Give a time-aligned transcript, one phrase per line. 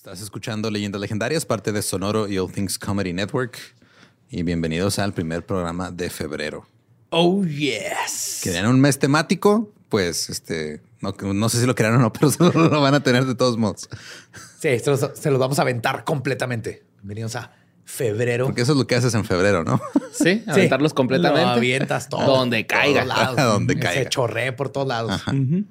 [0.00, 3.58] Estás escuchando Leyendas Legendarias, parte de Sonoro y All Things Comedy Network.
[4.30, 6.66] Y bienvenidos al primer programa de febrero.
[7.10, 8.40] Oh, yes.
[8.42, 9.70] ¿Querían un mes temático?
[9.90, 13.26] Pues este, no, no sé si lo querían o no, pero lo van a tener
[13.26, 13.90] de todos modos.
[14.58, 16.82] Sí, se los vamos a aventar completamente.
[17.02, 17.52] Bienvenidos a
[17.90, 18.46] febrero.
[18.46, 19.80] Porque eso es lo que haces en febrero, ¿no?
[20.12, 21.44] Sí, aventarlos completamente.
[21.46, 22.26] Lo avientas todo.
[22.26, 23.04] Donde caiga.
[23.04, 23.36] Lados.
[23.52, 24.08] Donde Se caiga.
[24.10, 25.22] chorree por todos lados.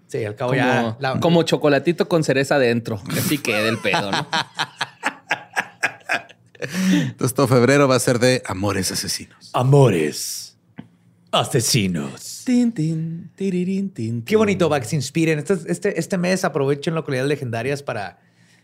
[0.08, 0.98] Sí, al cabo Como, ya.
[1.00, 3.02] la- como chocolatito con cereza adentro.
[3.12, 4.28] Así quede el pedo, ¿no?
[6.62, 9.50] Entonces todo febrero va a ser de amores asesinos.
[9.54, 10.58] Amores.
[11.32, 12.42] Asesinos.
[12.46, 15.40] Tin, tin, tirirín, tin, Qué bonito va que se inspiren.
[15.40, 18.20] Este, este, este mes aprovechen localidades legendarias para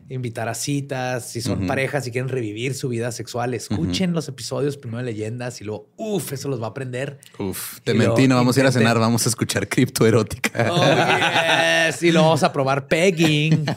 [0.09, 1.25] invitar a citas.
[1.29, 5.61] Si son parejas y quieren revivir su vida sexual, escuchen los episodios primero de leyendas
[5.61, 7.19] y luego, uff, eso los va a aprender.
[7.39, 10.71] Uf, te Y mentí, no vamos a ir a cenar, vamos a escuchar criptoerótica.
[10.71, 12.03] Oh, yes.
[12.03, 13.65] Y lo vamos a probar pegging.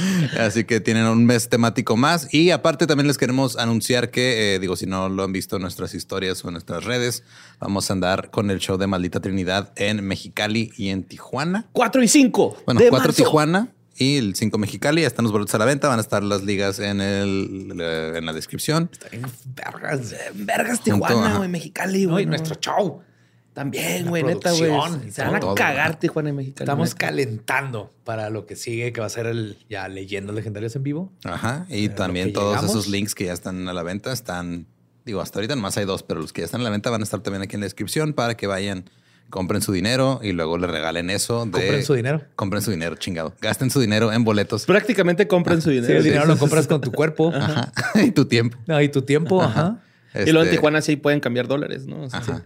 [0.38, 2.32] Así que tienen un mes temático más.
[2.32, 5.62] Y aparte también les queremos anunciar que, eh, digo, si no lo han visto en
[5.62, 7.24] nuestras historias o en nuestras redes,
[7.60, 11.66] vamos a andar con el show de Maldita Trinidad en Mexicali y en Tijuana.
[11.72, 12.56] Cuatro y cinco.
[12.66, 13.22] Bueno, de cuatro marzo.
[13.22, 15.02] Tijuana y el 5 Mexicali.
[15.02, 15.88] Ya están los boletos a la venta.
[15.88, 18.90] Van a estar las ligas en, el, en la descripción.
[19.10, 19.22] En
[19.54, 20.14] vergas.
[20.34, 22.26] Vergas, Junto, Tijuana, güey, Mexicali, güey.
[22.26, 23.02] nuestro show.
[23.52, 24.70] También, güey, neta, güey.
[25.10, 26.64] Se van a todo, cagar Tijuana y Mexicali.
[26.64, 27.06] Estamos neta.
[27.06, 31.12] calentando para lo que sigue, que va a ser el ya leyendas legendarias en vivo.
[31.24, 31.66] Ajá.
[31.68, 32.70] Y Eh, también todos llegamos.
[32.70, 34.66] esos links que ya están a la venta están,
[35.04, 37.02] digo, hasta ahorita nomás hay dos, pero los que ya están a la venta van
[37.02, 38.88] a estar también aquí en la descripción para que vayan,
[39.28, 41.44] compren su dinero y luego le regalen eso.
[41.44, 42.22] De, Compren su dinero.
[42.36, 43.34] Compren su dinero, chingado.
[43.42, 45.98] Gasten su dinero en boletos Prácticamente compren su Sí, dinero.
[45.98, 47.30] el dinero lo compras con tu cuerpo.
[47.34, 47.70] Ajá.
[48.02, 48.56] y tu tiempo.
[48.66, 49.42] No, y tu tiempo.
[49.42, 49.78] Ajá.
[50.14, 52.02] Y luego en Este, Tijuana sí pueden cambiar dólares, ¿no?
[52.04, 52.36] O sea, Ajá.
[52.38, 52.42] sí.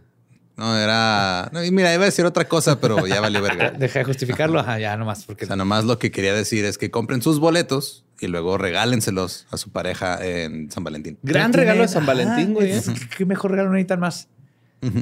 [0.57, 1.51] No, era.
[1.53, 3.71] No, y mira, iba a decir otra cosa, pero ya valió verga.
[3.79, 4.59] Deja de justificarlo.
[4.61, 5.25] Ajá, ya nomás.
[5.25, 8.57] Porque O sea, nomás lo que quería decir es que compren sus boletos y luego
[8.57, 11.19] regálenselos a su pareja en San Valentín.
[11.23, 12.71] Gran regalo de San Valentín, güey.
[12.71, 12.95] es- ¿eh?
[13.19, 14.29] Qué mejor regalo necesitan más.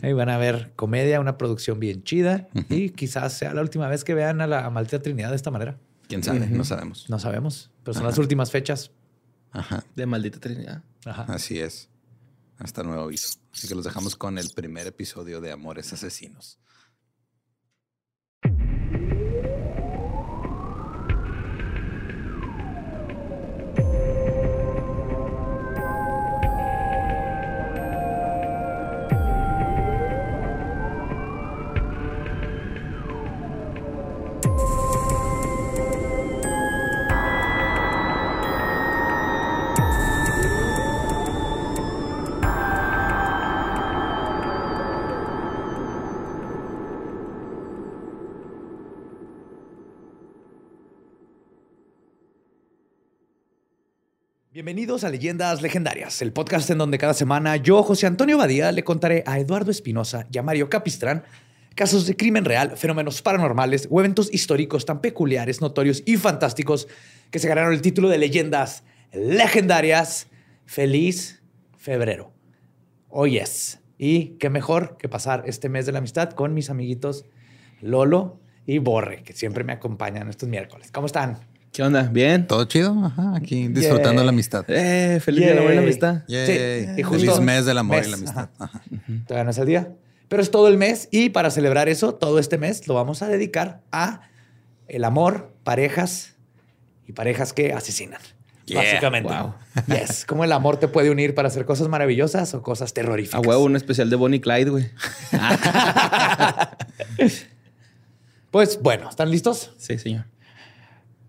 [0.03, 4.03] Ahí van a ver comedia, una producción bien chida y quizás sea la última vez
[4.03, 5.77] que vean a la Maldita Trinidad de esta manera.
[6.09, 7.05] Quién sabe, no sabemos.
[7.11, 8.91] No sabemos, pero son las últimas fechas.
[9.53, 9.85] Ajá.
[9.95, 10.83] De maldita Trinidad.
[11.05, 11.27] Ajá.
[11.29, 11.89] Así es.
[12.59, 13.39] Hasta nuevo aviso.
[13.53, 16.59] Así que los dejamos con el primer episodio de Amores Asesinos.
[54.65, 58.83] Bienvenidos a Leyendas Legendarias, el podcast en donde cada semana yo, José Antonio Badía, le
[58.83, 61.23] contaré a Eduardo Espinosa y a Mario Capistrán
[61.75, 66.89] casos de crimen real, fenómenos paranormales o eventos históricos tan peculiares, notorios y fantásticos
[67.31, 70.29] que se ganaron el título de Leyendas Legendarias.
[70.65, 71.43] Feliz
[71.77, 72.33] febrero.
[73.11, 73.81] Oh, yes.
[73.99, 77.27] Y qué mejor que pasar este mes de la amistad con mis amiguitos
[77.83, 80.91] Lolo y Borre, que siempre me acompañan estos miércoles.
[80.91, 81.54] ¿Cómo están?
[81.75, 82.03] ¿Qué onda?
[82.05, 82.47] ¿Bien?
[82.47, 82.97] ¿Todo chido?
[83.05, 83.35] Ajá.
[83.35, 84.27] Aquí disfrutando Yay.
[84.27, 84.65] la amistad.
[84.69, 86.23] Eh, feliz día del amor y la amistad.
[86.29, 86.47] Yay.
[86.47, 86.53] Sí,
[86.99, 88.49] y justo- Feliz mes del amor y mes, la amistad.
[88.61, 88.73] ajá.
[88.77, 88.83] Ajá.
[89.27, 89.93] Todavía no es el día.
[90.29, 93.29] Pero es todo el mes y para celebrar eso, todo este mes lo vamos a
[93.29, 94.21] dedicar a
[94.87, 96.37] el amor, parejas
[97.09, 98.21] y parejas que asesinan.
[98.67, 98.79] Yeah.
[98.81, 99.33] Básicamente.
[99.33, 99.55] Wow.
[99.89, 100.25] Yes.
[100.27, 103.45] Cómo el amor te puede unir para hacer cosas maravillosas o cosas A terroríficas.
[103.45, 104.91] huevo, un especial de Bonnie y Clyde, güey.
[108.51, 109.73] Pues bueno, ¿están listos?
[109.79, 110.27] Sí, señor.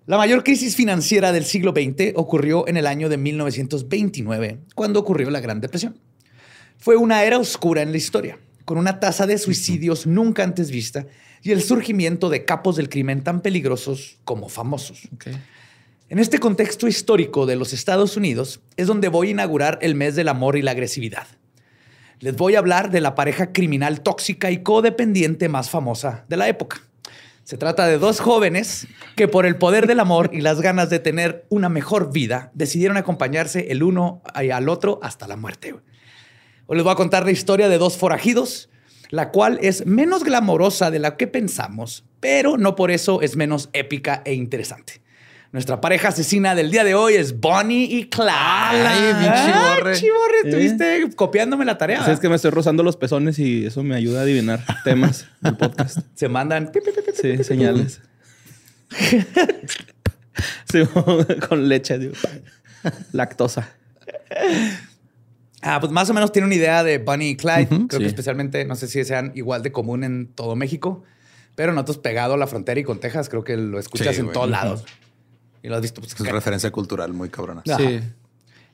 [0.07, 5.31] La mayor crisis financiera del siglo XX ocurrió en el año de 1929, cuando ocurrió
[5.31, 5.97] la Gran Depresión.
[6.77, 11.07] Fue una era oscura en la historia, con una tasa de suicidios nunca antes vista
[11.41, 15.09] y el surgimiento de capos del crimen tan peligrosos como famosos.
[16.09, 20.16] En este contexto histórico de los Estados Unidos es donde voy a inaugurar el mes
[20.16, 21.25] del amor y la agresividad.
[22.19, 26.47] Les voy a hablar de la pareja criminal tóxica y codependiente más famosa de la
[26.47, 26.84] época.
[27.45, 30.97] Se trata de dos jóvenes que por el poder del amor y las ganas de
[30.97, 35.75] tener una mejor vida decidieron acompañarse el uno al otro hasta la muerte.
[36.65, 38.71] Hoy les voy a contar la historia de dos forajidos,
[39.11, 43.69] la cual es menos glamorosa de la que pensamos, pero no por eso es menos
[43.73, 45.04] épica e interesante.
[45.55, 48.28] Nuestra pareja asesina del día de hoy es Bonnie y Clyde.
[48.29, 49.91] Ay, pinche Borre.
[49.93, 51.99] Ay, chiborre, estuviste copiándome la tarea.
[51.99, 55.28] Pues es que me estoy rozando los pezones y eso me ayuda a adivinar temas
[55.40, 55.99] del podcast.
[56.13, 56.72] Se mandan
[57.22, 58.02] Sí, señales.
[60.69, 60.79] Sí,
[61.47, 62.16] con leche, digo.
[63.13, 63.69] Lactosa.
[65.61, 67.67] Ah, pues más o menos tiene una idea de Bunny y Clyde.
[67.67, 67.99] Creo sí.
[67.99, 71.05] que especialmente, no sé si sean igual de común en todo México,
[71.55, 74.25] pero nosotros pegado a la frontera y con Texas, creo que lo escuchas Sí, en
[74.25, 74.34] güey.
[74.34, 74.84] todos lados.
[75.66, 76.00] Y lo has visto.
[76.02, 77.64] Pues, Es referencia cultural muy cabrona.
[77.67, 77.78] Ajá.
[77.78, 78.00] Sí.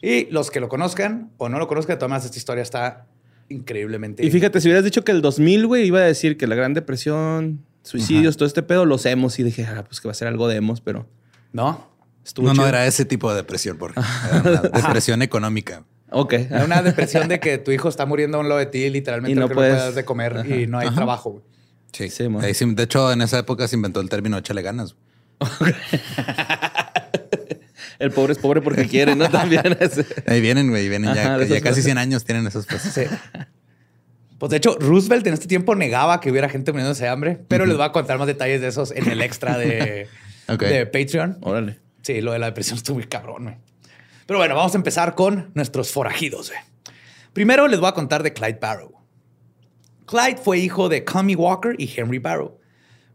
[0.02, 3.06] Y los que lo conozcan o no lo conozcan, maneras, esta historia está
[3.50, 4.26] increíblemente.
[4.26, 6.74] Y fíjate, si hubieras dicho que el 2000, güey, iba a decir que la Gran
[6.74, 9.38] Depresión, suicidios, todo este pedo, los hemos.
[9.40, 11.08] Y dije, ah, pues que va a ser algo de hemos, pero
[11.54, 11.88] ¿No?
[12.26, 12.64] estuvo No, chido.
[12.64, 15.84] no era ese tipo de depresión, porque era una depresión económica.
[16.10, 16.34] Ok.
[16.34, 19.32] Era una depresión de que tu hijo está muriendo a un lado de ti, literalmente
[19.32, 21.32] Y no no, puedes- de comer y no hay trabajo.
[21.32, 21.44] güey.
[21.94, 22.10] Sí.
[22.10, 22.42] Sí, man.
[22.76, 24.96] De hecho, en esa época se inventó el término échale ganas.
[28.00, 29.30] El pobre es pobre porque quiere, ¿no?
[29.30, 30.06] También ese.
[30.26, 31.84] Ahí vienen, güey, vienen ya, Ajá, ya casi cosas.
[31.84, 32.94] 100 años tienen esas cosas.
[32.94, 33.04] Sí.
[34.40, 37.68] Pues de hecho, Roosevelt en este tiempo negaba que hubiera gente muriéndose de hambre, pero
[37.68, 40.08] les voy a contar más detalles de esos en el extra de,
[40.48, 41.38] Patreon.
[41.42, 41.78] Órale.
[42.02, 43.58] Sí, lo de la depresión estuvo muy cabrón, güey.
[44.26, 46.60] Pero bueno, vamos a empezar con nuestros forajidos, güey.
[47.34, 48.92] Primero les voy a contar de Clyde Barrow.
[50.08, 52.60] Clyde fue hijo de Cummy Walker y Henry Barrow,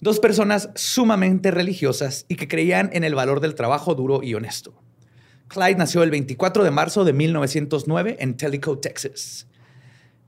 [0.01, 4.75] dos personas sumamente religiosas y que creían en el valor del trabajo duro y honesto.
[5.49, 9.47] Clyde nació el 24 de marzo de 1909 en Tellico, Texas.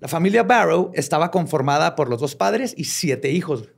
[0.01, 3.69] La familia Barrow estaba conformada por los dos padres y siete hijos.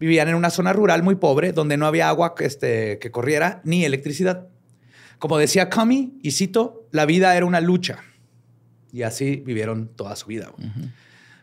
[0.00, 3.60] Vivían en una zona rural muy pobre donde no había agua que, este, que corriera
[3.64, 4.48] ni electricidad.
[5.18, 8.00] Como decía Cummy, y cito, la vida era una lucha.
[8.92, 10.52] Y así vivieron toda su vida.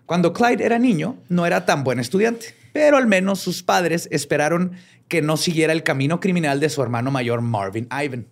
[0.06, 4.74] Cuando Clyde era niño, no era tan buen estudiante, pero al menos sus padres esperaron
[5.08, 8.28] que no siguiera el camino criminal de su hermano mayor Marvin Ivan.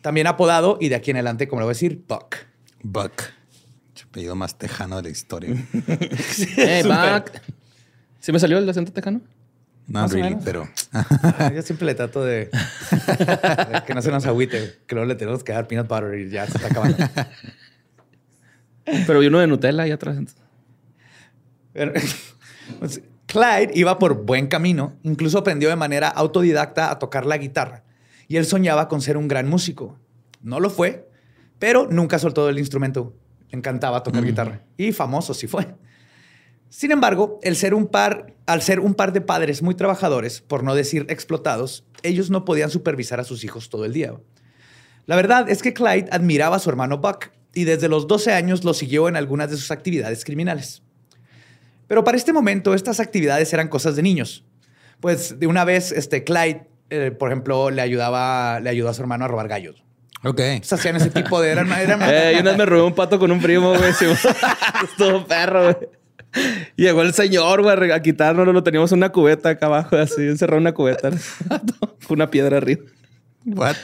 [0.00, 2.36] También apodado, y de aquí en adelante, como le voy a decir, Buck.
[2.82, 3.22] Buck.
[4.04, 5.54] Apellido más tejano de la historia.
[6.56, 6.82] Hey.
[6.84, 7.30] Buck.
[8.20, 9.22] ¿Sí me salió el acento tejano?
[9.86, 14.80] No, really, pero Ah, Yo siempre le trato de, de que no se nos agüite,
[14.86, 16.96] que luego le tenemos que dar peanut butter y ya se está acabando.
[18.84, 20.18] Pero vi uno de Nutella y atrás.
[21.72, 21.92] Pero,
[22.78, 23.00] pues,
[23.32, 27.82] Clyde iba por buen camino, incluso aprendió de manera autodidacta a tocar la guitarra
[28.28, 29.98] y él soñaba con ser un gran músico.
[30.42, 31.08] No lo fue,
[31.58, 33.14] pero nunca soltó el instrumento.
[33.48, 35.66] Le encantaba tocar guitarra y famoso sí fue.
[36.68, 40.62] Sin embargo, el ser un par, al ser un par de padres muy trabajadores, por
[40.62, 44.12] no decir explotados, ellos no podían supervisar a sus hijos todo el día.
[45.06, 48.62] La verdad es que Clyde admiraba a su hermano Buck y desde los 12 años
[48.62, 50.81] lo siguió en algunas de sus actividades criminales.
[51.92, 54.46] Pero para este momento, estas actividades eran cosas de niños.
[55.00, 59.02] Pues de una vez, este Clyde, eh, por ejemplo, le ayudaba, le ayudó a su
[59.02, 59.84] hermano a robar gallos.
[60.24, 60.40] ok.
[60.56, 61.50] Pues hacían ese tipo de.
[61.50, 63.90] Eran, eran- Eh, y una vez me robé un pato con un primo, güey.
[64.84, 65.76] Estuvo perro, güey.
[66.78, 68.46] Y Llegó el señor, güey, a quitarnos.
[68.46, 71.10] Lo teníamos en una cubeta acá abajo, así, encerrado en una cubeta.
[71.10, 71.20] Con
[72.08, 72.80] una piedra arriba.
[73.44, 73.76] What?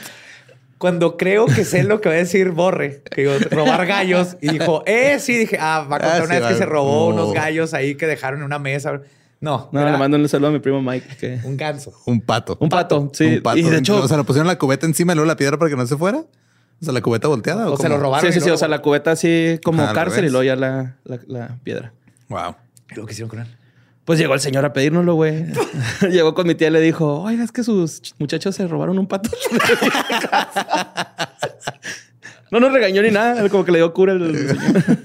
[0.79, 4.49] Cuando creo que sé lo que va a decir Borre, que digo, robar gallos, y
[4.49, 7.09] dijo, eh, sí, dije, ah, va a contar Ah, una sí, vez que se robó
[7.13, 7.15] No.
[7.23, 9.01] unos gallos ahí que dejaron en una mesa.
[9.41, 11.07] No, No, era le mando un saludo a mi primo Mike.
[11.19, 11.39] Que...
[11.43, 11.93] un ganso.
[12.05, 12.57] Un pato.
[12.59, 13.25] Un pato, sí.
[13.37, 13.57] Un pato.
[13.57, 15.69] Y de hecho, o sea, lo pusieron la cubeta encima y luego la piedra para
[15.69, 16.19] que no se fuera.
[16.19, 17.69] O sea, la cubeta volteada.
[17.69, 18.25] O O, se lo robaron.
[18.25, 18.45] sí, sí, sí.
[18.45, 20.29] luego- O sea, la cubeta así como Al cárcel revés.
[20.29, 21.91] y luego ya la, la, la piedra.
[22.29, 22.55] Wow.
[22.89, 23.47] ¿Y luego qué hicieron con él?
[24.09, 25.45] Pues llegó el señor a pedírnoslo, güey.
[26.09, 28.97] llegó con mi tía y le dijo, oiga, es que sus ch- muchachos se robaron
[28.97, 29.29] un pato.
[32.49, 33.47] no nos regañó ni nada.
[33.49, 34.83] Como que le dio cura el señor.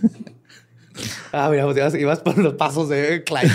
[1.32, 3.50] Ah, mira, pues ibas, ibas por los pasos de Clyde.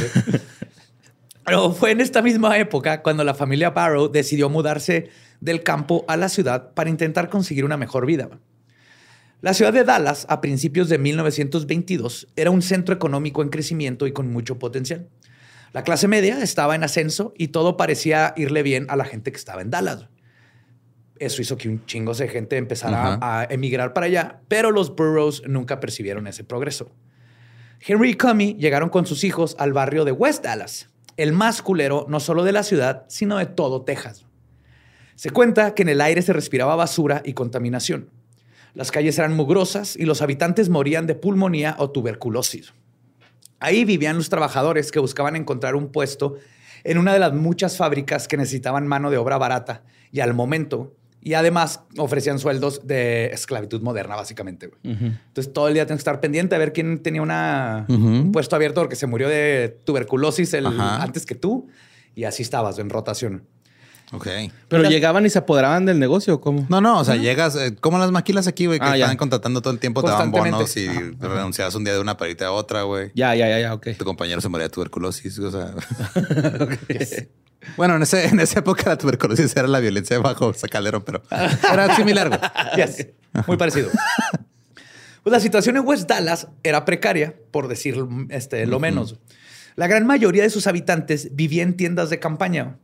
[1.45, 5.09] Pero fue en esta misma época cuando la familia Barrow decidió mudarse
[5.41, 8.29] del campo a la ciudad para intentar conseguir una mejor vida.
[9.41, 14.11] La ciudad de Dallas, a principios de 1922, era un centro económico en crecimiento y
[14.11, 15.07] con mucho potencial.
[15.71, 19.37] La clase media estaba en ascenso y todo parecía irle bien a la gente que
[19.37, 20.07] estaba en Dallas.
[21.19, 25.43] Eso hizo que un chingo de gente empezara a emigrar para allá, pero los Burroughs
[25.47, 26.91] nunca percibieron ese progreso.
[27.85, 32.05] Henry y Cummy llegaron con sus hijos al barrio de West Dallas, el más culero
[32.09, 34.25] no solo de la ciudad, sino de todo Texas.
[35.15, 38.09] Se cuenta que en el aire se respiraba basura y contaminación.
[38.73, 42.73] Las calles eran mugrosas y los habitantes morían de pulmonía o tuberculosis.
[43.59, 46.35] Ahí vivían los trabajadores que buscaban encontrar un puesto
[46.83, 50.93] en una de las muchas fábricas que necesitaban mano de obra barata y al momento.
[51.21, 54.71] Y además ofrecían sueldos de esclavitud moderna, básicamente.
[54.83, 58.55] Entonces todo el día tienes que estar pendiente a ver quién tenía una, un puesto
[58.55, 60.65] abierto porque se murió de tuberculosis el-
[61.01, 61.67] antes que tú.
[62.15, 63.43] Y así estabas en rotación.
[64.11, 64.27] Ok.
[64.67, 66.65] Pero Las- llegaban y se apoderaban del negocio, ¿o ¿cómo?
[66.67, 69.61] No, no, o sea, llegas eh, como las maquilas aquí, güey, que Ah, están contratando
[69.61, 71.27] todo el tiempo, te daban bonos y Constantemente.
[71.27, 73.11] renunciabas un día de una para irte a otra, güey.
[73.13, 73.89] Ya, ya, ya, ya, ok.
[73.97, 75.73] Tu compañero se moría de tuberculosis, o sea.
[77.75, 81.21] Bueno, en, ese, en esa época la tuberculosis era la violencia bajo Sacalero, pero
[81.73, 82.29] era similar.
[82.29, 82.39] güey.
[82.87, 83.07] Yes,
[83.47, 83.89] muy parecido.
[85.23, 87.97] Pues la situación en West Dallas era precaria, por decir
[88.29, 89.17] este, lo menos.
[89.75, 92.77] La gran mayoría de sus habitantes vivía en tiendas de campaña.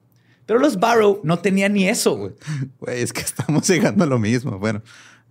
[0.46, 2.34] Pero los Barrow no tenían ni eso, güey.
[2.80, 4.60] Güey, es que estamos llegando a lo mismo.
[4.60, 4.82] Bueno,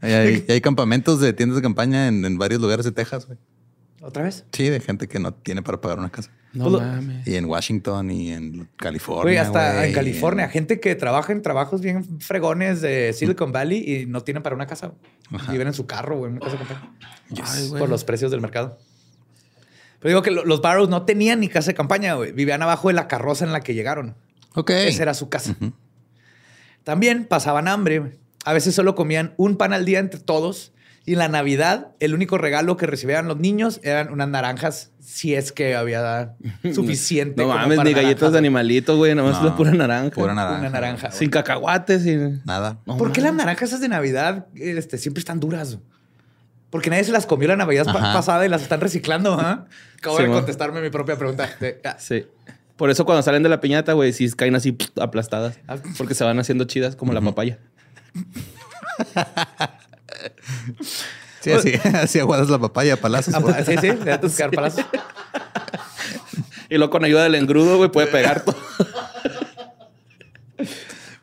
[0.00, 3.38] hay, hay- hay campamentos de tiendas de campaña en, en varios lugares de Texas, güey.
[4.02, 4.44] ¿Otra vez?
[4.52, 6.30] Sí, de gente que no tiene para pagar una casa.
[6.52, 7.26] No Pues lo- mames.
[7.26, 9.22] Y en Washington y en California.
[9.22, 10.46] Güey, hasta en California.
[10.46, 14.54] y Gente que trabaja en trabajos bien fregones de Silicon Valley y no tienen para
[14.56, 14.92] una casa.
[15.32, 15.50] Ajá.
[15.52, 16.98] Viven en su carro, güey, en una casa de campaña.
[17.46, 18.78] Ay, por los precios del mercado.
[20.00, 22.32] Pero digo que lo- los Barrows no tenían ni casa de campaña, güey.
[22.32, 24.16] Vivían abajo de la carroza en la que llegaron.
[24.54, 24.70] En- Ok.
[24.70, 25.54] Esa era su casa.
[26.84, 28.18] También pasaban hambre.
[28.44, 30.72] A veces solo comían un pan al día entre todos.
[31.06, 35.34] Y en la Navidad, el único regalo que recibían los niños eran unas naranjas, si
[35.34, 36.34] es que había
[36.74, 37.42] suficiente.
[37.42, 39.14] No mames, ni galletas de naranjas, animalito, güey.
[39.14, 40.10] Nada más No, la pura naranja.
[40.14, 40.60] Pura naranja.
[40.60, 41.10] Una naranja.
[41.10, 42.40] Sin cacahuates, sin...
[42.46, 42.78] Nada.
[42.86, 45.76] No ¿Por qué las naranjas esas de Navidad este, siempre están duras?
[46.70, 49.34] Porque nadie se las comió la Navidad pa- pasada y las están reciclando.
[49.38, 49.66] ¿ah?
[49.98, 51.50] Acabo Sí, de contestarme mi propia pregunta.
[51.60, 52.24] De- ah, Sí.
[52.76, 55.58] Por eso cuando salen de la piñata, güey, sí caen así aplastadas.
[55.68, 55.76] Ah.
[55.96, 57.58] Porque se van haciendo chidas como la papaya.
[61.40, 63.34] Sí, así, así aguadas la papaya, palazos.
[63.34, 64.84] ah, sí, sí, le da tus palazos.
[66.68, 68.56] Y luego con ayuda del engrudo, güey, puede pegar todo.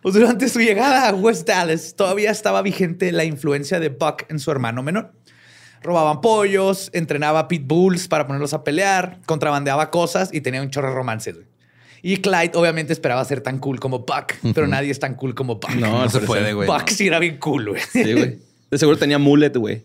[0.01, 4.39] Pues durante su llegada a West Dallas, todavía estaba vigente la influencia de Buck en
[4.39, 5.12] su hermano menor.
[5.82, 10.96] Robaban pollos, entrenaba pitbulls para ponerlos a pelear, contrabandeaba cosas y tenía un chorro de
[10.96, 11.36] romances.
[11.36, 11.48] güey.
[12.04, 15.56] Y Clyde obviamente esperaba ser tan cool como Buck, pero nadie es tan cool como
[15.56, 15.76] Buck.
[15.76, 16.68] No, No se puede, güey.
[16.68, 17.82] Buck sí era bien cool, güey.
[17.92, 18.40] Sí, güey.
[18.72, 19.84] De seguro tenía mullet, güey.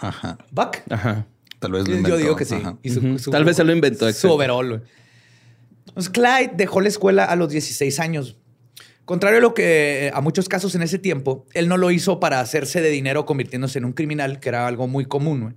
[0.00, 0.38] Ajá.
[0.50, 0.78] Buck.
[0.90, 1.26] Ajá.
[1.58, 2.16] Tal vez lo Yo inventó.
[2.18, 2.54] digo que sí.
[2.54, 2.76] Ajá.
[2.82, 3.18] Y su- Ujú.
[3.18, 4.10] su- Tal vez se lo inventó.
[4.12, 4.68] Su overall.
[4.68, 4.80] güey.
[5.94, 8.36] Pues Clyde dejó la escuela a los 16 años.
[9.08, 12.20] Contrario a lo que eh, a muchos casos en ese tiempo, él no lo hizo
[12.20, 15.56] para hacerse de dinero convirtiéndose en un criminal, que era algo muy común,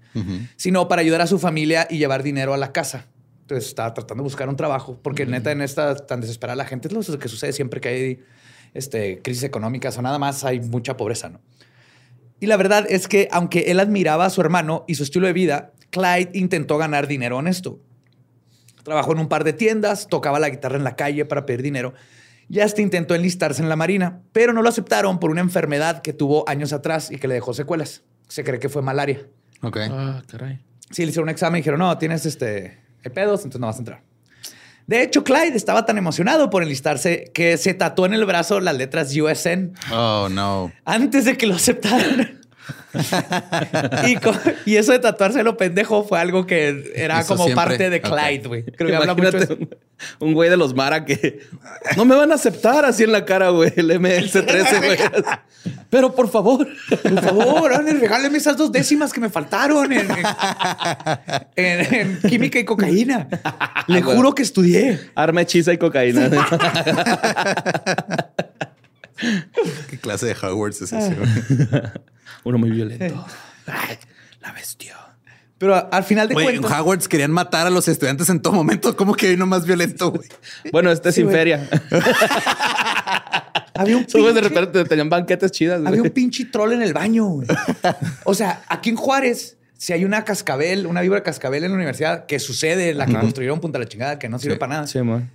[0.56, 3.08] sino para ayudar a su familia y llevar dinero a la casa.
[3.42, 6.88] Entonces estaba tratando de buscar un trabajo, porque neta en esta tan desesperada la gente
[6.88, 8.20] es lo que sucede siempre que hay
[8.74, 11.42] este, crisis económicas o nada más, hay mucha pobreza, ¿no?
[12.40, 15.34] Y la verdad es que aunque él admiraba a su hermano y su estilo de
[15.34, 17.82] vida, Clyde intentó ganar dinero honesto.
[18.84, 21.94] Trabajó en un par de tiendas, tocaba la guitarra en la calle para pedir dinero
[22.52, 26.12] y hasta intentó enlistarse en la marina, pero no lo aceptaron por una enfermedad que
[26.12, 28.02] tuvo años atrás y que le dejó secuelas.
[28.28, 29.22] Se cree que fue malaria.
[29.62, 29.78] Ok.
[29.90, 30.60] Ah, caray.
[30.90, 32.78] Sí, le hicieron un examen y dijeron, no, tienes este,
[33.14, 34.02] pedos, entonces no vas a entrar.
[34.86, 38.76] De hecho, Clyde estaba tan emocionado por enlistarse que se tatuó en el brazo las
[38.76, 40.74] letras USN Oh, no.
[40.84, 42.41] antes de que lo aceptaran.
[44.08, 44.18] y,
[44.72, 47.66] y eso de tatuárselo pendejo fue algo que era como siempre.
[47.66, 48.02] parte de.
[48.02, 48.64] Clyde, güey.
[48.66, 49.78] Creo que habla mucho de Imagínate
[50.20, 51.42] un, güey de los Mara que
[51.96, 53.72] no me van a aceptar así en la cara, güey.
[53.76, 54.98] El MS-13, güey.
[55.90, 56.68] Pero por favor.
[57.04, 60.26] Por favor, Ander, regáleme esas dos décimas que me faltaron en, en-
[61.56, 63.28] en- en química y cocaína.
[63.88, 64.16] Le güey.
[64.16, 65.00] juro que estudié.
[65.16, 66.30] Arma hechiza y cocaína.
[69.90, 71.16] ¿Qué clase de Hogwarts es ese?
[72.44, 73.26] Uno muy violento.
[73.68, 73.98] Ay,
[74.42, 74.96] la bestia.
[75.58, 76.80] Pero al final de Güey, en cuentas...
[76.82, 78.96] Hogwarts querían matar a los estudiantes en todo momento.
[78.98, 80.28] ¿Cómo que hay uno más violento, güey?
[80.72, 81.70] Bueno, este es Sí, sin feria.
[83.74, 85.80] Había un, güeyes de pinche- repente tenían banquetes chidas.
[85.80, 85.88] güey.
[85.90, 87.26] había un pinche troll en el baño.
[87.26, 87.48] güey.
[88.26, 92.26] O sea, aquí en Juárez, si hay una cascabel, una víbora cascabel en la universidad
[92.26, 94.60] que sucede, la que construyeron punta la chingada, que no sirve Sí.
[94.60, 95.30] para nada, Sí, man.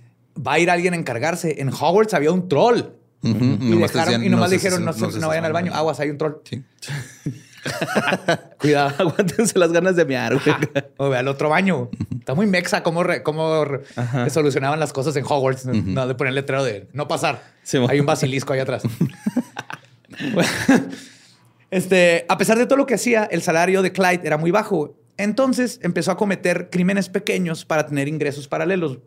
[0.45, 1.55] va a ir alguien a encargarse.
[1.59, 2.81] En Hogwarts había un troll.
[3.29, 5.73] Y, nomás dejaron- decían, y nomás dijeron, no, se- se- no vayan al baño.
[5.73, 6.33] Aguas, hay un troll.
[6.43, 6.63] Sí.
[8.59, 8.93] Cuidado.
[9.09, 10.55] Aguántense las ganas de mear, güey.
[10.97, 11.89] O ve al otro baño.
[12.19, 13.65] Está muy mexa cómo, re- cómo
[14.29, 15.65] solucionaban las cosas en Hogwarts.
[15.65, 17.41] No de poner letrero de no pasar.
[17.63, 17.77] Sí.
[17.89, 18.83] Hay un basilisco ahí atrás.
[21.71, 24.95] este, a pesar de todo lo que hacía, el salario de Clyde era muy bajo.
[25.17, 28.99] Entonces empezó a cometer crímenes pequeños para tener ingresos paralelos.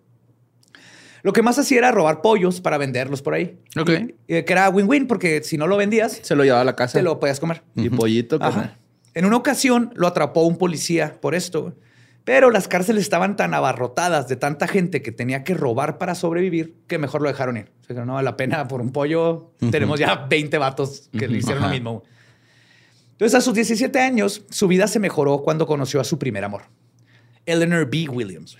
[1.22, 3.58] Lo que más hacía era robar pollos para venderlos por ahí.
[3.78, 3.90] Ok.
[4.26, 6.98] Y- que era win-win porque si no lo vendías, Se lo llevaba a la casa.
[6.98, 7.62] te lo podías comer.
[7.76, 8.38] Y pollito.
[8.38, 8.76] con- Ajá.
[9.14, 11.74] En una ocasión lo atrapó un policía por esto,
[12.24, 16.76] pero las cárceles estaban tan abarrotadas de tanta gente que tenía que robar para sobrevivir
[16.86, 17.70] que mejor lo dejaron ir.
[17.82, 19.50] O sea, que no vale la pena por un pollo.
[19.70, 22.02] Tenemos ya 20 vatos que le hicieron lo mismo.
[23.12, 26.62] Entonces, a sus 17 años, su vida se mejoró cuando conoció a su primer amor,
[27.44, 28.08] Eleanor B.
[28.08, 28.56] Williams.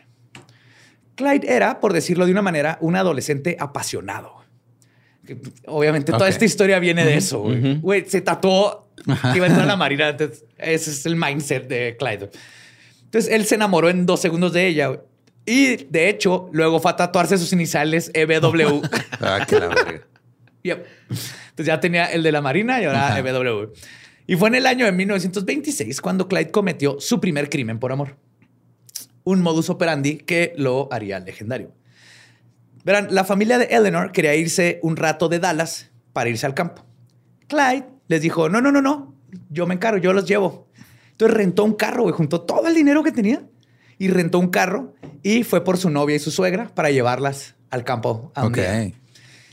[1.21, 4.41] Clyde era, por decirlo de una manera, un adolescente apasionado.
[5.67, 7.45] Obviamente, toda esta historia viene de eso.
[7.81, 8.05] güey.
[8.09, 10.09] Se tatuó que iba a entrar a la marina.
[10.09, 12.31] Entonces, ese es el mindset de Clyde.
[13.05, 14.87] Entonces, él se enamoró en dos segundos de ella.
[14.89, 15.01] güey.
[15.47, 18.83] Y de hecho, luego fue a tatuarse sus iniciales EBW.
[19.21, 20.01] Ah, qué la verga.
[20.63, 20.87] Yep.
[21.11, 23.19] Entonces ya tenía el de la Marina y ahora.
[23.19, 23.73] EBW.
[24.27, 28.17] Y fue en el año de 1926 cuando Clyde cometió su primer crimen por amor.
[29.25, 31.73] Un modus operandi que lo haría legendario.
[32.85, 36.85] Verán, la familia de Eleanor quería irse un rato de Dallas para irse al campo.
[37.47, 39.15] Clyde les dijo, no, no, no, no,
[39.51, 40.69] yo me encargo, yo los llevo.
[41.13, 43.43] Entonces rentó un carro, güey, juntó todo el dinero que tenía
[43.99, 47.85] y rentó un carro y fue por su novia y su suegra para llevarlas al
[47.85, 48.33] campo.
[48.35, 48.91] A un día.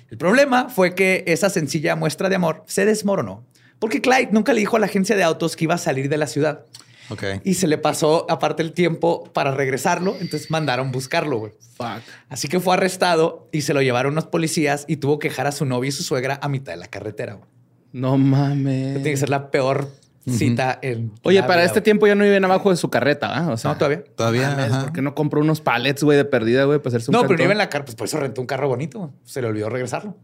[0.10, 3.46] El problema fue que esa sencilla muestra de amor se desmoronó
[3.80, 6.18] porque Clyde nunca le dijo a la agencia de autos que iba a salir de
[6.18, 6.66] la ciudad
[7.10, 7.24] Ok.
[7.44, 10.16] y se le pasó aparte el tiempo para regresarlo.
[10.20, 11.38] Entonces mandaron buscarlo.
[11.40, 11.54] güey.
[11.76, 12.02] Fuck.
[12.30, 15.52] Así que fue arrestado y se lo llevaron unos policías y tuvo que dejar a
[15.52, 17.34] su novia y su suegra a mitad de la carretera.
[17.36, 17.48] güey.
[17.94, 18.96] No mames.
[18.96, 19.90] Tiene que ser la peor
[20.30, 21.14] cita en.
[21.24, 21.84] Oye, la para vida, este güey.
[21.86, 23.50] tiempo ya no viven abajo de su carreta, ¿ah?
[23.52, 24.04] O sea, No, todavía.
[24.16, 24.50] Todavía.
[24.50, 24.76] mames.
[24.84, 27.38] ¿Por qué no compró unos pallets, güey, de perdida, güey, para hacerse un No, pero
[27.38, 29.00] no iba en la carro, pues por eso rentó un carro bonito.
[29.00, 29.12] güey.
[29.24, 30.18] Se le olvidó regresarlo.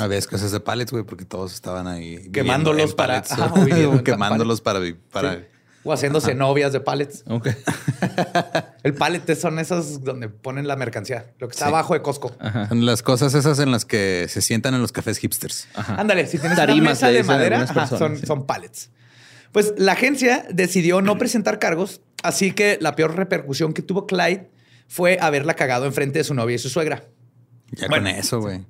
[0.00, 2.28] Había escasez de pallets, güey, porque todos estaban ahí.
[2.32, 3.22] Quemándolos para-
[4.04, 4.80] Quemándolos para.
[5.12, 5.34] para...
[5.36, 5.40] Sí.
[5.84, 7.22] O haciéndose novias de pallets.
[7.26, 7.48] Ok.
[8.82, 11.68] El pallet son esos donde ponen la mercancía, lo que está Sí.
[11.70, 12.34] abajo de Costco.
[12.68, 15.68] Son las cosas esas en las que se sientan en los cafés hipsters.
[15.74, 18.26] Ándale, si tienes una mesa de madera, ajá, personas, son, sí.
[18.26, 18.90] son pallets.
[19.52, 24.50] Pues la agencia decidió no presentar cargos, así que la peor repercusión que tuvo Clyde
[24.88, 27.04] fue haberla cagado enfrente de su novia y su suegra.
[27.72, 28.66] Ya Bueno, con eso, güey.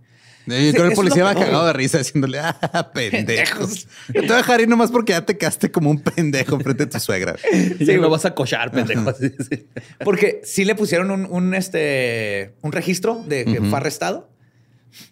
[0.48, 3.86] Yo Sí, creo que el policía va cagado de risa diciéndole, ah, pendejos.
[4.12, 6.88] Te voy a dejar ir nomás porque ya te quedaste como un pendejo frente a
[6.88, 7.36] tu suegra.
[7.50, 8.10] Sí, no güey.
[8.10, 9.12] vas a cochar, pendejo.
[9.18, 9.66] Sí, sí.
[10.04, 14.28] Porque sí le pusieron un, un, este, un registro de que fue arrestado,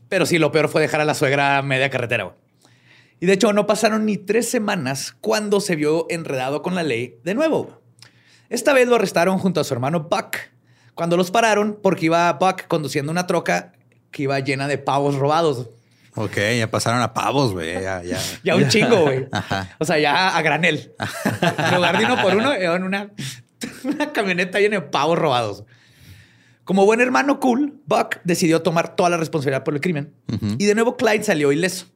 [0.09, 2.25] pero sí, lo peor fue dejar a la suegra a media carretera.
[2.25, 2.37] güey.
[3.21, 7.19] Y de hecho, no pasaron ni tres semanas cuando se vio enredado con la ley
[7.25, 7.64] de nuevo.
[7.64, 7.76] güey.
[8.49, 10.37] Esta vez lo arrestaron junto a su hermano Buck.
[10.95, 13.73] Cuando los pararon, porque iba Buck conduciendo una troca
[14.17, 15.69] que iba llena de pavos robados.
[16.15, 17.75] Ok, ya pasaron a pavos, güey.
[17.75, 18.19] Ya, ya.
[18.43, 19.27] Ya un chingo, güey.
[19.79, 20.95] O sea, ya a granel.
[21.59, 23.11] En lugar de uno por uno, en una,
[23.85, 25.65] una camioneta llena de pavos robados.
[26.65, 30.15] Como buen hermano cool, Buck decidió tomar toda la responsabilidad por el crimen.
[30.59, 31.87] Y de nuevo Clyde salió ileso.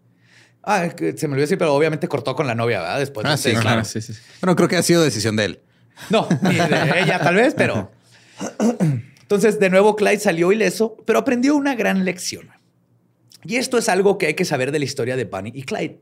[0.62, 2.98] Ah, se me olvidó decir, pero obviamente cortó con la novia, ¿verdad?
[2.98, 3.83] Después de Ah, este- sí, claro.
[3.85, 4.20] Sí, sí, sí.
[4.42, 5.61] Bueno, creo que ha sido decisión de él.
[6.11, 7.90] No, ni de ella tal vez, pero...
[9.30, 12.50] Entonces, de nuevo Clyde salió ileso, pero aprendió una gran lección.
[13.44, 16.00] Y esto es algo que hay que saber de la historia de Bunny y Clyde.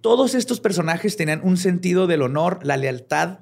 [0.00, 3.40] Todos estos personajes tenían un sentido del honor, la lealtad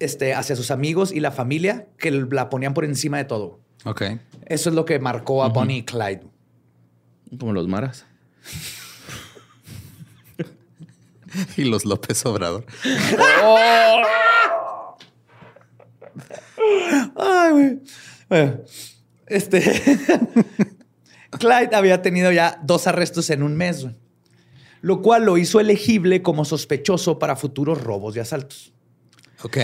[0.00, 3.58] este, hacia sus amigos y la familia que la ponían por encima de todo.
[3.86, 4.02] Ok.
[4.44, 6.24] Eso es lo que marcó a Bunny y Clyde.
[7.38, 8.04] Como los maras.
[11.56, 12.66] Y los López Obrador.
[17.16, 17.80] Ay, güey.
[18.32, 18.62] Bueno,
[19.26, 19.60] este.
[21.38, 23.94] Clyde había tenido ya dos arrestos en un mes, güey,
[24.80, 28.72] lo cual lo hizo elegible como sospechoso para futuros robos y asaltos.
[29.42, 29.58] Ok.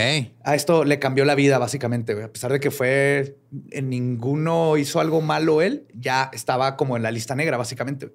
[0.45, 2.13] A esto le cambió la vida, básicamente.
[2.13, 2.27] güey.
[2.27, 3.39] A pesar de que fue
[3.71, 8.13] en ninguno hizo algo malo él, ya estaba como en la lista negra, básicamente.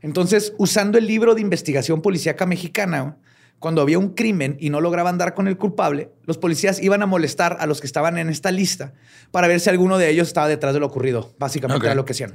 [0.00, 3.16] Entonces, usando el libro de investigación policíaca mexicana,
[3.62, 7.06] cuando había un crimen y no lograban dar con el culpable, los policías iban a
[7.06, 8.92] molestar a los que estaban en esta lista
[9.30, 11.32] para ver si alguno de ellos estaba detrás de lo ocurrido.
[11.38, 12.34] Básicamente era lo que hacían.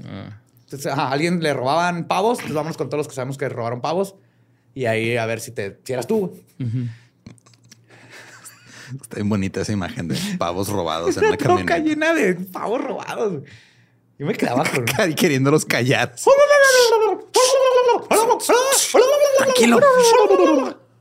[0.64, 3.48] Entonces, ajá, a alguien le robaban pavos, pues vamos con todos los que sabemos que
[3.48, 4.16] robaron pavos
[4.74, 6.34] y ahí a ver si te si eras tú.
[9.02, 11.80] Está bien bonita esa imagen de pavos robados en la troca camioneta.
[11.80, 13.44] llena de pavos robados.
[14.18, 14.86] Yo me quedaba con...
[15.16, 16.16] Queriéndolos callar.
[19.38, 19.80] Tranquilo.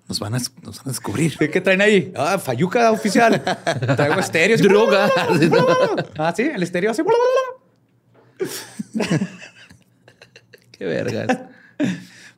[0.09, 1.37] Nos van a, nos van a descubrir.
[1.37, 2.12] ¿Qué, traen ahí?
[2.16, 3.42] Ah, Fayuca oficial.
[3.97, 4.57] Traigo estéreo.
[4.57, 5.11] Droga.
[6.19, 7.03] Ah, sí, el estéreo así.
[10.73, 11.40] Qué vergas.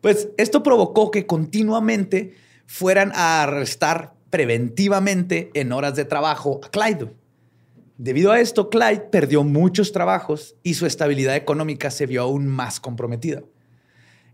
[0.00, 7.10] Pues esto provocó que continuamente fueran a arrestar preventivamente en horas de trabajo a Clyde.
[7.96, 12.78] Debido a esto, Clyde perdió muchos trabajos y su estabilidad económica se vio aún más
[12.78, 13.42] comprometida.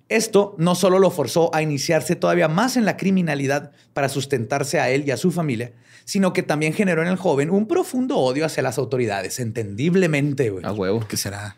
[0.08, 4.90] Esto no solo lo forzó a iniciarse todavía más en la criminalidad para sustentarse a
[4.90, 5.72] él y a su familia,
[6.04, 10.50] sino que también generó en el joven un profundo odio hacia las autoridades, entendiblemente.
[10.50, 10.64] güey.
[10.64, 11.06] A huevo.
[11.08, 11.56] ¿Qué será?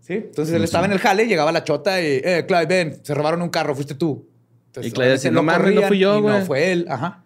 [0.00, 3.14] Sí, entonces él estaba en el jale, llegaba la chota y, eh, Clyde, ven, se
[3.14, 4.26] robaron un carro, fuiste tú.
[4.66, 6.38] Entonces, Y Clyde decía, "No mames, no fui yo, güey".
[6.40, 7.22] No fue él, ajá.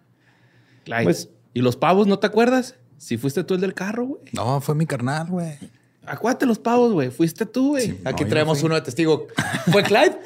[0.83, 1.03] Clyde.
[1.03, 2.75] Pues- ¿Y los pavos no te acuerdas?
[2.97, 4.21] Si fuiste tú el del carro, güey.
[4.33, 5.57] No, fue mi carnal, güey.
[6.07, 7.09] Acuérdate los pavos, güey.
[7.11, 7.87] Fuiste tú, güey.
[7.87, 7.99] Sí.
[8.05, 9.27] Aquí No, traemos uno de testigo.
[9.71, 10.17] ¿Fue Clyde?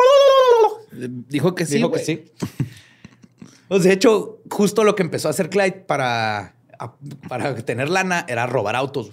[1.28, 2.26] Dijo que sí, Dijo que sí.
[3.68, 6.56] Pues de hecho, justo lo que empezó a hacer Clyde para
[7.28, 9.12] para tener lana era robar autos.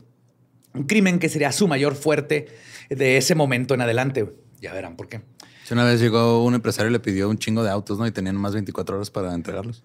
[0.74, 2.48] Un crimen que sería su mayor fuerte
[2.88, 4.32] de ese momento en adelante.
[4.60, 5.22] Ya verán por qué.
[5.64, 8.06] Si Una vez llegó un empresario y le pidió un chingo de autos, ¿no?
[8.06, 9.82] Y tenían más 24 horas para entregarlos.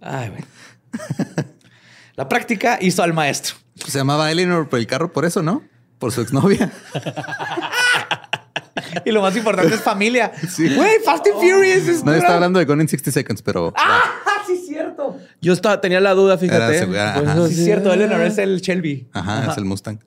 [0.00, 0.44] Ay, güey.
[2.14, 3.56] La práctica hizo al maestro.
[3.86, 5.62] Se llamaba Eleanor por el carro por eso, ¿no?
[5.98, 6.70] Por su exnovia.
[9.04, 10.32] Y lo más importante es familia.
[10.48, 10.74] Sí.
[10.74, 14.02] Güey, Fast and Furious es No está hablando de Gone in 60 Seconds, pero ¡Ah!
[14.46, 15.18] Sí, es cierto.
[15.40, 16.56] Yo estaba, tenía la duda, fíjate.
[16.64, 17.92] Era segura, eso Sí, es cierto.
[17.92, 19.08] Eleanor es el Shelby.
[19.12, 19.98] ajá, es el Mustang.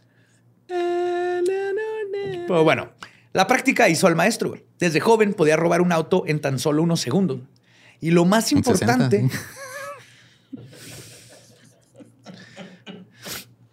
[0.68, 2.90] Pero bueno,
[3.34, 4.50] la práctica hizo al maestro.
[4.50, 4.66] güey.
[4.78, 7.40] Desde joven podía robar un auto en tan solo unos segundos.
[8.02, 9.22] Y lo más importante.
[9.22, 9.38] 60.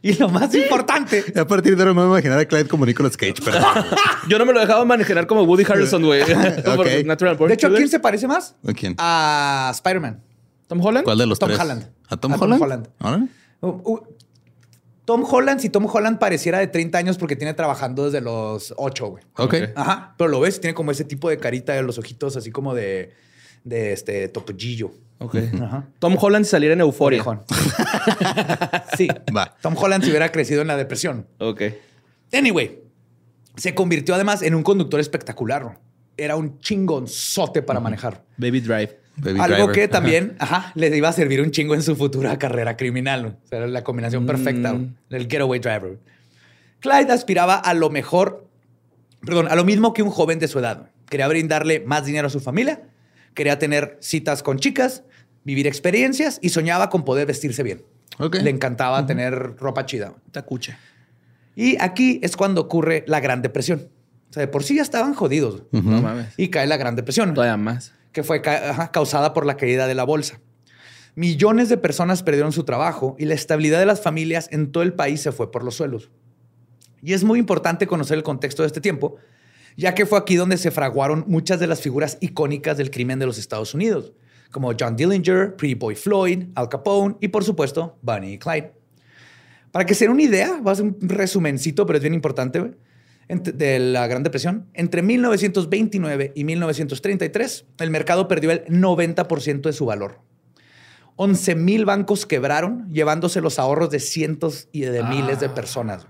[0.03, 1.25] y lo más importante.
[1.35, 3.59] Y a partir de ahora me voy a imaginar a Clyde como Nicolas Cage, pero
[4.29, 6.23] Yo no me lo dejaba manejar como Woody Harrelson, güey.
[6.27, 8.57] De hecho, ¿a quién se parece más?
[8.67, 8.95] ¿a quién?
[8.99, 10.21] A Spider-Man.
[10.67, 11.05] ¿Tom Holland?
[11.05, 11.61] ¿Cuál de los Tom tres?
[11.61, 11.89] Holland.
[12.09, 12.63] ¿A Tom A Tom Holland?
[12.63, 12.89] Holland.
[12.99, 13.27] ¿Ahora?
[13.61, 14.01] Uh, uh,
[15.05, 19.07] Tom Holland, si Tom Holland pareciera de 30 años porque tiene trabajando desde los 8,
[19.07, 19.25] güey.
[19.37, 19.55] Ok.
[19.55, 19.55] Ok.
[19.77, 20.15] Ajá.
[20.19, 23.13] Pero lo ves, tiene como ese tipo de carita de los ojitos, así como de,
[23.65, 24.93] de este topollillo.
[25.19, 25.37] Ok.
[25.63, 25.87] Ajá.
[25.99, 27.23] Tom Holland saliera en Euforia.
[28.97, 29.09] Sí.
[29.35, 29.55] Va.
[29.61, 31.27] Tom Holland si hubiera crecido en la depresión.
[31.39, 31.63] Ok.
[32.33, 32.81] Anyway,
[33.57, 35.79] se convirtió además en un conductor espectacular.
[36.17, 38.23] Era un chingonzote para manejar.
[38.37, 38.99] Baby Drive.
[39.17, 39.73] Baby Algo Driver.
[39.75, 43.39] que también ajá, le iba a servir un chingo en su futura carrera criminal.
[43.45, 44.95] O sea, era la combinación perfecta Mm.
[45.11, 45.99] del getaway driver.
[46.81, 48.49] Clyde aspiraba a lo mejor,
[49.25, 50.91] perdón, a lo mismo que un joven de su edad.
[51.09, 52.83] Quería brindarle más dinero a su familia,
[53.35, 55.03] quería tener citas con chicas,
[55.45, 57.83] vivir experiencias y soñaba con poder vestirse bien.
[58.43, 60.15] Le encantaba tener ropa chida.
[60.31, 60.77] Tacuche.
[61.57, 63.89] Y aquí es cuando ocurre la Gran Depresión.
[64.31, 65.65] O sea, de por sí ya estaban jodidos.
[65.73, 66.29] No mames.
[66.37, 67.93] Y cae la Gran Depresión Todavía más.
[68.13, 70.41] que fue ca- ajá, causada por la caída de la bolsa.
[71.15, 74.95] Millones de personas perdieron su trabajo y la estabilidad de las familias en todo el
[74.95, 76.11] país se fue por los suelos.
[77.03, 79.17] Y es muy importante conocer el contexto de este tiempo,
[79.77, 83.27] ya que fue aquí donde se fraguaron muchas de las figuras icónicas del crimen de
[83.27, 84.13] los Estados Unidos,
[84.51, 88.73] como John Dillinger, Pretty Boy Floyd, Al Capone y por supuesto Bonnie y Clyde.
[89.71, 92.75] Para que se den una idea, va a ser un resumencito, pero es bien importante,
[93.29, 94.69] de la Gran Depresión.
[94.75, 100.21] Entre 1929 y 1933, el mercado perdió el 90% de su valor.
[101.17, 106.07] 11 mil bancos quebraron, llevándose los ahorros de cientos y de miles de personas.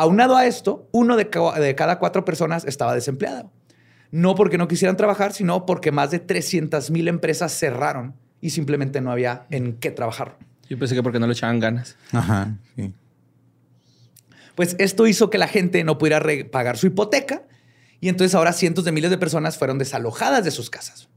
[0.00, 3.50] Aunado a esto, uno de, ca- de cada cuatro personas estaba desempleado.
[4.10, 9.00] No porque no quisieran trabajar, sino porque más de 300 mil empresas cerraron y simplemente
[9.00, 10.36] no había en qué trabajar.
[10.68, 11.96] Yo pensé que porque no le echaban ganas.
[12.12, 12.56] Ajá.
[12.76, 12.94] sí.
[14.54, 17.42] Pues esto hizo que la gente no pudiera pagar su hipoteca
[18.00, 21.08] y entonces ahora cientos de miles de personas fueron desalojadas de sus casas.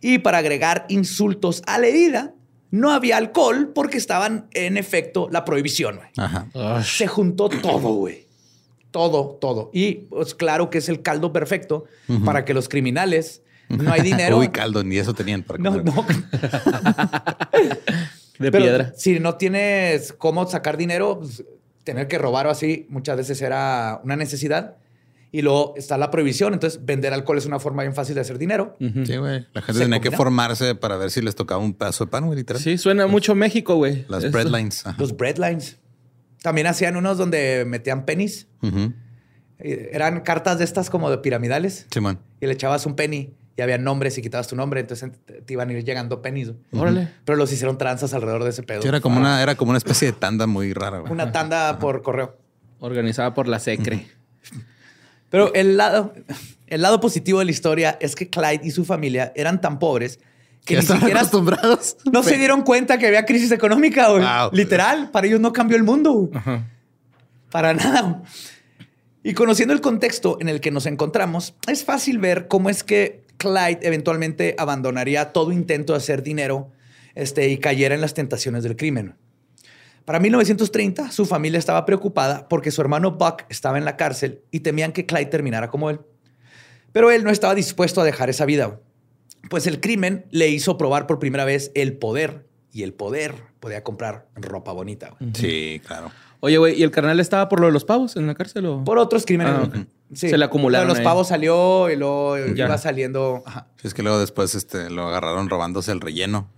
[0.00, 2.34] Y para agregar insultos a la herida,
[2.70, 5.96] no había alcohol porque estaban en efecto la prohibición.
[5.96, 6.08] güey.
[6.16, 6.82] Ajá.
[6.82, 8.26] Se juntó todo, güey.
[8.90, 9.70] Todo, todo.
[9.72, 11.84] Y pues claro que es el caldo perfecto
[12.24, 14.38] para que los criminales no hay dinero.
[14.40, 15.84] Uy, caldo, ni eso tenían para no, comer.
[15.84, 16.06] no.
[18.38, 18.92] De Pero piedra.
[18.96, 21.42] Si no tienes cómo sacar dinero, pues,
[21.84, 24.76] tener que robar o así muchas veces era una necesidad.
[25.36, 26.54] Y luego está la prohibición.
[26.54, 28.74] Entonces, vender alcohol es una forma bien fácil de hacer dinero.
[28.80, 29.46] Sí, güey.
[29.52, 32.24] La gente Se tenía que formarse para ver si les tocaba un pedazo de pan,
[32.24, 32.62] güey, literal.
[32.62, 34.06] Sí, suena mucho México, güey.
[34.08, 34.86] Las breadlines.
[34.86, 34.96] Ajá.
[34.98, 35.76] Los breadlines.
[36.40, 38.46] También hacían unos donde metían pennies.
[39.58, 41.86] Eh, Eran cartas de estas como de piramidales.
[41.90, 42.18] Simón.
[42.40, 44.80] Y le echabas un penny y había nombres y quitabas tu nombre.
[44.80, 46.52] Entonces te te iban a ir llegando pennies.
[46.72, 47.10] Órale.
[47.26, 48.80] Pero los hicieron tranzas alrededor de ese pedo.
[48.80, 51.12] Sí, era como Ah, una, era como una especie de tanda muy rara, güey.
[51.12, 52.38] una tanda por correo.
[52.80, 54.06] Organizada por la SECRE.
[55.30, 56.14] Pero el lado,
[56.66, 60.20] el lado positivo de la historia es que Clyde y su familia eran tan pobres
[60.64, 61.96] que Ya ni siquiera acostumbrados.
[62.12, 64.08] no se dieron cuenta que había crisis económica.
[64.10, 64.22] güey.
[64.22, 64.50] Wow.
[64.52, 66.12] Literal, para ellos no cambió el mundo.
[66.12, 66.30] güey.
[67.50, 68.22] Para nada.
[69.22, 73.24] Y conociendo el contexto en el que nos encontramos, es fácil ver cómo es que
[73.38, 76.70] Clyde eventualmente abandonaría todo intento de hacer dinero
[77.14, 79.14] este, y cayera en las tentaciones del crimen.
[80.06, 84.60] Para 1930, su familia estaba preocupada porque su hermano Buck estaba en la cárcel y
[84.60, 86.00] temían que Clyde terminara como él.
[86.92, 88.80] Pero él no estaba dispuesto a dejar esa vida,
[89.50, 93.82] pues el crimen le hizo probar por primera vez el poder y el poder podía
[93.84, 95.10] comprar ropa bonita.
[95.18, 95.32] güey.
[95.34, 96.10] Sí, claro.
[96.40, 98.84] Oye, güey, ¿y el carnal estaba por lo de los pavos en la cárcel o...?
[98.84, 99.52] Por otros crímenes.
[99.74, 99.84] Ah.
[100.14, 101.04] Se le acumularon Lo de Los ahí.
[101.04, 102.66] pavos salió y luego Ya.
[102.66, 103.42] iba saliendo.
[103.44, 103.66] Ajá.
[103.82, 106.48] Es que luego después este, lo agarraron robándose el relleno.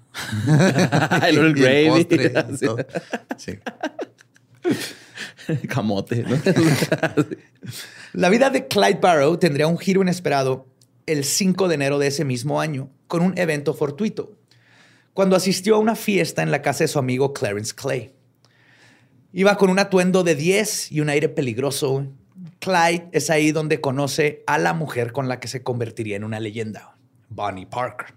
[1.26, 2.04] el, gravy.
[2.04, 2.86] postre.
[3.36, 3.58] Sí.
[5.68, 6.36] Camote, ¿no?
[8.12, 10.66] La vida de Clyde Barrow tendría un giro inesperado
[11.06, 14.34] el 5 de enero de ese mismo año con un evento fortuito.
[15.14, 18.12] cuando asistió a una fiesta en la casa de su amigo Clarence Clay.
[19.32, 22.06] Iba con un atuendo de 10 y un aire peligroso.
[22.60, 26.40] Clyde es ahí donde conoce a la mujer con la que se convertiría en una
[26.40, 26.96] leyenda,
[27.28, 28.14] Bonnie Parker,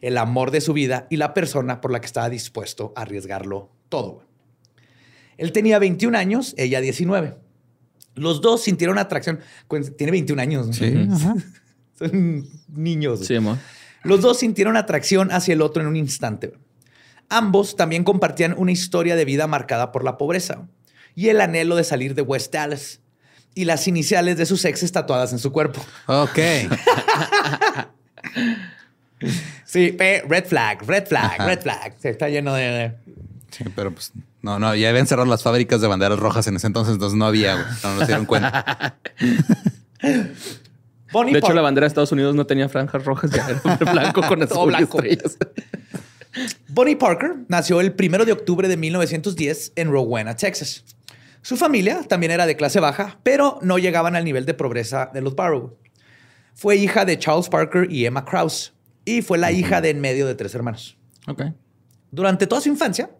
[0.00, 3.70] el amor de su vida y la persona por la que estaba dispuesto a arriesgarlo
[3.88, 4.24] todo.
[5.36, 7.36] Él tenía 21 años, ella 19.
[8.14, 9.40] Los dos sintieron atracción.
[9.96, 10.76] Tiene 21 años.
[10.76, 11.08] Sí.
[11.98, 13.26] Son niños.
[13.26, 13.58] Sí, amor.
[14.02, 16.52] Los dos sintieron atracción hacia el otro en un instante.
[17.28, 20.66] Ambos también compartían una historia de vida marcada por la pobreza
[21.14, 23.00] y el anhelo de salir de West Dallas
[23.54, 25.80] y las iniciales de sus exes tatuadas en su cuerpo.
[26.06, 26.38] Ok.
[29.70, 31.94] sí, red flag, red flag, red flag.
[31.98, 32.92] Se está lleno de...
[33.50, 36.66] Sí, pero pues no, no, ya habían cerrado las fábricas de banderas rojas en ese
[36.66, 38.96] entonces, entonces no había, No nos dieron cuenta.
[40.00, 44.42] de hecho, la bandera de Estados Unidos no tenía franjas rojas, ya era blanco con
[44.44, 44.98] azul blanco.
[44.98, 45.36] estrellas.
[46.68, 50.84] Bonnie Parker nació el primero de octubre de 1910 en Rowena, Texas.
[51.42, 55.20] Su familia también era de clase baja, pero no llegaban al nivel de pobreza de
[55.20, 55.76] los Barrow.
[56.54, 58.72] Fue hija de Charles Parker y Emma Krause
[59.04, 60.96] y fue la hija de en medio de tres hermanos.
[61.26, 61.54] Okay.
[62.10, 63.10] Durante toda su infancia,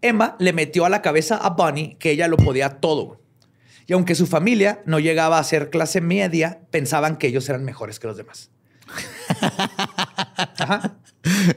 [0.00, 3.20] Emma le metió a la cabeza a Bonnie que ella lo podía todo.
[3.86, 7.98] Y aunque su familia no llegaba a ser clase media, pensaban que ellos eran mejores
[7.98, 8.50] que los demás.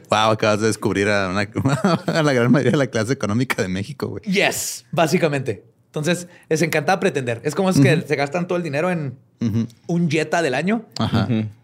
[0.09, 4.23] Wow, acabas de descubrir a, la gran mayoría de la clase económica de México, güey.
[4.23, 5.65] Yes, básicamente.
[5.87, 7.41] Entonces, les encanta pretender.
[7.43, 9.17] Es como es que se gastan todo el dinero en
[9.87, 10.85] un Jetta del año,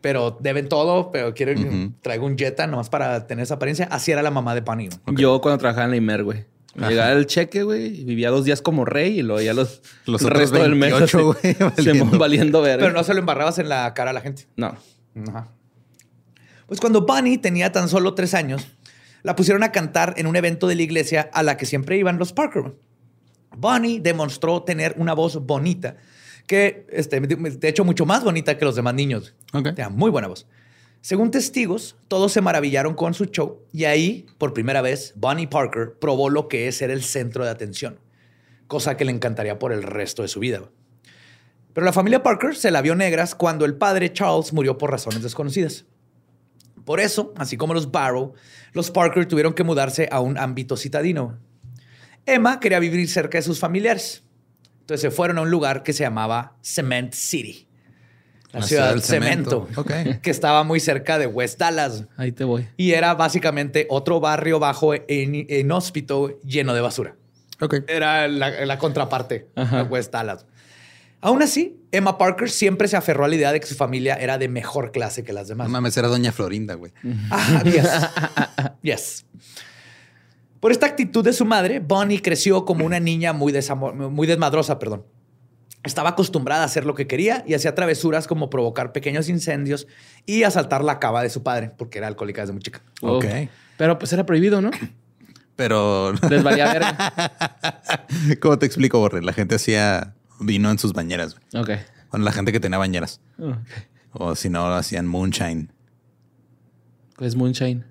[0.02, 3.88] pero deben todo, pero quieren traigo un Jetta nomás para tener esa apariencia.
[3.92, 4.90] Así era la mamá de Pani.
[5.16, 6.46] Yo cuando trabajaba en la Imer, güey.
[6.76, 10.40] Llegaba el cheque, güey, vivía dos días como rey y luego ya los, los otros
[10.40, 10.92] resto del mes
[11.78, 12.18] valiendo.
[12.18, 12.80] valiendo ver.
[12.80, 14.48] Pero no se lo embarrabas en la cara a la gente.
[14.56, 14.76] No.
[15.28, 15.50] Ajá.
[16.66, 18.66] Pues cuando Bunny tenía tan solo tres años,
[19.22, 22.18] la pusieron a cantar en un evento de la iglesia a la que siempre iban
[22.18, 22.74] los Parker.
[23.58, 25.98] Bunny demostró tener una voz bonita,
[26.48, 29.34] que este, de hecho mucho más bonita que los demás niños.
[29.52, 30.48] Tenía muy buena voz.
[31.02, 35.96] Según testigos, todos se maravillaron con su show y ahí, por primera vez, Bonnie Parker
[36.00, 38.00] probó lo que es ser el centro de atención,
[38.68, 40.62] cosa que le encantaría por el resto de su vida.
[41.74, 45.24] Pero la familia Parker se la vio negras cuando el padre Charles murió por razones
[45.24, 45.86] desconocidas.
[46.86, 48.34] Por eso, así como los Barrow,
[48.74, 51.38] los Parker tuvieron que mudarse a un ámbito citadino.
[52.26, 54.24] Emma quería vivir cerca de sus familiares.
[54.82, 57.68] Entonces se fueron a un lugar que se llamaba Cement City
[58.60, 59.68] la, ciudad, del cemento,
[60.22, 62.06] que estaba muy cerca de West Dallas.
[62.18, 62.68] Ahí te voy.
[62.78, 67.16] Y era básicamente otro barrio bajo en inhóspito lleno de basura.
[67.88, 70.46] Era la, contraparte de West Dallas.
[71.22, 74.38] Aún así, Emma Parker siempre se aferró a la idea de que su familia era
[74.38, 75.68] de mejor clase que las demás.
[75.68, 76.92] No mames, era Doña Florinda, güey.
[77.32, 77.88] Ah, yes.
[78.82, 79.26] yes.
[80.64, 83.54] Por esta actitud de su madre, Bonnie creció como una niña muy,
[84.10, 85.04] muy desmadrosa, perdón.
[85.84, 89.88] Estaba acostumbrada a hacer lo que quería y hacía travesuras como provocar pequeños incendios
[90.26, 92.82] y asaltar la cava de su padre, porque era alcohólica desde muy chica.
[93.02, 93.26] Ok.
[93.76, 94.72] Pero pues era prohibido, ¿no?
[95.58, 96.14] Pero.
[96.30, 97.14] Les valía verga.
[98.42, 99.22] ¿Cómo te explico, Borre?
[99.22, 101.36] La gente hacía vino en sus bañeras.
[101.54, 101.72] Ok.
[102.10, 103.20] Bueno, la gente que tenía bañeras.
[104.14, 105.74] O si no, hacían moonshine.
[107.18, 107.84] ¿Qué es moonshine?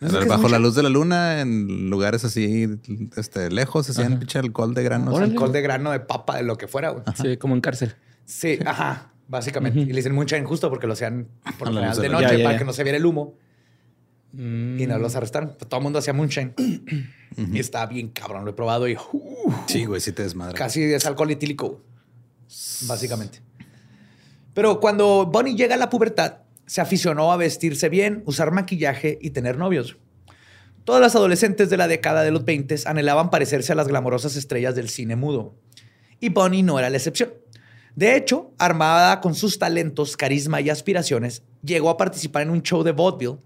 [0.00, 2.68] Bajo la luz de la luna, en lugares así
[3.16, 5.16] este, lejos, hacían pinche alcohol de grano.
[5.16, 6.90] Alcohol de grano, de papa, de lo que fuera.
[6.90, 7.04] Güey.
[7.20, 7.94] Sí, como en cárcel.
[8.24, 9.80] Sí, ajá, básicamente.
[9.80, 12.72] Y le dicen mucha injusto porque lo hacían por lo de, noche para que no
[12.72, 13.34] se viera el humo.
[14.32, 15.54] Y no los arrestaron.
[15.58, 16.54] Pues, todo el mundo hacía moonshine.
[17.36, 18.44] Y está bien cabrón.
[18.44, 18.96] Lo he probado y...
[18.96, 20.54] Uh, sí, güey, sí te desmadra.
[20.54, 21.80] Casi es alcohol etílico,
[22.86, 23.40] básicamente.
[24.54, 29.30] Pero cuando Bonnie llega a la pubertad, se aficionó a vestirse bien, usar maquillaje y
[29.30, 29.96] tener novios.
[30.84, 34.74] Todas las adolescentes de la década de los 20 anhelaban parecerse a las glamorosas estrellas
[34.74, 35.54] del cine mudo.
[36.20, 37.32] Y Bonnie no era la excepción.
[37.96, 42.82] De hecho, armada con sus talentos, carisma y aspiraciones, llegó a participar en un show
[42.82, 43.38] de vaudeville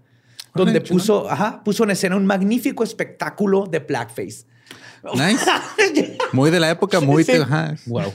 [0.53, 1.27] donde puso,
[1.63, 4.45] puso en escena un magnífico espectáculo de blackface.
[5.13, 5.45] Nice.
[6.33, 7.25] muy de la época, muy,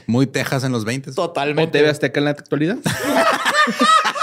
[0.07, 1.11] muy Texas en los 20.
[1.13, 1.63] Totalmente.
[1.63, 2.77] ¿O TV Azteca en la actualidad?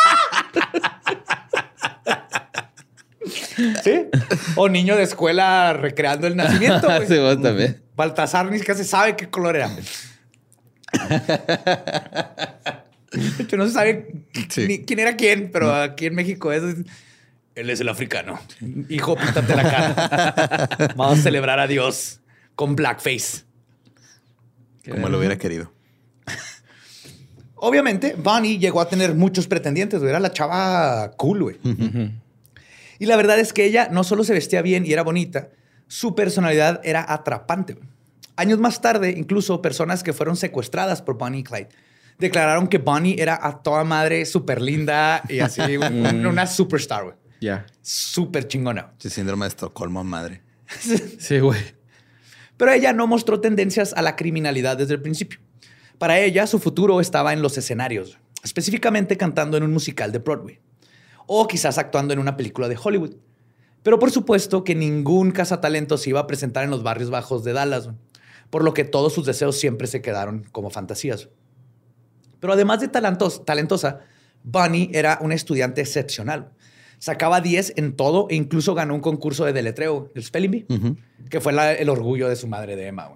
[3.83, 4.07] ¿Sí?
[4.57, 6.89] O niño de escuela recreando el nacimiento.
[7.09, 7.83] sí, vos también.
[7.95, 9.71] Baltasar ni siquiera se sabe qué color era.
[13.13, 16.63] De no se sabe quién era quién, pero aquí en México es,
[17.55, 18.39] él es el africano.
[18.89, 20.69] Hijo, píntate la cara.
[20.97, 22.21] Vamos a celebrar a Dios
[22.55, 23.45] con blackface.
[24.89, 25.73] Como lo hubiera querido.
[27.55, 30.03] Obviamente, Bonnie llegó a tener muchos pretendientes.
[30.03, 31.57] Era la chava cool, güey.
[32.99, 35.51] Y la verdad es que ella no solo se vestía bien y era bonita,
[35.89, 37.77] su personalidad era atrapante.
[38.37, 41.69] Años más tarde, incluso personas que fueron secuestradas por Bonnie y Clyde
[42.19, 47.17] declararon que Bonnie era a toda madre súper linda y así, una superstar, güey.
[47.41, 47.67] Ya.
[47.83, 48.95] Súper chingona.
[48.99, 50.43] Sí, síndrome de Estocolmo, madre.
[51.19, 51.61] Sí, güey.
[52.57, 55.39] Pero ella no mostró tendencias a la criminalidad desde el principio.
[55.99, 60.61] Para ella, su futuro estaba en los escenarios, específicamente cantando en un musical de Broadway
[61.27, 63.17] o quizás actuando en una película de Hollywood.
[63.83, 67.53] Pero por supuesto que ningún cazatalento se iba a presentar en los barrios bajos de
[67.53, 67.91] Dallas,
[68.51, 71.29] por lo que todos sus deseos siempre se quedaron como fantasías.
[72.41, 74.01] Pero además de talentos, talentosa,
[74.43, 76.53] Bunny era una estudiante excepcional.
[76.99, 80.67] Sacaba 10 en todo e incluso ganó un concurso de deletreo, el Spelling Bee,
[81.29, 83.11] que fue el orgullo de su madre de Emma.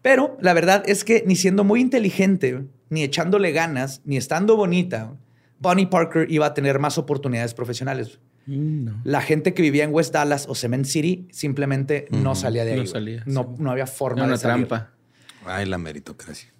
[0.00, 5.16] Pero la verdad es que ni siendo muy inteligente, ni echándole ganas, ni estando bonita,
[5.64, 8.20] Bonnie Parker iba a tener más oportunidades profesionales.
[8.46, 12.74] Mm, la gente que vivía en West Dallas o Cement City simplemente no salía de
[12.74, 12.80] ahí.
[12.80, 13.22] No salía.
[13.26, 14.90] No, no había forma Era una trampa.
[15.46, 16.50] Ay, la meritocracia.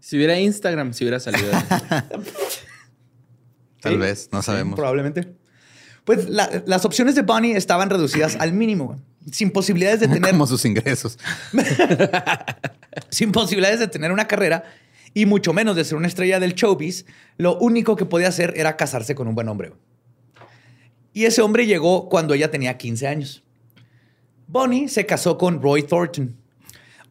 [0.00, 1.50] Si hubiera Instagram, si hubiera salido.
[3.80, 4.76] Tal vez, no sabemos.
[4.76, 5.34] probablemente.
[6.04, 9.00] Pues las opciones de Bonnie estaban reducidas al mínimo,
[9.32, 10.32] sin posibilidades de tener.
[10.32, 11.18] Como sus ingresos.
[13.08, 14.64] sin posibilidades de tener una carrera
[15.14, 17.06] y mucho menos de ser una estrella del showbiz,
[17.38, 19.72] lo único que podía hacer era casarse con un buen hombre.
[21.12, 23.44] Y ese hombre llegó cuando ella tenía 15 años.
[24.48, 26.36] Bonnie se casó con Roy Thornton.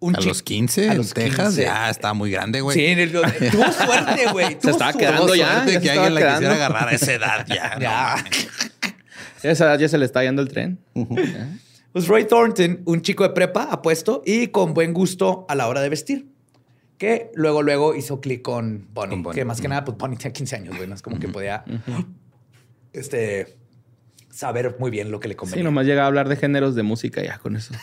[0.02, 1.56] Un ¿A los 15 a los Texas?
[1.56, 2.78] Ya estaba muy grande, güey.
[2.78, 3.12] Sí,
[3.52, 4.58] tuvo suerte, güey.
[4.62, 5.66] Se estaba quedando ya.
[5.66, 7.80] que alguien la quisiera agarrar a esa edad ya.
[7.80, 8.26] ya.
[9.44, 10.78] esa edad ya se le está yendo el tren.
[11.94, 15.80] Pues Roy Thornton, un chico de prepa, apuesto y con buen gusto a la hora
[15.80, 16.33] de vestir
[17.04, 20.56] que luego, luego hizo clic con Bonnie, Que más que nada, pues Bonnie tenía 15
[20.56, 20.88] años, güey.
[20.88, 21.66] No es como que podía
[22.94, 23.58] este,
[24.32, 25.60] saber muy bien lo que le convenía.
[25.60, 27.74] Sí, nomás llega a hablar de géneros de música ya con eso.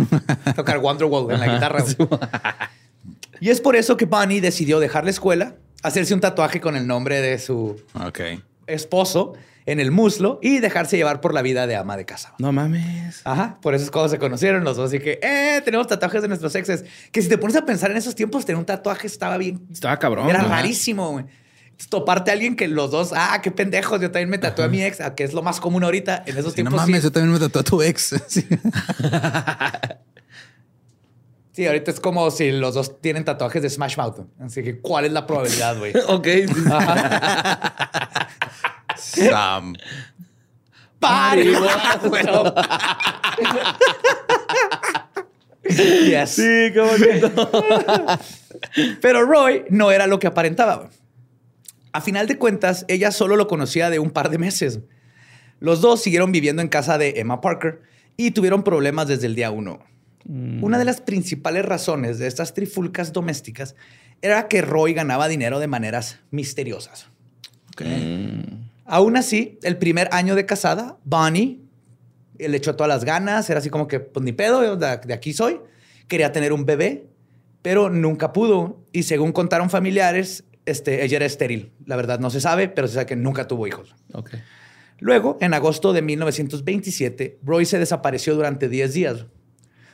[0.56, 1.82] Tocar Wonderwall en la guitarra.
[3.40, 6.86] y es por eso que Bonnie decidió dejar la escuela, hacerse un tatuaje con el
[6.86, 7.80] nombre de su
[8.66, 9.36] esposo
[9.66, 12.34] en el muslo y dejarse llevar por la vida de ama de casa.
[12.38, 13.20] No mames.
[13.24, 14.88] Ajá, por eso es cuando se conocieron los dos.
[14.88, 16.84] Así que, eh, tenemos tatuajes de nuestros exes.
[17.10, 19.66] Que si te pones a pensar en esos tiempos, tener un tatuaje estaba bien.
[19.70, 20.30] Estaba cabrón.
[20.30, 21.26] Era rarísimo, güey.
[21.90, 24.82] Toparte a alguien que los dos, ah, qué pendejos, yo también me tatué a mi
[24.82, 26.72] ex, que es lo más común ahorita en esos tiempos.
[26.74, 28.14] No mames, yo también me tatué a tu ex.
[31.52, 31.66] Sí.
[31.66, 34.26] ahorita es como si los dos tienen tatuajes de Smash Mouth.
[34.40, 35.94] Así que, ¿cuál es la probabilidad, güey?
[36.08, 36.28] ok.
[38.98, 39.74] Sam.
[40.98, 41.54] Party.
[45.68, 46.30] yes.
[46.30, 47.50] Sí, qué bonito.
[49.00, 50.90] Pero Roy no era lo que aparentaba.
[51.92, 54.80] A final de cuentas, ella solo lo conocía de un par de meses.
[55.60, 57.82] Los dos siguieron viviendo en casa de Emma Parker
[58.16, 59.80] y tuvieron problemas desde el día uno.
[60.24, 60.62] Mm.
[60.62, 63.74] Una de las principales razones de estas trifulcas domésticas
[64.22, 67.08] era que Roy ganaba dinero de maneras misteriosas.
[67.72, 68.55] Okay.
[68.86, 71.66] Aún así, el primer año de casada, Bonnie
[72.38, 75.60] le echó todas las ganas, era así como que, pues ni pedo, de, aquí soy.
[76.08, 77.06] Quería tener un bebé,
[77.62, 78.84] pero nunca pudo.
[78.92, 81.72] Y según contaron familiares, este, ella era estéril.
[81.84, 83.94] La verdad no se sabe, pero se sabe que nunca tuvo hijos.
[84.12, 84.40] Okay.
[84.98, 89.26] Luego, en agosto de 1927, Roy se desapareció durante 10 días.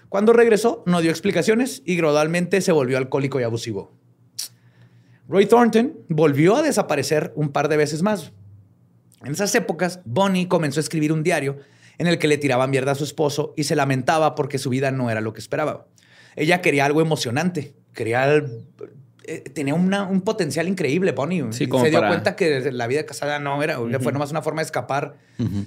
[0.08, 3.92] Cuando regresó, no dio explicaciones y gradualmente se volvió alcohólico y abusivo.
[5.28, 8.32] Roy Thornton volvió a desaparecer un par de veces más.
[9.24, 11.58] En esas épocas, Bonnie comenzó a escribir un diario
[11.98, 14.90] en el que le tiraba mierda a su esposo y se lamentaba porque su vida
[14.90, 15.86] no era lo que esperaba.
[16.36, 18.42] Ella quería algo emocionante, quería
[19.24, 21.52] eh, tenía un potencial increíble, Bonnie.
[21.52, 25.16] se dio cuenta que la vida casada no era, fue nomás una forma de escapar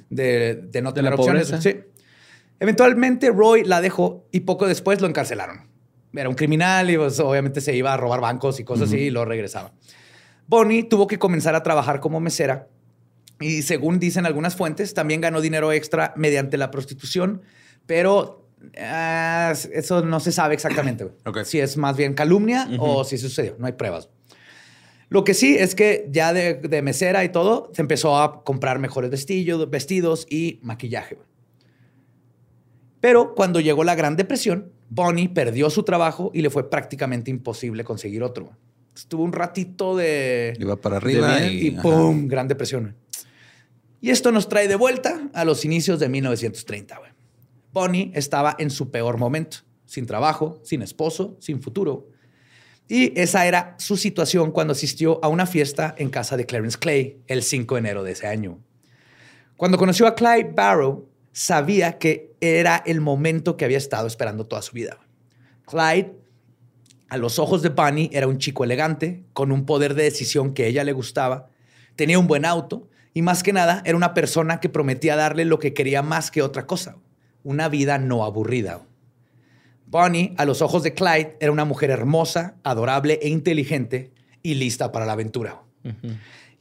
[0.10, 1.54] de, no tener opciones.
[2.60, 5.68] Eventualmente Roy la dejó y poco después lo encarcelaron.
[6.14, 9.10] Era un criminal y pues, obviamente se iba a robar bancos y cosas así y
[9.10, 9.74] lo regresaba.
[10.48, 12.68] Bonnie tuvo que comenzar a trabajar como mesera
[13.40, 17.42] y según dicen algunas fuentes, también ganó dinero extra mediante la prostitución,
[17.86, 18.48] pero
[18.80, 21.10] ah, eso no se sabe exactamente.
[21.44, 23.56] Si es más bien calumnia o si sucedió.
[23.60, 24.10] No hay pruebas.
[25.10, 29.12] Lo que sí es que ya de, mesera y todo, se empezó a comprar mejores
[29.12, 31.20] vestidos, vestidos y maquillaje.
[33.02, 37.84] Pero cuando llegó la Gran Depresión, Bonnie perdió su trabajo y le fue prácticamente imposible
[37.84, 38.52] conseguir otro.
[38.96, 40.54] Estuvo un ratito de...
[40.58, 42.28] Iba para arriba y, y ¡pum!
[42.28, 42.96] Gran Depresión.
[44.06, 47.02] Y esto nos trae de vuelta a los inicios de 1930.
[47.74, 52.08] Bonnie estaba en su peor momento, sin trabajo, sin esposo, sin futuro.
[52.88, 57.18] Y esa era su situación cuando asistió a una fiesta en casa de Clarence Clay
[57.26, 58.60] el 5 de enero de ese año.
[59.58, 64.62] Cuando conoció a Clyde Barrow, sabía que era el momento que había estado esperando toda
[64.62, 65.00] su vida.
[65.66, 66.14] Clyde,
[67.10, 70.68] a los ojos de Bunny, era un chico elegante, con un poder de decisión que
[70.68, 71.50] ella le gustaba,
[71.96, 75.58] tenía un buen auto y más que nada era una persona que prometía darle lo
[75.58, 76.98] que quería más que otra cosa,
[77.44, 78.82] una vida no aburrida.
[79.88, 84.12] Bonnie, a los ojos de Clyde, era una mujer hermosa, adorable e inteligente
[84.44, 85.62] y lista para la aventura.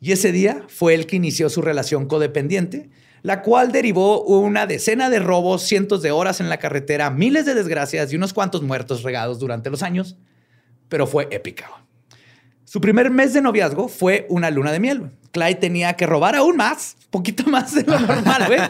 [0.01, 2.89] Y ese día fue el que inició su relación codependiente,
[3.23, 7.55] la cual derivó una decena de robos, cientos de horas en la carretera, miles de
[7.55, 10.19] desgracias y unos cuantos muertos regados durante los años,
[10.89, 11.69] pero fue épica.
[12.65, 15.11] Su primer mes de noviazgo fue una luna de miel.
[15.35, 18.61] Clyde tenía que robar aún más, poquito más de lo normal, güey,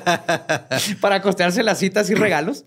[1.01, 2.65] para costearse las citas y regalos,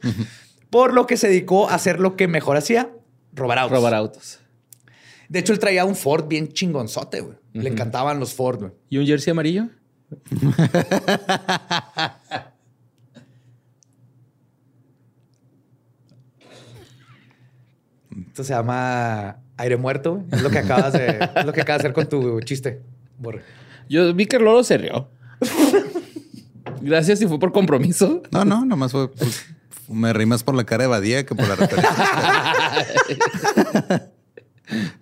[0.69, 2.91] por lo que se dedicó a hacer lo que mejor hacía,
[3.33, 3.75] robar autos.
[3.75, 4.39] Robar autos.
[5.27, 7.37] De hecho, él traía un Ford bien chingonzote, güey.
[7.53, 8.71] Le encantaban los Ford, güey.
[8.87, 9.67] ¿Y un jersey amarillo?
[18.27, 20.23] Esto se llama aire muerto.
[20.31, 22.79] Es lo que acabas de, es lo que acabas de hacer con tu chiste,
[23.17, 23.41] Borre.
[23.89, 25.09] Yo vi que el Lolo se rió.
[26.81, 28.21] Gracias si fue por compromiso.
[28.31, 29.09] No, no, nomás fue.
[29.11, 29.45] pues,
[29.87, 31.95] me rimas por la cara de Badía que por la referencia.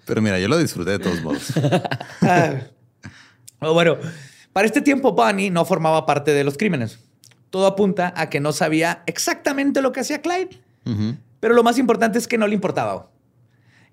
[0.06, 1.54] Pero mira, yo lo disfruté de todos modos.
[2.22, 2.54] Ah.
[3.60, 3.98] Oh, bueno,
[4.54, 7.00] para este tiempo Bunny no formaba parte de los crímenes.
[7.50, 10.60] Todo apunta a que no sabía exactamente lo que hacía Clyde.
[11.40, 13.10] Pero lo más importante es que no le importaba.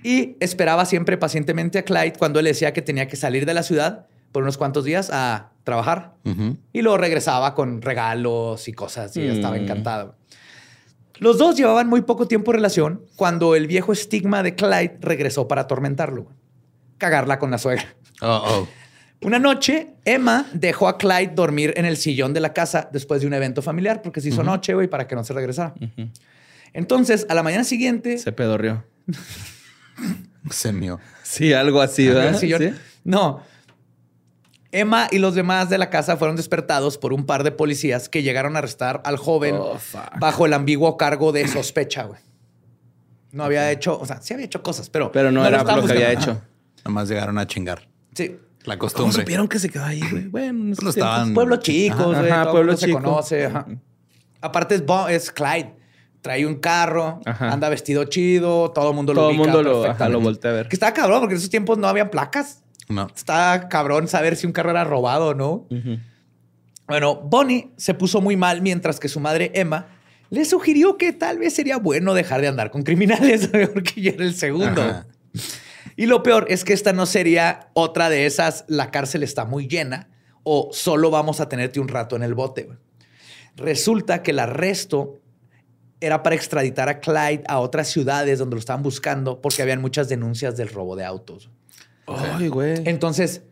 [0.03, 3.63] Y esperaba siempre pacientemente a Clyde cuando él decía que tenía que salir de la
[3.63, 6.15] ciudad por unos cuantos días a trabajar.
[6.73, 9.61] Y luego regresaba con regalos y cosas y ella estaba Mm.
[9.63, 10.17] encantado.
[11.19, 15.47] Los dos llevaban muy poco tiempo de relación cuando el viejo estigma de Clyde regresó
[15.47, 16.27] para atormentarlo.
[16.99, 17.95] Cagarla con la suegra.
[18.23, 18.69] Oh, oh.
[19.25, 23.29] Una noche, Emma dejó a Clyde dormir en el sillón de la casa después de
[23.29, 25.75] un evento familiar porque se hizo noche, güey, para que no se regresara.
[26.73, 28.85] Entonces, a la mañana siguiente, Se pedorrió.
[30.51, 30.99] Se mío.
[31.23, 32.73] Sí, algo así, en ¿verdad?
[33.05, 33.43] no.
[34.73, 38.23] Emma y los demás de la casa fueron despertados por un par de policías que
[38.23, 39.77] llegaron a arrestar al joven Oh,
[40.19, 42.21] bajo el ambiguo cargo de sospecha, güey.
[43.33, 45.93] No había hecho, o sea, sí había hecho cosas, pero Pero no, era lo que
[45.93, 46.41] había hecho.
[46.85, 47.87] Nomás llegaron a chingar.
[48.15, 48.37] Sí.
[48.65, 49.13] La ¿Cómo costumbre.
[49.23, 50.29] supieron que se quedó ahí, güey?
[50.29, 52.99] Bueno, no sé Pues estaban- Pueblos chicos, Ajá, güey, ajá, todo pueblo mundo se chico.
[53.03, 53.47] conoce.
[53.47, 53.67] ajá.
[54.41, 55.75] Aparte es, Bo- es Clyde.
[56.21, 57.51] Trae un carro, Ajá.
[57.53, 60.69] anda vestido chido, todo el mundo lo Todo el mundo lo, lo voltea a ver.
[60.69, 62.63] Que estaba cabrón, porque en esos tiempos no habían placas.
[62.95, 63.09] No.
[63.15, 65.67] Está cabrón saber si un carro era robado o no.
[66.87, 69.87] Bueno, Bonnie se puso muy mal mientras que su madre Emma
[70.31, 74.25] le sugirió que tal vez sería bueno dejar de andar con criminales, porque ya era
[74.25, 74.83] el segundo.
[74.83, 75.07] Ajá.
[75.97, 79.69] Y lo peor es que esta no sería otra de esas, la cárcel está muy
[79.69, 80.09] llena
[80.43, 82.69] o solo vamos a tenerte un rato en el bote.
[83.57, 85.21] Resulta que el arresto
[86.01, 90.09] era para extraditar a Clyde a otras ciudades donde lo estaban buscando porque habían muchas
[90.09, 91.51] denuncias del robo de autos.
[92.07, 92.83] Ay, güey.
[92.85, 93.43] Entonces,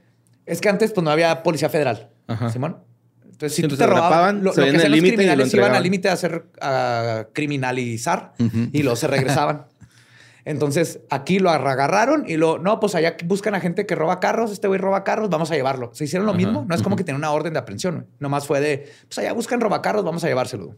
[0.47, 2.51] es que antes pues no había policía federal, Ajá.
[2.51, 2.79] Simón.
[3.25, 6.45] Entonces, si tú te robaban, lo, que hacían los criminales iban al límite a hacer
[6.61, 9.67] a criminalizar y luego se regresaban.
[10.45, 14.51] Entonces, aquí lo agarraron y lo, no, pues allá buscan a gente que roba carros,
[14.51, 15.91] este güey roba carros, vamos a llevarlo.
[15.95, 18.07] Se hicieron lo Ajá, mismo, no es como que tenían una orden de aprehensión, güey.
[18.19, 20.77] nomás fue de, pues allá buscan robacarros, vamos a llevárselo.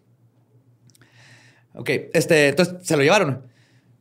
[1.74, 3.46] Ok, este, entonces se lo llevaron.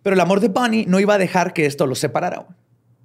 [0.04, 2.48] Pero el amor de Bunny no iba a dejar que esto los separara.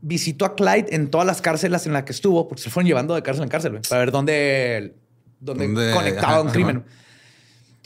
[0.00, 3.14] Visitó a Clyde en todas las cárceles en las que estuvo, porque se fueron llevando
[3.14, 4.94] de cárcel en cárcel, para ver dónde,
[5.40, 5.92] dónde ¿Dónde?
[5.92, 6.54] conectaba Ajá, un ajá.
[6.54, 6.84] crimen.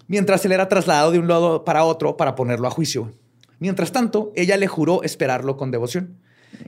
[0.08, 3.12] Mientras él era trasladado de un lado para otro para ponerlo a juicio.
[3.60, 6.16] Mientras tanto, ella le juró esperarlo con devoción.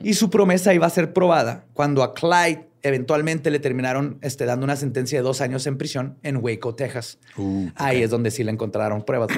[0.03, 4.65] Y su promesa iba a ser probada cuando a Clyde eventualmente le terminaron este, dando
[4.65, 7.19] una sentencia de dos años en prisión en Waco, Texas.
[7.37, 9.29] Uh, Ahí es donde sí le encontraron pruebas.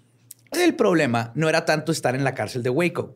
[0.52, 3.14] El problema no era tanto estar en la cárcel de Waco,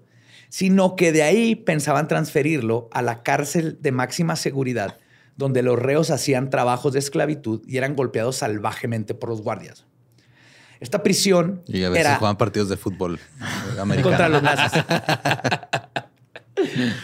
[0.49, 4.99] sino que de ahí pensaban transferirlo a la cárcel de máxima seguridad,
[5.37, 9.87] donde los reos hacían trabajos de esclavitud y eran golpeados salvajemente por los guardias.
[10.81, 13.19] Esta prisión Y a veces era juegan partidos de fútbol
[13.79, 14.03] americano.
[14.03, 14.83] contra los nazis.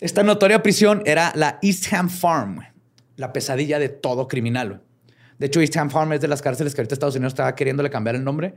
[0.00, 2.60] Esta notoria prisión era la East Ham Farm,
[3.16, 4.82] la pesadilla de todo criminal.
[5.38, 7.90] De hecho, East Ham Farm es de las cárceles que ahorita Estados Unidos estaba queriéndole
[7.90, 8.56] cambiar el nombre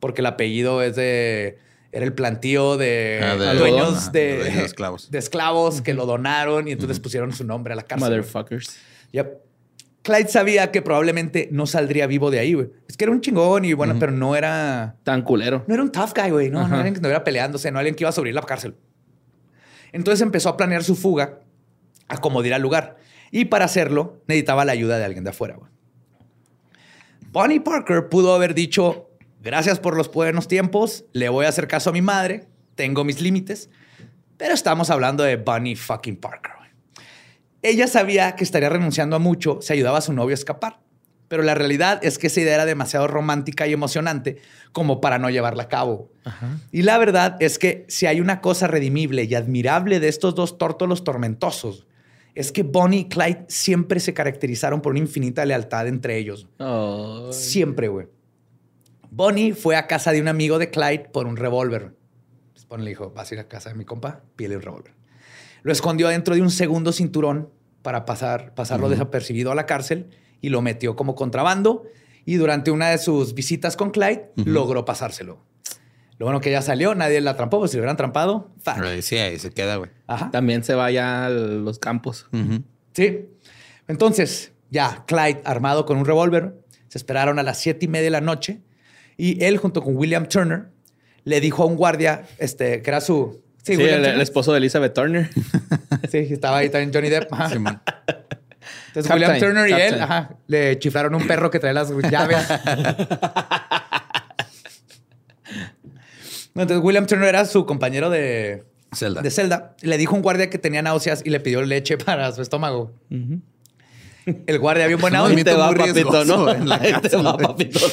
[0.00, 1.58] porque el apellido es de.
[1.94, 5.10] Era el plantío de, Ah, de dueños de, esclavos.
[5.12, 8.08] de esclavos que lo donaron y entonces pusieron su nombre a la cárcel.
[8.08, 8.76] Motherfuckers.
[9.12, 9.28] Yep.
[10.02, 12.68] Clyde sabía que probablemente no saldría vivo de ahí, güey.
[12.88, 14.96] Es que era un chingón y bueno, pero no era.
[15.04, 15.64] Tan culero.
[15.68, 16.50] No era un tough guy, güey.
[16.50, 18.74] No, no era alguien que estuviera peleándose, no alguien que iba a sobrevivir la cárcel.
[19.92, 21.38] Entonces empezó a planear su fuga
[22.08, 22.96] a como ir al lugar.
[23.30, 25.70] Y para hacerlo, necesitaba la ayuda de alguien de afuera, güey.
[27.30, 29.03] Bonnie Parker pudo haber dicho,
[29.44, 33.20] gracias por los buenos tiempos, le voy a hacer caso a mi madre, tengo mis
[33.20, 33.70] límites,
[34.36, 36.52] pero estamos hablando de Bonnie fucking Parker.
[37.62, 40.80] Ella sabía que estaría renunciando a mucho si ayudaba a su novio a escapar,
[41.28, 44.36] pero la realidad es que esa idea era demasiado romántica y emocionante
[44.72, 46.10] como para no llevarla a cabo.
[46.72, 50.58] Y la verdad es que si hay una cosa redimible y admirable de estos dos
[50.58, 51.86] tórtolos tormentosos,
[52.34, 56.48] es que Bonnie y Clyde siempre se caracterizaron por una infinita lealtad entre ellos.
[57.30, 58.08] Siempre, güey.
[59.16, 61.94] Bonnie fue a casa de un amigo de Clyde por un revólver.
[62.68, 64.94] Bonnie le dijo, vas a ir a casa de mi compa, pídele un revólver.
[65.62, 67.48] Lo escondió dentro de un segundo cinturón
[67.82, 70.10] para pasar, pasarlo desapercibido a la cárcel
[70.40, 71.84] y lo metió como contrabando.
[72.24, 75.44] Y durante una de sus visitas con Clyde, logró pasárselo.
[76.18, 78.78] Lo bueno que ya salió, nadie la atrampó, pues si lo hubieran trampado, fuck.
[78.78, 79.90] Right, Sí, ahí se queda, güey.
[80.32, 82.26] También se va ya a los campos.
[82.94, 83.28] Sí.
[83.86, 86.58] Entonces, ya Clyde, armado con un revólver,
[86.88, 88.60] se esperaron a las siete y media de la noche
[89.16, 90.66] y él, junto con William Turner,
[91.24, 93.42] le dijo a un guardia, este, que era su.
[93.62, 95.30] Sí, William el, esposo de Elizabeth Turner.
[96.10, 97.32] Sí, estaba ahí también Johnny Depp.
[97.32, 97.46] Ajá.
[97.54, 97.82] Entonces,
[98.94, 102.36] Captain, William Turner y él ajá, le chiflaron un perro que trae las llaves.
[106.54, 109.22] Entonces, William Turner era su compañero de, Zelda.
[109.22, 109.74] de celda.
[109.80, 112.92] Le dijo a un guardia que tenía náuseas y le pidió leche para su estómago.
[114.26, 115.44] El guardia bien buena onda.
[115.44, 116.50] Te va, papito, riesgoso ¿no?
[116.52, 117.78] en la Ahí te va, papito.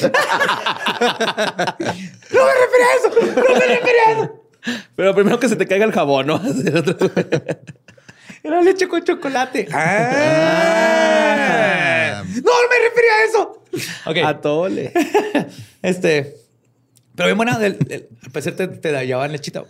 [2.46, 3.10] me refería a eso!
[3.10, 4.42] ¡No me refería a eso!
[4.96, 6.40] Pero primero que se te caiga el jabón, ¿no?
[8.44, 9.68] Era leche con chocolate.
[9.72, 11.12] Ah.
[12.24, 13.62] ¡No me refería a eso!
[14.06, 14.16] Ok.
[14.24, 14.92] Atole.
[15.82, 16.36] Este.
[17.14, 17.54] Pero bien buena.
[17.56, 17.76] al
[18.32, 19.64] parecer te, te llevaban lechita.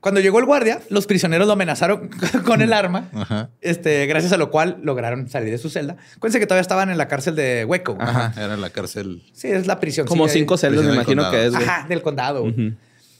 [0.00, 2.08] Cuando llegó el guardia, los prisioneros lo amenazaron
[2.44, 3.08] con el arma.
[3.14, 3.50] Ajá.
[3.60, 5.96] Este, gracias a lo cual lograron salir de su celda.
[6.16, 7.96] Acuérdense que todavía estaban en la cárcel de Hueco.
[8.00, 8.32] Ajá.
[8.36, 9.22] Era la cárcel.
[9.32, 10.06] Sí, es la prisión.
[10.06, 11.64] Como sí, cinco celdas, me imagino que es, güey.
[11.64, 12.46] Ajá, del condado.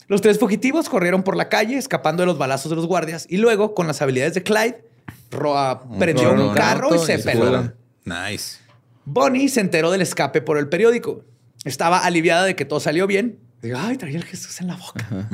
[0.06, 3.26] Los tres fugitivos corrieron por la calle, escapando de los balazos de los guardias.
[3.28, 4.82] Y luego, con las habilidades de Clyde,
[5.30, 7.40] ro- prendió Robaron un carro y se peló.
[7.40, 7.74] fueron.
[8.04, 8.58] Nice.
[9.04, 11.24] Bonnie se enteró del escape por el periódico.
[11.64, 13.38] Estaba aliviada de que todo salió bien.
[13.62, 15.06] Digo, ay, traía el Jesús en la boca.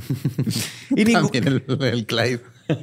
[0.91, 2.41] y, ningún- También el, el Clive.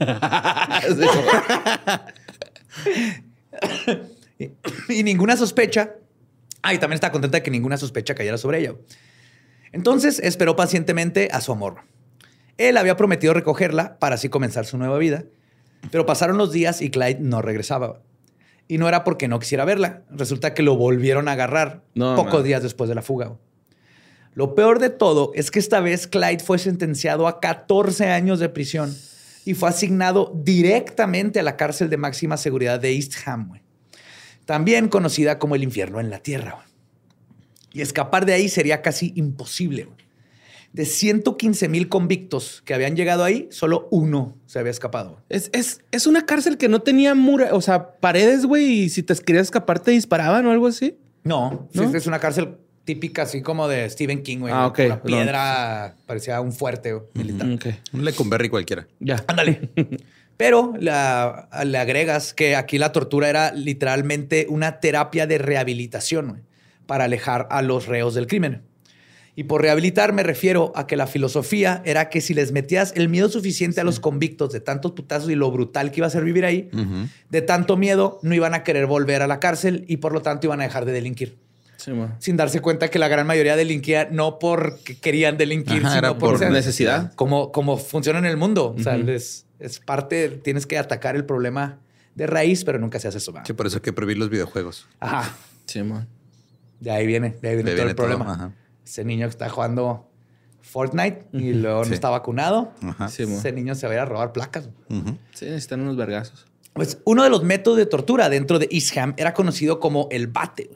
[4.89, 5.95] y ninguna sospecha.
[6.61, 8.75] Ay, también estaba contenta de que ninguna sospecha cayera sobre ella.
[9.71, 11.81] Entonces esperó pacientemente a su amor.
[12.57, 15.23] Él había prometido recogerla para así comenzar su nueva vida.
[15.89, 18.01] Pero pasaron los días y Clyde no regresaba.
[18.67, 20.03] Y no era porque no quisiera verla.
[20.11, 22.43] Resulta que lo volvieron a agarrar No, pocos man.
[22.43, 23.33] días después de la fuga.
[24.33, 28.49] Lo peor de todo es que esta vez Clyde fue sentenciado a 14 años de
[28.49, 28.95] prisión
[29.43, 33.61] y fue asignado directamente a la cárcel de máxima seguridad de East Ham, güey.
[34.45, 36.51] también conocida como el infierno en la tierra.
[36.53, 36.65] güey.
[37.73, 39.85] Y escapar de ahí sería casi imposible.
[39.85, 39.97] güey.
[40.73, 45.21] De 115 mil convictos que habían llegado ahí, solo uno se había escapado.
[45.27, 49.03] Es, es, es una cárcel que no tenía mura, o sea, paredes, güey, y si
[49.03, 50.97] te querías escapar te disparaban o algo así.
[51.25, 51.95] No, ¿No?
[51.95, 52.55] es una cárcel
[52.85, 54.53] típica, así como de Stephen King, güey.
[54.53, 54.79] Ah, ok.
[54.85, 57.49] Una piedra, parecía un fuerte güey, militar.
[57.51, 57.65] Ok.
[57.93, 58.87] Un Lecumberri cualquiera.
[58.99, 59.23] Ya.
[59.27, 59.69] Ándale.
[60.37, 66.41] Pero la- le agregas que aquí la tortura era literalmente una terapia de rehabilitación güey,
[66.87, 68.63] para alejar a los reos del crimen.
[69.33, 73.07] Y por rehabilitar me refiero a que la filosofía era que si les metías el
[73.07, 76.25] miedo suficiente a los convictos de tantos putazos y lo brutal que iba a ser
[76.25, 76.69] vivir ahí,
[77.29, 80.47] de tanto miedo no iban a querer volver a la cárcel y por lo tanto
[80.47, 81.37] iban a dejar de delinquir.
[81.83, 81.91] Sí.
[82.19, 86.17] Sin darse cuenta que la gran mayoría delinquía no porque querían delinquir, Ajá, sino era
[86.17, 87.13] por, necesidad.
[87.15, 88.75] como, como funciona en el mundo.
[88.77, 91.79] O sea, es, es parte, tienes que atacar el problema
[92.13, 93.33] de raíz, pero nunca se hace eso.
[93.45, 94.87] Sí, por eso hay que prohibir los videojuegos.
[94.99, 95.35] Ajá.
[95.65, 96.07] Sí, man.
[96.79, 98.25] De ahí viene, de ahí viene De todo viene el problema.
[98.25, 98.51] todo, ajá.
[98.85, 100.07] Ese niño que está jugando
[100.61, 101.89] Fortnite y luego Sí.
[101.89, 102.73] no está vacunado.
[102.83, 103.07] Ajá.
[103.07, 103.23] Sí.
[103.23, 104.69] Ese niño se va a ir a robar placas.
[105.33, 106.45] Sí, necesitan unos vergazos.
[106.73, 110.69] Pues uno de los métodos de tortura dentro de Eastham era conocido como el bate.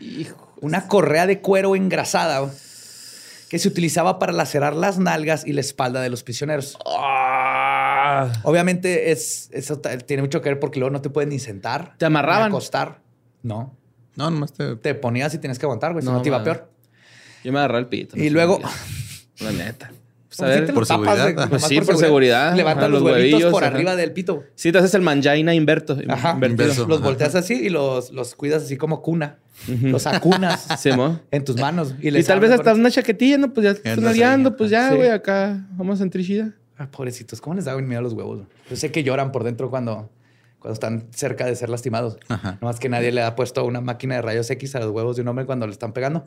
[0.00, 0.52] Hijo.
[0.60, 2.50] Una correa de cuero engrasada
[3.48, 6.76] que se utilizaba para lacerar las nalgas y la espalda de los prisioneros.
[6.86, 8.32] Ah.
[8.42, 11.94] Obviamente es, eso tiene mucho que ver porque luego no te pueden ni sentar.
[11.98, 12.44] ¿Te amarraban?
[12.50, 13.00] Ni acostar.
[13.42, 13.76] No.
[14.16, 14.76] No, nomás te...
[14.76, 16.02] Te ponías y tienes que aguantar, güey.
[16.02, 16.70] Si No, no, te iba peor.
[17.44, 18.16] Yo me agarré el pito.
[18.16, 18.60] Y luego-
[19.40, 19.92] La neta.
[20.28, 22.54] Pues, a ¿Cómo si ver, te por tapas, seguridad, Pues sí, por seguridad.
[22.56, 23.74] Levantas Ajá, los, los huevitos huevillos, por ajá.
[23.74, 24.42] arriba del pito.
[24.54, 25.96] sí, te haces el mangina inverto.
[26.08, 26.32] Ajá.
[26.42, 26.86] Inverso.
[26.88, 27.06] Los Ajá.
[27.06, 29.38] volteas así y los, los cuidas así como cuna.
[29.82, 30.90] Los acunas Sí,
[31.30, 31.94] en tus manos.
[32.00, 33.52] Y, Y les tal vez hasta por- una chaquetilla, ¿no?
[33.52, 34.96] Pues ya están aliando, pues ya, sí.
[34.96, 36.52] güey, acá vamos a sentir chida.
[36.78, 38.42] Ah, pobrecitos, ¿cómo les da miedo a los huevos?
[38.70, 40.10] Yo sé que lloran por dentro cuando,
[40.58, 42.18] cuando están cerca de ser lastimados.
[42.28, 42.58] Ajá.
[42.60, 45.16] No más que nadie le ha puesto una máquina de rayos X a los huevos
[45.16, 46.26] de un hombre cuando le están pegando.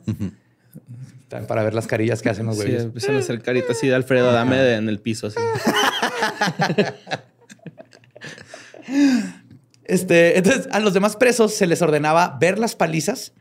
[1.28, 2.82] También Para ver las carillas que hacen los Sí, huevos.
[2.82, 5.38] empiezan a hacer caritas así de Alfredo, dame de- en el piso así.
[9.90, 13.32] Este, entonces, a los demás presos se les ordenaba ver las palizas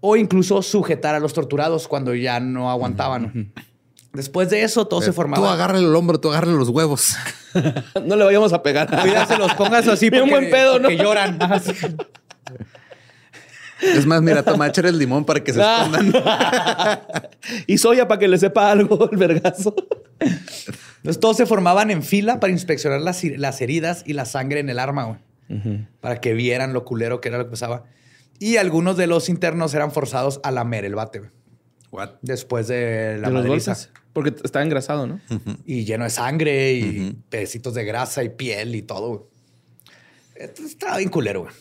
[0.00, 3.52] o incluso sujetar a los torturados cuando ya no aguantaban.
[4.12, 5.52] Después de eso, todo se Tú formaba.
[5.52, 7.16] agárrale el hombro, tú agárrale los huevos.
[8.04, 8.88] No le vayamos a pegar.
[9.00, 10.82] Cuídaselos, pónganse así Bien porque, buen pedo, ¿no?
[10.88, 11.38] porque lloran.
[13.80, 15.88] Es más, mira, toma, el limón para que se Ah.
[15.90, 16.12] escondan.
[17.66, 19.74] y soya para que le sepa algo el vergazo.
[20.20, 24.68] Entonces, todos se formaban en fila para inspeccionar las, las heridas y la sangre en
[24.68, 25.18] el arma, güey.
[26.00, 27.84] Para que vieran lo culero que era lo que pasaba.
[28.38, 31.30] Y algunos de los internos eran forzados a lamer el bate.
[31.90, 32.10] What?
[32.22, 33.76] Después de la de madriza.
[34.12, 35.20] Porque está engrasado, ¿no?
[35.64, 39.30] Y lleno de sangre y pedacitos de grasa y piel y todo.
[40.34, 41.52] Esto estaba bien culero, güey.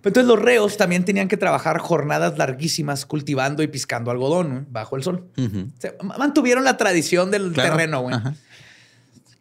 [0.00, 4.64] Pero entonces los reos también tenían que trabajar jornadas larguísimas cultivando y piscando algodón güey,
[4.70, 5.28] bajo el sol.
[5.36, 5.58] Ujú.
[5.76, 7.70] O sea, mantuvieron la tradición del Claro.
[7.76, 8.14] terreno, güey.
[8.14, 8.34] Ajá.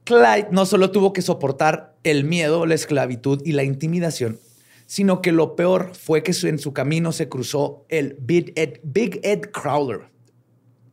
[0.08, 4.40] Clyde no solo tuvo que soportar el miedo, la esclavitud y la intimidación,
[4.86, 9.20] sino que lo peor fue que en su camino se cruzó el Big Ed, Big
[9.22, 10.10] Ed Crowler.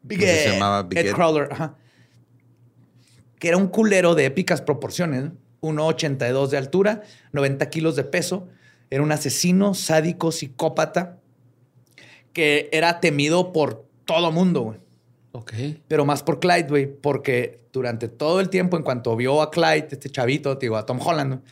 [0.03, 1.13] Big Así se Ed, llamaba Big Ed Ed.
[1.13, 1.77] Crowler, ajá.
[3.39, 8.49] Que era un culero de épicas proporciones, 1,82 de altura, 90 kilos de peso.
[8.91, 11.21] Era un asesino, sádico, psicópata,
[12.33, 14.84] que era temido por todo mundo, güey
[15.37, 15.53] Ok.
[15.89, 19.89] pero más por Clyde, güey, porque durante todo el tiempo, en cuanto vio a Clyde,
[19.91, 21.43] este chavito, digo, a Tom Holland,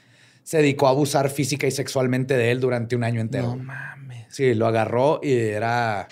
[0.44, 3.48] se dedicó a abusar física y sexualmente de él durante un año entero.
[3.48, 4.26] No mames.
[4.30, 6.06] Sí, lo agarró y era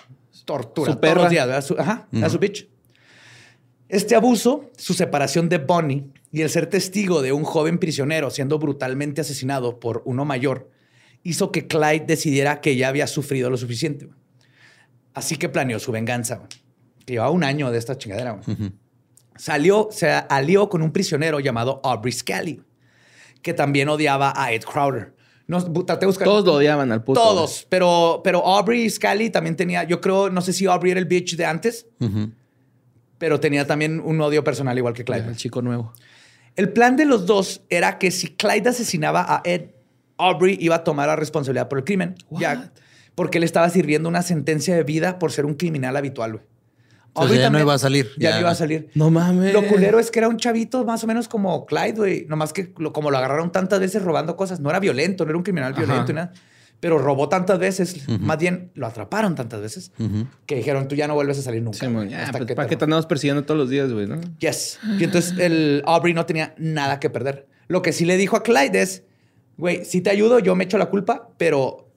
[0.45, 1.23] tortura Su todos perra.
[1.23, 2.69] los días, era su, ajá, era su bitch.
[3.89, 8.59] Este abuso, su separación de Bonnie y el ser testigo de un joven prisionero siendo
[8.59, 10.71] brutalmente asesinado por uno mayor,
[11.23, 14.09] hizo que Clyde decidiera que ya había sufrido lo suficiente.
[15.15, 16.43] Así que planeó su venganza.
[17.05, 18.33] Que llevaba un año de esta chingadera.
[18.33, 18.73] güey.
[19.37, 22.63] Salió, se alió con un prisionero llamado Aubrey Scally,
[23.43, 25.15] que también odiaba a Ed Crowder.
[25.47, 26.27] No, traté de buscar.
[26.27, 27.21] Todos lo odiaban al puto.
[27.21, 31.07] Todos, pero, pero Aubrey Scally también tenía, yo creo, no sé si Aubrey era el
[31.07, 31.87] bitch de antes,
[33.19, 35.05] pero tenía también un odio personal igual que.
[35.05, 35.29] Clyde.
[35.29, 35.93] El chico nuevo.
[36.57, 39.71] El plan de los dos era que si Clyde asesinaba a Ed,
[40.19, 42.15] Aubrey iba a tomar la responsabilidad por el crimen.
[42.31, 42.73] Ya,
[43.15, 46.45] porque le estaba sirviendo una sentencia de vida por ser un criminal habitual, güey.
[47.15, 48.35] Entonces ya no iba a salir, Ya, ya.
[48.37, 48.89] no iba a salir.
[48.95, 49.53] No mames.
[49.53, 52.27] Lo culero es que era un chavito más o menos como Clyde, güey.
[52.27, 55.37] Nomás que lo- como lo agarraron tantas veces robando cosas, no era violento, no era
[55.39, 55.83] un criminal Ajá.
[55.85, 56.33] violento, y nada.
[56.79, 59.93] Pero robó tantas veces, más bien lo atraparon tantas veces,
[60.47, 61.79] que dijeron, tú ya no vuelves a salir nunca.
[61.79, 63.93] Sí, güey, ya, hasta pues, que ¿Para te qué te andamos persiguiendo todos los días,
[63.93, 64.07] güey?
[64.07, 64.19] ¿no?
[64.39, 64.79] Yes.
[64.99, 67.47] Y entonces el Aubrey no tenía nada que perder.
[67.69, 69.03] Lo que sí le dijo a Clyde es,
[69.59, 71.90] güey, si te ayudo, yo me echo la culpa, pero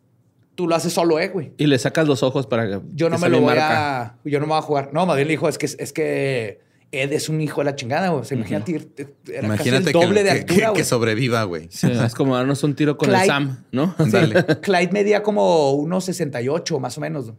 [0.55, 1.51] tú lo haces solo, eh, güey.
[1.57, 2.79] Y le sacas los ojos para que.
[2.93, 4.01] Yo no que me lo voy marca.
[4.01, 4.17] a...
[4.25, 4.89] Yo no me voy a jugar.
[4.93, 7.75] No, más bien le dijo, es que, es que Ed es un hijo de la
[7.75, 8.21] chingada, güey.
[8.21, 9.07] O sea, imagínate, ir- era
[9.41, 10.73] casi Imagínate el doble que, de que- altura, que- güey.
[10.75, 11.67] que sobreviva, güey.
[11.71, 13.95] Sí, es como darnos un tiro con el Sam, ¿no?
[13.97, 14.45] Dale.
[14.61, 17.29] Clyde medía como unos 68 más o menos.
[17.29, 17.33] O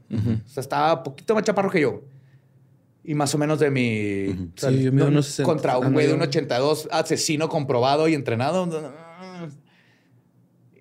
[0.48, 2.02] sea, estaba un poquito más chaparro que yo.
[3.06, 4.28] Y más o menos de mi...
[4.30, 5.44] o sea, Sí, yo mido no- unos 60.
[5.52, 8.66] Contra Ah, un no, güey de un 82, asesino comprobado y entrenado.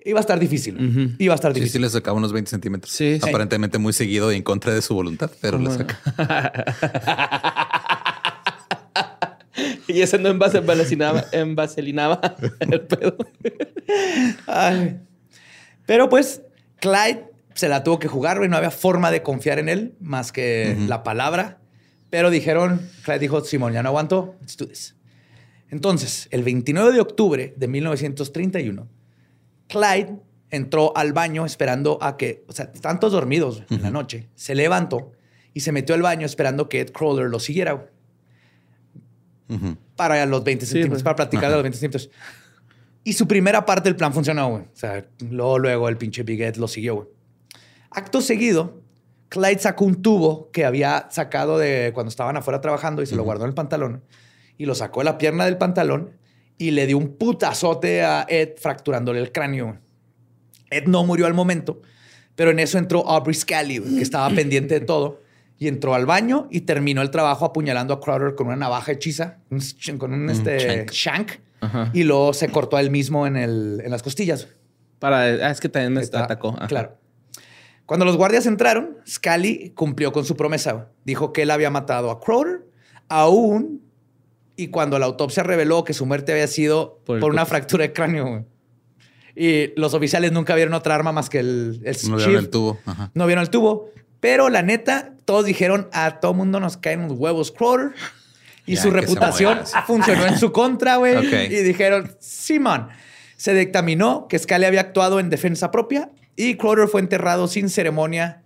[0.05, 1.15] Iba a estar difícil.
[1.17, 1.73] Iba a estar difícil.
[1.73, 2.93] sí le sacaba unos 20 centímetros.
[2.93, 3.29] Sí, sí.
[3.29, 5.99] Aparentemente muy seguido y en contra de su voluntad, pero le saca.
[9.87, 13.17] y ese no envaselinaba, envaselinaba el pedo.
[14.47, 14.99] Ay.
[15.85, 16.41] Pero pues
[16.79, 18.49] Clyde se la tuvo que jugar, güey.
[18.49, 21.59] No había forma de confiar en él más que la palabra.
[22.09, 24.95] Pero dijeron, Clyde dijo, Simón, ya no aguanto, let's do this.
[25.69, 28.87] Entonces, el 29 de octubre de 1931,
[29.73, 30.15] Clyde
[30.51, 34.29] entró al baño esperando a que, o sea, estaban todos dormidos en la noche.
[34.35, 35.11] Se levantó
[35.53, 37.87] y se metió al baño esperando que Ed Crawler lo siguiera güey,
[39.49, 39.77] Ujú.
[39.95, 41.03] para los 20 Sí, centímetros, pues.
[41.03, 42.09] para platicar de los 20 centímetros.
[43.03, 44.61] Y su primera parte del plan funcionó, güey.
[44.63, 47.07] O sea, luego, luego el pinche Big Ed lo siguió, güey.
[47.91, 48.81] Acto seguido,
[49.29, 53.23] Clyde sacó un tubo que había sacado de cuando estaban afuera trabajando y se lo
[53.23, 54.03] guardó en el pantalón.
[54.57, 56.11] Y lo sacó de la pierna del pantalón
[56.57, 59.79] y le dio un putazote a Ed fracturándole el cráneo.
[60.69, 61.81] Ed no murió al momento,
[62.35, 65.21] pero en eso entró Aubrey Scally, que estaba pendiente de todo.
[65.59, 69.37] Y entró al baño y terminó el trabajo apuñalando a Crowder con una navaja hechiza,
[69.97, 70.91] con un este, shank.
[70.91, 71.31] shank.
[71.61, 71.89] Ajá.
[71.93, 74.47] Y luego se cortó a él mismo en, el, en las costillas.
[74.99, 76.49] Para, ah, es que también me Está- atacó.
[76.57, 76.67] Ajá.
[76.67, 76.97] Claro.
[77.85, 80.89] Cuando los guardias entraron, Scully cumplió con su promesa.
[81.05, 82.65] Dijo que él había matado a Crowder,
[83.07, 83.81] aún
[84.55, 87.93] y cuando la autopsia reveló que su muerte había sido Por por, una fractura de
[87.93, 88.25] cráneo.
[88.27, 88.43] güey.
[89.35, 92.27] Y los oficiales nunca vieron otra arma más que el, el No chief.
[92.27, 92.79] vieron el tubo.
[92.85, 93.11] Ajá.
[93.15, 93.89] No vieron el tubo.
[94.19, 97.91] Pero la neta, todos dijeron a todo mundo nos caen los huevos Crowder.
[98.65, 101.17] Y Ya, su reputación funcionó en su contra, güey.
[101.17, 101.51] Ok.
[101.51, 102.87] Y dijeron, Simón.
[103.35, 108.41] Se dictaminó que Scully había actuado en defensa propia y Crowder fue enterrado sin ceremonia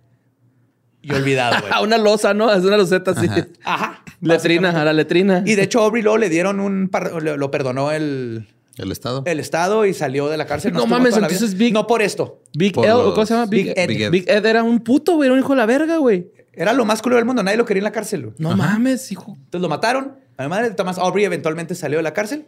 [1.02, 1.72] y olvidado, güey.
[1.76, 2.52] A una losa, ¿no?
[2.52, 3.28] Es una loseta así.
[3.28, 3.46] Ajá.
[3.62, 4.04] Ajá.
[4.20, 5.42] Letrina, a la letrina.
[5.46, 6.88] Y de hecho, Aubrey luego le dieron un...
[6.88, 9.22] par- lo lo perdonó el, El estado.
[9.26, 10.72] el Estado y salió de la cárcel.
[10.72, 12.42] No mames, entonces Big- No por esto.
[12.54, 13.46] Big Por Ed, los- ¿cómo se llama?
[13.46, 13.82] Big, Big Ed.
[13.84, 13.88] Ed.
[13.88, 14.10] Big Ed.
[14.10, 15.26] Big Ed era un puto, güey.
[15.28, 16.30] Era un hijo de la verga, güey.
[16.52, 17.42] Era lo más culo del mundo.
[17.42, 18.22] Nadie lo quería en la cárcel.
[18.22, 18.34] güey.
[18.38, 19.32] No mames, hijo.
[19.36, 20.16] Entonces lo mataron.
[20.36, 22.46] Además de Thomas Aubrey eventualmente salió de la cárcel.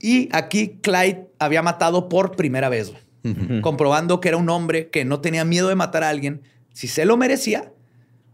[0.00, 3.60] Y aquí Clyde había matado por primera vez, güey.
[3.60, 6.40] comprobando que era un hombre que no tenía miedo de matar a alguien
[6.72, 7.70] si se lo merecía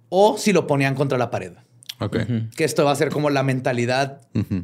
[0.09, 1.53] o si lo ponían contra la pared.
[2.01, 2.17] Ok.
[2.55, 4.21] Que esto va a ser como la mentalidad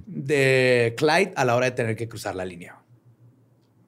[0.07, 2.79] de Clyde a la hora de tener que cruzar la línea.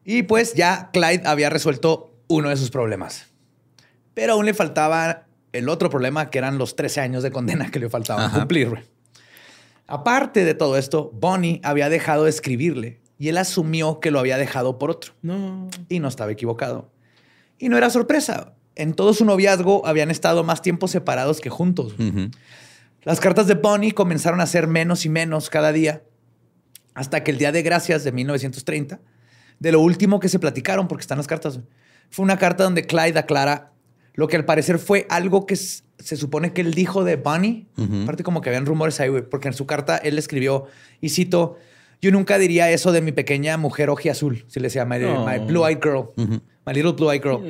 [0.04, 3.26] Y pues ya Clyde había resuelto uno de sus problemas.
[4.14, 7.78] Pero aún le faltaba el otro problema, que eran los 13 años de condena que
[7.78, 8.38] le faltaban Ajá.
[8.38, 8.84] cumplir.
[9.86, 14.36] Aparte de todo esto, Bonnie había dejado de escribirle y él asumió que lo había
[14.36, 15.12] dejado por otro.
[15.22, 15.68] No.
[15.88, 16.90] Y no estaba equivocado.
[17.58, 18.54] Y no era sorpresa.
[18.74, 21.94] En todo su noviazgo habían estado más tiempo separados que juntos.
[23.06, 26.02] Las cartas de Bonnie comenzaron a ser menos y menos cada día,
[26.92, 28.98] hasta que el Día de Gracias de 1930,
[29.60, 31.60] de lo último que se platicaron, porque están las cartas,
[32.10, 33.70] fue una carta donde Clyde aclara
[34.14, 37.68] lo que al parecer fue algo que se supone que él dijo de Bonnie.
[37.76, 38.02] Ujú.
[38.02, 40.64] Aparte como que habían rumores ahí, porque en su carta él escribió,
[41.00, 41.58] y cito,
[42.02, 44.98] yo nunca diría eso de mi pequeña mujer azul, si le decía my,
[45.46, 47.40] blue-eyed girl, my little blue-eyed girl.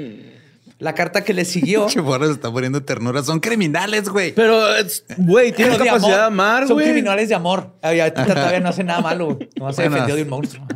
[0.78, 1.86] La carta que le siguió...
[1.88, 3.22] Che, Borre se está poniendo ternura.
[3.22, 4.34] Son criminales, güey.
[4.34, 6.26] Pero, es- güey, tiene de capacidad de amor.
[6.26, 7.72] amar, Son criminales de amor.
[7.82, 9.38] Ay, ahorita todavía no hace nada malo.
[9.56, 9.90] No se Bueno.
[9.94, 10.66] defendió de un monstruo.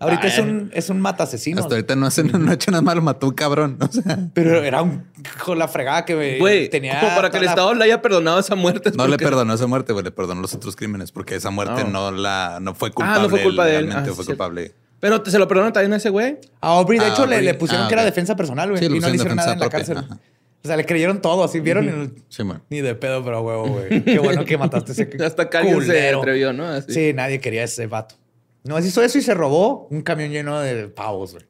[0.00, 1.60] Ahorita es un, es un mata asesino.
[1.62, 3.78] Hasta ahorita no, hacen, no ha hecho nada malo, mató un cabrón.
[3.80, 5.04] O sea, Pero era un
[5.42, 7.00] con la fregada que me Güey, tenía.
[7.00, 8.90] como para que el la- Estado le haya perdonado esa muerte.
[8.90, 11.84] es no le perdonó esa muerte, güey, le perdonó los otros crímenes, porque esa muerte
[11.84, 12.10] No.
[12.10, 13.22] no, la no fue Ah, culpable.
[13.22, 13.86] no fue culpa de él.
[13.86, 14.74] realmente Ah, fue sí, culpable.
[15.04, 16.38] Pero te- se lo perdonan también a ese güey.
[16.62, 17.44] A Aubrey, de Ah, hecho, le, Aubrey.
[17.44, 18.78] le pusieron Ah, que era defensa personal, güey.
[18.80, 19.98] Sí, y no le hicieron nada en la cárcel.
[19.98, 20.18] Ajá.
[20.62, 22.14] O sea, le creyeron todo, así vieron.
[22.16, 22.62] y- Sí, man.
[22.70, 24.02] Ni de pedo, pero huevo, güey.
[24.02, 26.64] Qué bueno que mataste a ese Hasta que alguien se atrevió, ¿no?
[26.66, 26.90] Así.
[26.94, 28.14] Sí, nadie quería ese vato.
[28.62, 31.44] No, hizo eso y se robó un camión lleno de pavos, güey.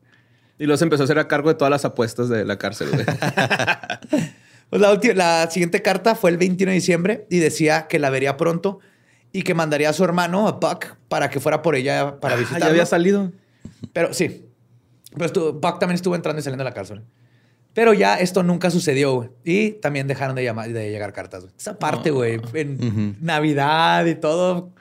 [0.59, 2.89] Y luego se empezó a hacer a cargo de todas las apuestas de la cárcel,
[2.93, 3.05] güey.
[4.71, 8.37] Pues la, la siguiente carta fue el 21 de diciembre y decía que la vería
[8.37, 8.81] pronto
[9.31, 12.39] y que mandaría a su hermano, a Buck, para que fuera por ella para Ah,
[12.39, 12.67] visitarlo.
[12.67, 13.31] ya había salido.
[13.93, 14.47] Pero sí.
[15.13, 17.03] Pero estuvo- Buck también estuvo entrando y saliendo de la cárcel.
[17.73, 19.31] Pero ya esto nunca sucedió, güey.
[19.45, 21.55] Y también dejaron de, llamar, de llegar cartas, güey.
[21.59, 23.17] Esa parte, güey, en.
[23.21, 24.73] Navidad y todo,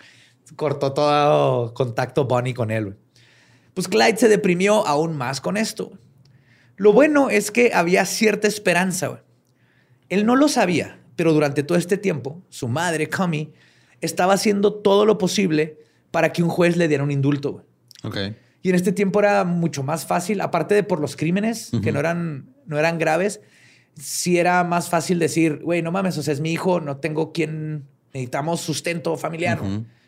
[0.55, 2.97] cortó todo contacto Bonnie con él, güey.
[3.73, 5.91] Pues Clyde se deprimió aún más con esto.
[6.77, 9.21] Lo bueno es que había cierta esperanza, güey.
[10.09, 13.51] Él no lo sabía, pero durante todo este tiempo, su madre, Cummy,
[14.01, 15.79] estaba haciendo todo lo posible
[16.11, 17.65] para que un juez le diera un indulto, güey.
[18.03, 18.35] Ok.
[18.63, 21.99] Y en este tiempo era mucho más fácil, aparte de por los crímenes que no
[21.99, 23.41] eran, no eran graves,
[23.99, 27.31] sí era más fácil decir, güey, no mames, o sea, es mi hijo, no tengo
[27.33, 27.83] quien,
[28.13, 29.59] necesitamos sustento familiar.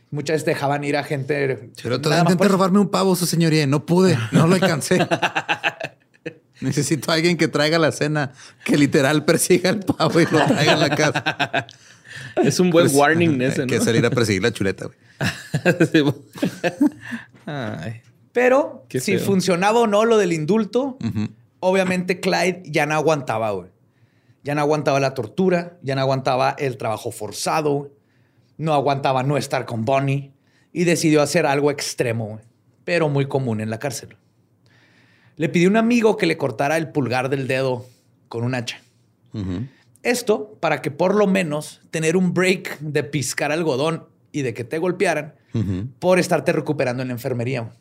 [0.10, 1.70] Muchas veces dejaban ir a gente.
[1.84, 5.00] Pero todavía intenté por- robarme un pavo, su señoría, y no pude, no lo alcancé.
[6.62, 8.32] Necesito a alguien que traiga la cena,
[8.64, 11.68] que literal persiga el pavo y lo traiga a la casa.
[12.42, 13.74] Es un buen Pues, warning ese, Hay ¿no?
[13.74, 14.98] que salir a perseguir la chuleta, güey.
[15.92, 16.16] Sí, güey.
[17.46, 18.02] Ay.
[18.36, 19.28] Pero Qué si feo.
[19.28, 20.98] funcionaba o no lo del indulto,
[21.62, 23.70] obviamente Clyde ya no aguantaba, güey.
[24.44, 27.94] Ya no aguantaba la tortura, ya no aguantaba el trabajo forzado,
[28.58, 30.34] no aguantaba no estar con Bonnie
[30.74, 32.44] y decidió hacer algo extremo, güey,
[32.84, 34.18] pero muy común en la cárcel.
[35.38, 37.86] Le pidió a un amigo que le cortara el pulgar del dedo
[38.28, 38.82] con un hacha.
[40.04, 44.66] Esto para que por lo menos tener un break de piscar algodón y de que
[44.66, 45.36] te golpearan
[46.00, 47.72] por estarte recuperando en la enfermería.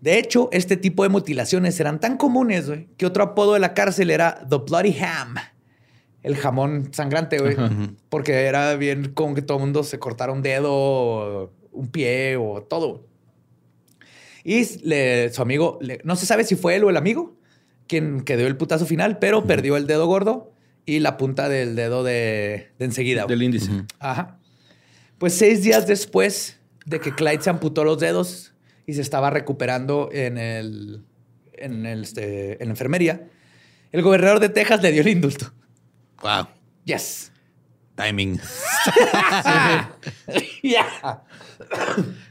[0.00, 3.74] De hecho, este tipo de mutilaciones eran tan comunes güey, que otro apodo de la
[3.74, 5.34] cárcel era The Bloody Ham,
[6.22, 7.56] el jamón sangrante, güey,
[8.08, 12.36] porque era bien como que todo el mundo se cortara un dedo, o un pie
[12.36, 13.06] o todo.
[14.44, 17.36] Y le- su amigo, le- no se sabe si fue él o el amigo
[17.86, 20.52] quien que dio el putazo final, pero perdió el dedo gordo
[20.86, 23.26] y la punta del dedo de, de enseguida.
[23.26, 23.70] Del índice.
[23.98, 24.38] Ajá.
[25.18, 28.54] Pues seis días después de que Clyde se amputó los dedos
[28.86, 31.04] y se estaba recuperando en, el,
[31.52, 33.28] en, el, este, en la enfermería,
[33.92, 35.52] el gobernador de Texas le dio el indulto.
[36.22, 36.46] Wow.
[36.84, 37.32] Yes.
[37.96, 38.40] Timing.
[40.62, 41.22] Ya.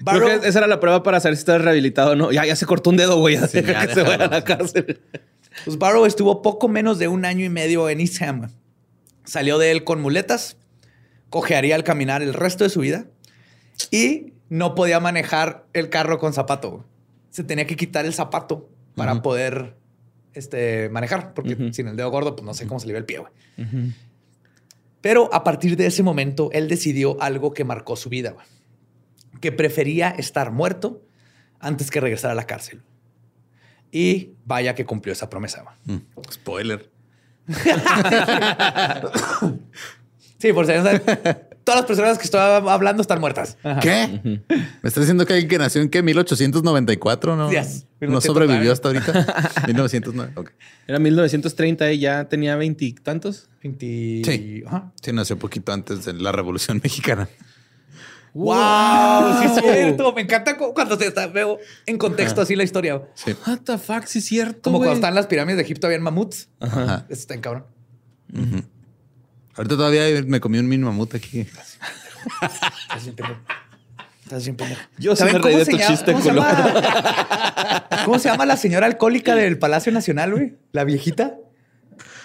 [0.05, 2.31] Creo que esa era la prueba para saber si estás rehabilitado o no.
[2.31, 3.35] Ya, ya se cortó un dedo, güey.
[3.35, 5.01] Ya Sí, ya que se vaya a la cárcel.
[5.65, 8.49] Pues Barrow estuvo poco menos de un año y medio en East Ham.
[9.25, 10.57] Salió de él con muletas,
[11.29, 13.05] cojearía al caminar el resto de su vida
[13.91, 16.85] y no podía manejar el carro con zapato.
[17.29, 19.75] Se tenía que quitar el zapato para poder
[20.33, 23.05] este, manejar, porque sin el dedo gordo, pues no sé cómo se le ve el
[23.05, 23.19] pie.
[23.19, 23.31] güey.
[25.01, 28.45] Pero a partir de ese momento, él decidió algo que marcó su vida, güey.
[29.39, 31.01] que prefería estar muerto
[31.59, 32.81] antes que regresar a la cárcel.
[33.91, 35.63] Y vaya que cumplió esa promesa.
[35.85, 35.99] güey.
[35.99, 36.89] Mm, Spoiler.
[40.37, 41.01] Sí, por si no saben,
[41.63, 43.57] todas las personas que estoy hablando están muertas.
[43.81, 44.21] ¿Qué?
[44.23, 46.01] ¿Me estás diciendo que alguien que nació en qué?
[46.03, 47.51] 1894, ¿no?
[47.51, 47.85] Yes.
[48.01, 49.43] ¿No sobrevivió hasta ahorita?
[49.67, 50.33] 1909.
[50.35, 50.51] Ok.
[50.87, 53.49] Era 1930 y ya tenía veintitantos.
[53.63, 54.21] 20...
[54.25, 54.63] Sí.
[54.65, 54.91] Ajá.
[55.01, 57.27] Sí, nació poquito antes de la Revolución Mexicana.
[58.33, 59.39] ¡Wow!
[59.41, 60.13] Sí, es cierto.
[60.13, 63.01] Me encanta cu- cuando se está, veo en contexto así la historia.
[63.15, 63.31] Sí.
[63.47, 64.61] What the fuck, sí es cierto.
[64.61, 66.47] Como cuando están las pirámides de Egipto, habían mamuts.
[66.59, 67.05] Ajá.
[67.09, 67.65] Eso está en cabrón.
[69.59, 71.41] Ahorita todavía me comí un mini mamut aquí.
[71.41, 73.39] Estás bien pendejo.
[74.23, 74.81] Estás bien pendejo.
[74.97, 76.41] Yo sí ¿Saben me reí de tu llama- chiste, ¿cómo se, culo.
[76.43, 80.53] llama, ¿Cómo se llama la señora alcohólica del Palacio Nacional, güey?
[80.71, 81.35] La viejita.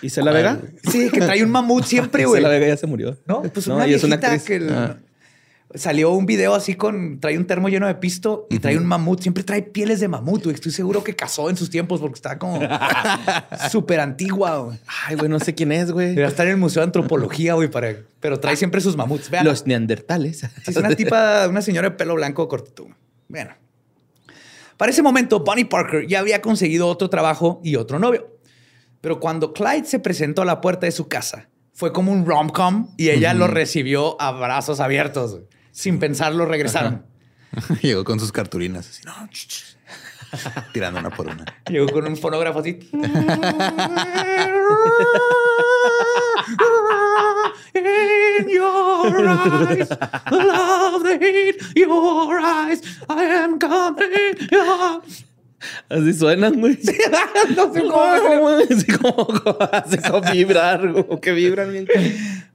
[0.01, 0.61] ¿Y Cela Vega?
[0.93, 2.41] Sí, que trae un mamut siempre, güey.
[2.41, 3.19] Cela Vega ya se murió.
[3.27, 4.47] No, pues No, una y es una viejita actriz.
[4.47, 4.97] que el- Ah.
[5.75, 9.21] Salió un video así con trae un termo lleno de pisto y trae un mamut.
[9.21, 10.55] Siempre trae pieles de mamut, güey.
[10.55, 12.61] Estoy seguro que cazó en sus tiempos porque está como
[13.71, 14.79] súper antigua, güey.
[15.07, 16.09] Ay, güey, no sé quién es, güey.
[16.09, 17.95] Debería estar en el Museo de Antropología, güey, para...
[18.21, 19.31] pero trae siempre sus mamuts.
[19.31, 20.45] Vean, Los neandertales.
[20.67, 22.87] es una tipa, una señora de pelo blanco cortito.
[23.29, 23.51] Bueno.
[24.77, 28.39] Para ese momento, Bonnie Parker ya había conseguido otro trabajo y otro novio.
[29.01, 32.95] Pero cuando Clyde se presentó a la puerta de su casa, fue como un rom-com
[32.97, 35.33] y ella lo recibió a brazos abiertos.
[35.33, 35.45] güey.
[35.75, 37.05] Sin pensarlo, regresaron.
[37.83, 39.77] Llegó con sus cartulinas así, no, ch, ch.
[40.73, 41.45] tirando una por una.
[41.69, 42.79] Llegó con un fonógrafo así.
[47.75, 49.91] In your eyes,
[50.31, 54.37] love the heat, your eyes, I am coming.
[55.91, 56.79] Así suenan, güey.
[57.57, 59.27] no sé cómo.
[59.27, 61.89] como, así como vibrar, como que vibran bien.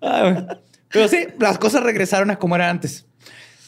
[0.02, 0.58] Ah,
[0.90, 3.06] Pero sí, las cosas regresaron a como eran antes.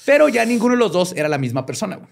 [0.06, 1.98] Pero ya ninguno de los dos era la misma persona.
[1.98, 2.10] güey.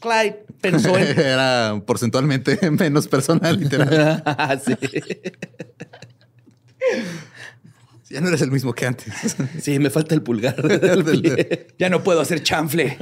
[0.00, 4.22] Clyde pensó en Era porcentualmente menos personal, literal.
[4.64, 4.74] sí.
[8.08, 9.36] Ya no eres el mismo que antes.
[9.62, 10.56] Sí, me falta el pulgar.
[10.56, 11.68] del pie.
[11.78, 12.96] ya no puedo hacer chanfle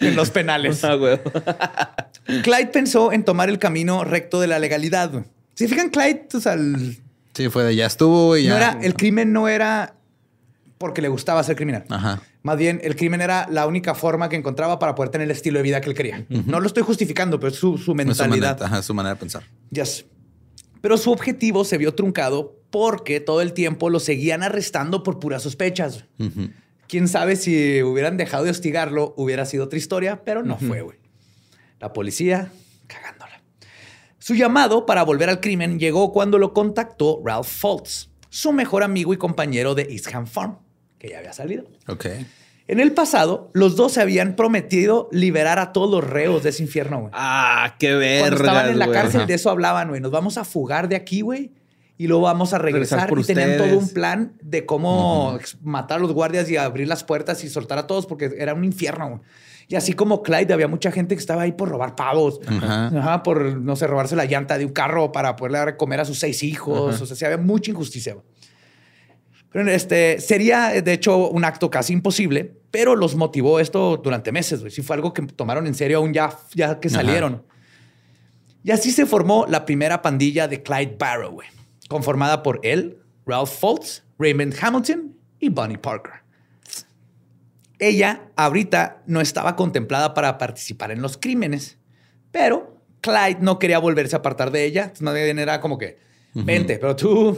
[0.00, 0.82] en los penales.
[0.82, 1.20] Ah, güey.
[2.42, 5.12] Clyde pensó en tomar el camino recto de la legalidad.
[5.54, 6.98] Si fijan, Clyde, o sea, el,
[7.34, 8.50] Sí, fue de ya estuvo y ya.
[8.50, 9.94] no era, el crimen no era
[10.78, 11.84] porque le gustaba ser criminal.
[11.90, 12.20] Ajá.
[12.42, 15.58] Más bien, el crimen era la única forma que encontraba para poder tener el estilo
[15.58, 16.26] de vida que él quería.
[16.28, 18.28] No lo estoy justificando, pero es su, su Su mentalidad.
[18.58, 19.42] manera, ajá, su manera de pensar.
[19.70, 20.06] Yes.
[20.80, 25.42] Pero su objetivo se vio truncado porque todo el tiempo lo seguían arrestando por puras
[25.42, 26.04] sospechas.
[26.88, 30.98] Quién sabe si hubieran dejado de hostigarlo, hubiera sido otra historia, pero no fue, güey.
[31.78, 32.50] La policía
[32.86, 33.42] cagándola.
[34.18, 39.12] Su llamado para volver al crimen llegó cuando lo contactó Ralph Fultz, su mejor amigo
[39.12, 40.58] y compañero de Eastham Farm,
[41.00, 41.64] que ya había salido.
[41.88, 42.06] Ok.
[42.68, 46.62] En el pasado, los dos se habían prometido liberar a todos los reos de ese
[46.62, 47.10] infierno, güey.
[47.16, 48.28] Ah, qué verga.
[48.28, 48.96] Cuando estaban en la güey.
[48.98, 49.26] cárcel, Ajá.
[49.26, 50.00] de eso hablaban, güey.
[50.00, 51.50] Nos vamos a fugar de aquí, güey.
[51.98, 53.00] Y luego vamos a regresar.
[53.00, 53.70] Regresar por y tenían ustedes.
[53.70, 57.78] todo un plan de cómo matar a los guardias y abrir las puertas y soltar
[57.78, 59.08] a todos porque era un infierno.
[59.08, 59.20] güey.
[59.68, 62.40] Y así como Clyde, había mucha gente que estaba ahí por robar pavos.
[62.46, 62.86] Ajá.
[62.86, 66.00] Ajá, por, no sé, robarse la llanta de un carro para poderle dar de comer
[66.00, 67.00] a sus seis hijos.
[67.00, 68.14] O sea, sí había mucha injusticia.
[68.14, 68.24] güey.
[69.52, 74.60] Este sería, de hecho, un acto casi imposible, pero los motivó esto durante meses.
[74.60, 74.70] güey.
[74.70, 76.98] Sí fue algo que tomaron en serio aún ya, ya que Ajá.
[76.98, 77.44] salieron.
[78.62, 81.48] Y así se formó la primera pandilla de Clyde Barrow, güey,
[81.88, 86.12] conformada por él, Ralph Fultz, Raymond Hamilton y Bonnie Parker.
[87.78, 91.78] Ella ahorita no estaba contemplada para participar en los crímenes,
[92.30, 94.92] pero Clyde no quería volverse a apartar de ella.
[95.00, 95.98] Más bien era como que,
[96.34, 97.36] vente, pero tú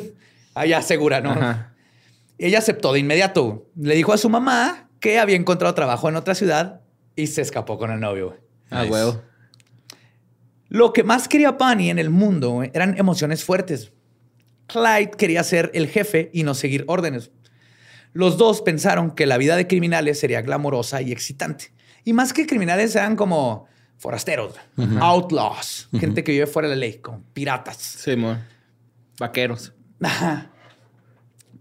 [0.55, 1.31] allá segura, ¿no?
[1.31, 1.72] Ajá.
[2.45, 3.69] Ella aceptó de inmediato.
[3.77, 6.81] Le dijo a su mamá que había encontrado trabajo en otra ciudad
[7.17, 8.37] y se escapó con el novio.
[8.71, 8.93] Ah, Nice.
[8.93, 9.23] huevo.
[10.69, 13.93] Lo que más quería Bunny en el mundo eran emociones fuertes.
[14.67, 17.31] Clyde quería ser el jefe y no seguir órdenes.
[18.15, 21.73] Los dos pensaron que la vida de criminales sería glamorosa y excitante.
[22.05, 23.67] Y más que criminales eran como
[23.99, 24.55] forasteros,
[25.01, 27.77] outlaws, gente que vive fuera de la ley, como piratas.
[27.77, 28.37] Sí, mo.
[29.19, 29.73] Vaqueros.
[30.01, 30.52] Ajá.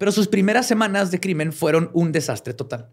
[0.02, 2.90] Pero sus primeras semanas de crimen fueron un desastre total.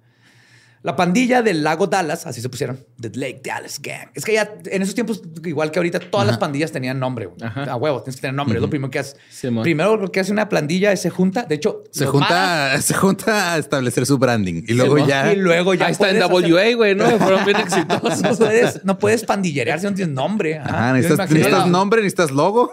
[0.83, 4.11] La pandilla del lago Dallas, así se pusieron, The Lake Dallas Gang.
[4.13, 7.31] Es que ya en esos tiempos, igual que ahorita, todas las pandillas tenían nombre.
[7.41, 8.57] A huevo, tienes que tener nombre.
[8.59, 9.17] Es lo primero que hace.
[9.31, 9.63] Simón.
[9.63, 11.45] primero lo que hace una pandilla es se junta.
[11.45, 15.33] De hecho, Se junta, se junta a establecer su branding y luego ya.
[15.33, 17.07] Y luego ya Ahí está en WA, güey, ¿no?
[17.19, 18.37] Fueron bien No exitosos.
[18.37, 20.59] puedes, no puedes pandillerear si no tienes nombre.
[20.59, 20.93] Ajá.
[20.93, 22.71] Necesitas, nombre, necesitas logo.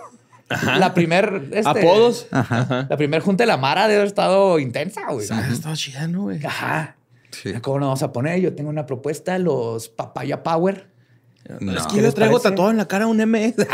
[0.78, 1.50] La primer...
[1.52, 2.28] este, Apodos.
[2.32, 2.88] Ajá.
[2.90, 5.28] La primer junta de la Mara debe haber estado intensa, güey.
[5.32, 6.46] Ah, Estaba chida, ¿no, güey?
[6.46, 6.96] Ajá.
[7.32, 7.54] Sí.
[7.62, 8.40] ¿Cómo nos vamos a poner?
[8.40, 10.88] Yo tengo una propuesta, los Papaya Power.
[11.60, 11.74] No.
[11.78, 12.50] Es que ¿Qué yo les traigo parece?
[12.50, 13.54] tatuado en la cara un M.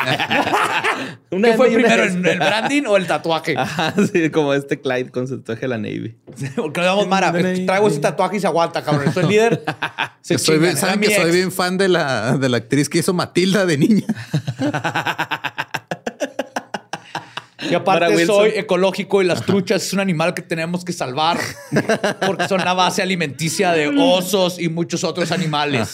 [1.32, 3.56] Una ¿Qué fue M primero, el, el branding o el tatuaje?
[3.58, 6.18] Ajá, sí, como este Clyde con su tatuaje de la Navy.
[6.58, 7.32] Porque damos Mara.
[7.32, 9.14] Traigo ese tatuaje y se aguanta, cabrón.
[9.14, 9.64] Soy líder.
[10.20, 11.34] Se Que soy bien- ¿Saben que soy ex.
[11.34, 14.06] bien fan de la, de la actriz que hizo Matilda de niña?
[17.70, 18.36] Y aparte Mara Wilson.
[18.36, 21.38] soy ecológico y las truchas es un animal que tenemos que salvar
[22.26, 25.92] porque son la base alimenticia de osos y muchos otros animales.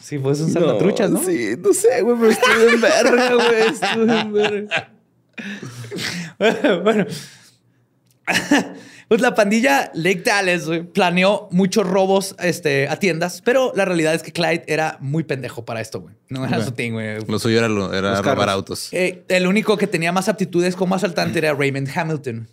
[0.00, 1.22] Sí, pues son salvatruchas, ¿no?
[1.22, 3.68] Sí, no sé, güey, pero estoy en verga, güey.
[3.68, 4.92] Estoy en verga.
[6.82, 7.06] bueno.
[9.08, 14.14] Pues la pandilla Lake Dallas güey, planeó muchos robos este, a tiendas, pero la realidad
[14.14, 16.14] es que Clyde era muy pendejo para esto, güey.
[16.28, 17.24] No era su thing, güey.
[17.26, 18.54] Lo suyo era, lo- era Los robar carros.
[18.54, 18.88] autos.
[18.92, 22.48] Eh, el único que tenía más aptitudes como asaltante era Raymond Hamilton.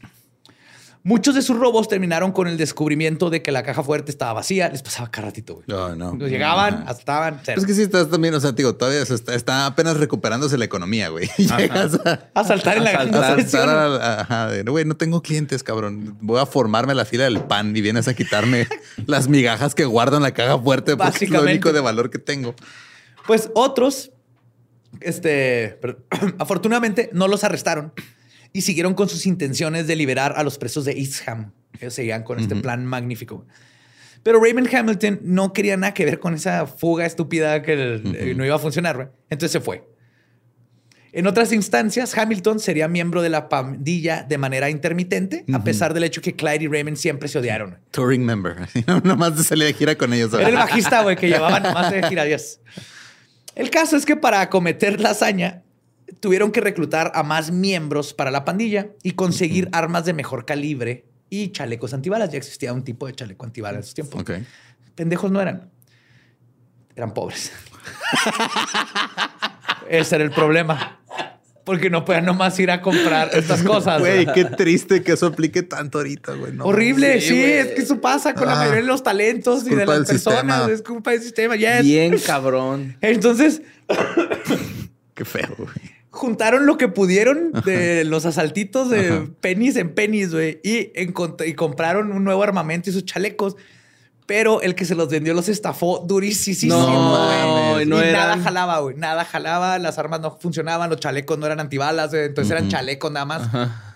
[1.07, 4.69] Muchos de sus robos terminaron con el descubrimiento de que la caja fuerte estaba vacía.
[4.69, 5.65] Les pasaba cada ratito, güey.
[5.67, 6.17] No, no.
[6.17, 6.83] Llegaban, Ajá.
[6.89, 7.61] asaltaban, cero.
[7.61, 10.65] Es que sí estás también, o sea, digo, todavía se está, está apenas recuperándose la
[10.65, 11.29] economía, güey.
[11.37, 13.71] Llegas a, asaltar en la a saltar ¿no?
[13.71, 16.17] a la- ajá, de, güey, no tengo clientes, cabrón.
[16.21, 18.67] Voy a formarme a la fila del pan y vienes a quitarme
[19.05, 22.17] las migajas que guardo en la caja fuerte porque es lo único de valor que
[22.17, 22.55] tengo.
[23.27, 24.11] Pues otros,
[25.01, 25.79] este,
[26.39, 27.93] afortunadamente no los arrestaron
[28.55, 31.51] y siguieron con sus intenciones de liberar a los presos de Eastham.
[31.77, 33.45] Ellos seguían con este plan magnífico.
[34.23, 38.45] Pero Raymond Hamilton no quería nada que ver con esa fuga estúpida que eh, no
[38.45, 39.11] iba a funcionar.
[39.29, 39.83] Entonces se fue.
[41.11, 46.05] En otras instancias, Hamilton sería miembro de la pandilla de manera intermitente, a pesar del
[46.05, 47.77] hecho que Clyde y Raymond siempre se odiaron.
[47.91, 48.69] Touring member.
[49.03, 50.33] Nomás de salir de gira con ellos.
[50.33, 52.61] Era el bajista, güey, que llevaba nomás de giradías.
[53.53, 55.64] El caso es que para acometer la hazaña,
[56.19, 61.05] tuvieron que reclutar a más miembros para la pandilla y conseguir armas de mejor calibre
[61.29, 62.31] y chalecos antibalas.
[62.31, 64.21] Ya existía un tipo de chaleco antibalas en esos tiempos.
[64.21, 64.31] Ok.
[64.95, 65.69] Pendejos no eran.
[66.95, 67.51] Eran pobres.
[69.89, 70.99] Ese era el problema.
[71.63, 73.99] Porque no podían nomás ir a comprar estas cosas.
[73.99, 76.53] Güey, qué triste que eso aplique tanto ahorita, güey.
[76.53, 78.57] No, Horrible, sí, es que eso pasa con la Ah.
[78.57, 80.41] mayoría de los talentos y de las personas.
[80.41, 80.67] sistema.
[80.71, 81.55] Es culpa del sistema.
[81.55, 81.85] Ya es.
[81.85, 82.95] Bien cabrón.
[83.01, 83.63] Entonces,
[85.15, 85.94] Qué feo, güey.
[86.15, 92.11] Juntaron lo que pudieron de los asaltitos de pennies en pennies, güey, y, y compraron
[92.11, 93.55] un nuevo armamento y sus chalecos.
[94.27, 96.75] Pero el que se los vendió los estafó durísimo.
[96.75, 97.83] No, güey.
[98.09, 98.95] y nada jalaba, güey.
[98.95, 99.77] Nada jalaba.
[99.77, 100.89] Las armas no funcionaban.
[100.89, 102.09] Los chalecos no eran antibalas.
[102.09, 102.25] güey.
[102.25, 103.43] Entonces eran chalecos nada más.
[103.43, 103.93] Ajá.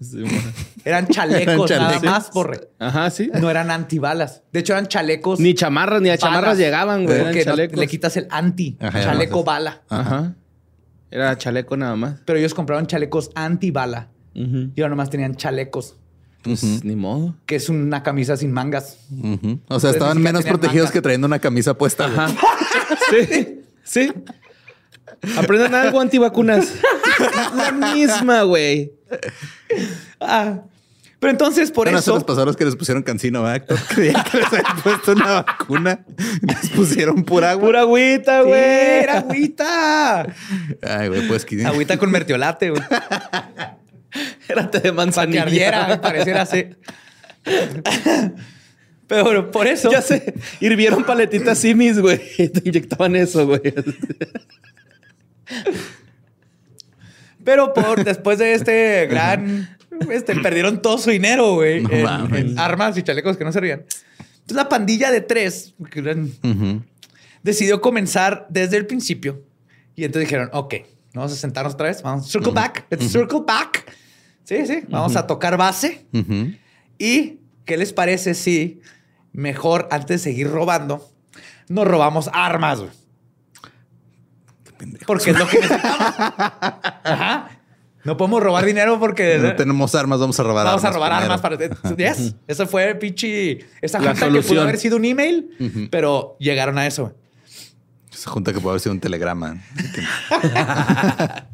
[0.00, 0.52] Sí, bueno.
[0.82, 2.68] Eran chalecos Eran nada más, porre.
[2.78, 3.30] Ajá, sí.
[3.34, 4.42] No eran antibalas.
[4.50, 5.40] De hecho, eran chalecos.
[5.40, 6.58] Ni chamarras, ni a chamarras balas.
[6.58, 7.22] llegaban, güey.
[7.22, 8.78] Porque no- le quitas el anti.
[8.80, 9.82] Ajá, chaleco bala.
[9.90, 10.34] Ajá.
[11.10, 12.20] Era chaleco nada más.
[12.24, 14.08] Pero ellos compraron chalecos antibala.
[14.34, 14.70] Ujú.
[14.74, 15.96] Y ahora nomás tenían chalecos.
[16.42, 17.34] Pues ni modo.
[17.44, 18.98] que es una camisa sin mangas.
[19.10, 22.06] O sea, Entonces, estaban menos protegidos que trayendo una camisa puesta.
[22.06, 22.28] Ajá.
[23.10, 24.12] Sí, sí.
[25.36, 26.72] Aprendan algo antivacunas.
[27.56, 28.92] La misma, güey.
[30.20, 30.60] Ah.
[31.18, 32.24] Pero entonces, por Bueno, eso.
[32.26, 33.66] pasó a los que les pusieron cancino, ¿verdad?
[33.88, 36.04] Creían que les habían puesto una vacuna.
[36.42, 37.64] Les pusieron pura agua.
[37.66, 38.60] Pura agüita, Sí, güey.
[39.02, 40.26] era agüita.
[40.82, 41.64] Ay, güey, pues que...
[41.64, 42.82] Agüita con mertiolate, güey.
[44.48, 45.86] Era té de manzanilla.
[45.88, 46.66] me pareciera así.
[49.06, 49.90] Pero bueno, por eso.
[49.90, 50.34] Ya sé.
[50.60, 52.18] Hirvieron paletitas simis, güey.
[52.36, 53.60] Te inyectaban eso, güey.
[57.44, 59.75] Pero por después de este gran.
[60.10, 61.80] Este, perdieron todo su dinero, güey.
[61.82, 63.80] No en, en armas y chalecos que no servían.
[64.20, 66.82] Entonces la pandilla de tres que eran- Ujú.
[67.42, 69.42] decidió comenzar desde el principio.
[69.94, 70.74] Y entonces dijeron, ok,
[71.14, 72.02] vamos a sentarnos otra vez.
[72.02, 72.86] Vamos, circle back.
[72.90, 73.92] Let's circle back.
[74.44, 74.82] Sí, sí.
[74.88, 76.06] Vamos a tocar base.
[76.98, 78.80] ¿Y qué les parece si
[79.32, 81.10] mejor, antes de seguir robando,
[81.68, 82.78] nos robamos armas?
[82.80, 82.90] güey?
[85.06, 85.98] Porque es lo que necesitamos.
[87.04, 87.55] Ajá.
[88.06, 90.94] No podemos robar dinero porque No tenemos armas, vamos a robar vamos armas.
[90.94, 91.34] a robar primero.
[91.34, 91.70] armas.
[91.82, 91.96] Para...
[91.96, 92.34] Yes.
[92.46, 93.58] Eso fue pinche...
[93.82, 97.12] Esa La junta que pudo haber sido un email, pero llegaron a eso.
[98.12, 99.60] Esa junta que puede haber sido un telegrama.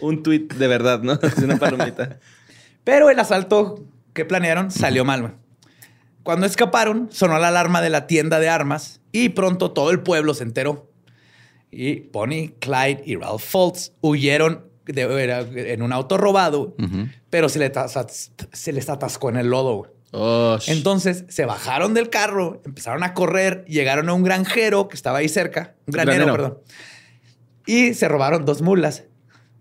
[0.00, 1.12] Un tweet de verdad, ¿no?
[1.12, 2.18] Es una palomita.
[2.84, 5.20] Pero el asalto que planearon salió mal.
[5.20, 5.32] güey.
[6.22, 10.32] Cuando escaparon, sonó la alarma de la tienda de armas y pronto todo el pueblo
[10.32, 10.90] se enteró.
[11.70, 16.74] Y Bonnie, Clyde y Ralph Fultz huyeron de- era en un auto robado,
[17.30, 17.72] pero se, le
[18.52, 19.94] se les atascó en el lodo.
[20.12, 25.18] Oh, Entonces se bajaron del carro, empezaron a correr, llegaron a un granjero que estaba
[25.18, 26.32] ahí cerca, un granero, Granero.
[26.32, 26.58] perdón,
[27.66, 29.04] y se robaron dos mulas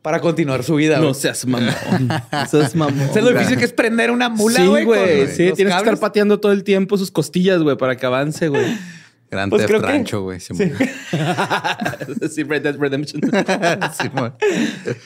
[0.01, 0.97] para continuar su vida.
[0.99, 2.07] no seas mamón.
[2.31, 3.09] No seas mamón.
[3.09, 4.85] ¿Sabes lo difícil que es prender una mula, sí, güey?
[4.85, 5.27] con güey.
[5.27, 8.75] Sí, tienes que estar pateando todo el tiempo sus costillas, güey, para que avance, güey.
[9.31, 10.39] Gran Pues Theft creo que- Rancho, güey.
[10.39, 10.71] Simón.
[12.33, 13.21] sí, Red Dead Redemption.
[13.99, 14.33] Simón.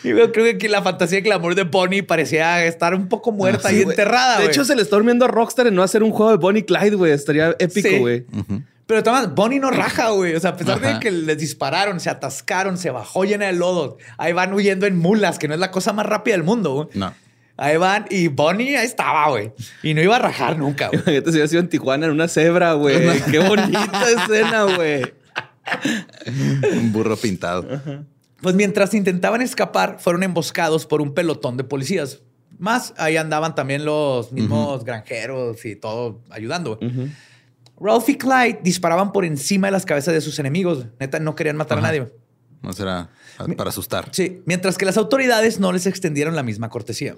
[0.03, 3.31] Y yo creo que aquí la fantasía de glamour de Bonnie parecía estar un poco
[3.31, 3.93] muerta Sí, y güey.
[3.93, 4.49] enterrada, De güey.
[4.49, 6.95] hecho, se le está durmiendo a Rockstar en no hacer un juego de Bonnie Clyde,
[6.95, 7.11] güey.
[7.11, 7.97] Estaría épico, Sí.
[7.99, 8.25] güey.
[8.85, 10.35] Pero además, Bonnie no raja, güey.
[10.35, 10.93] O sea, a pesar Ajá.
[10.95, 13.97] de que les dispararon, se atascaron, se bajó llena de lodo.
[14.17, 16.87] Ahí van huyendo en mulas, que no es la cosa más rápida del mundo, güey.
[16.93, 17.13] No.
[17.63, 19.53] Ahí van y Bonnie ahí estaba, güey.
[19.83, 20.99] Y no iba a rajar nunca, güey.
[20.99, 23.21] Imagínate si hubiera sido en Tijuana en una cebra, güey.
[23.31, 25.13] Qué bonita escena, güey.
[26.73, 27.65] Un burro pintado.
[28.41, 32.21] Pues mientras intentaban escapar, fueron emboscados por un pelotón de policías.
[32.59, 36.75] Más ahí andaban también los mismos granjeros y todo ayudando.
[36.77, 37.11] güey.
[37.79, 40.85] Ralph y Clyde disparaban por encima de las cabezas de sus enemigos.
[40.99, 41.87] Neta, no querían matar Ajá.
[41.87, 42.11] a nadie.
[42.61, 43.09] No será
[43.57, 44.09] para asustar.
[44.11, 47.15] Sí, mientras que las autoridades no les extendieron la misma cortesía.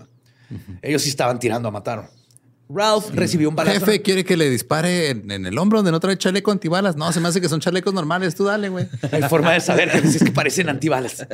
[0.82, 2.10] Ellos sí estaban tirando a matar.
[2.68, 3.80] Ralph recibió un balazo.
[3.80, 6.96] Jefe, ¿quiere que le dispare en, en el hombro donde no trae chaleco antibalas?
[6.96, 8.34] No, se me hace que son chalecos normales.
[8.36, 8.88] Tú dale, güey.
[9.12, 11.28] Hay forma de saber que es que parecen antibalas.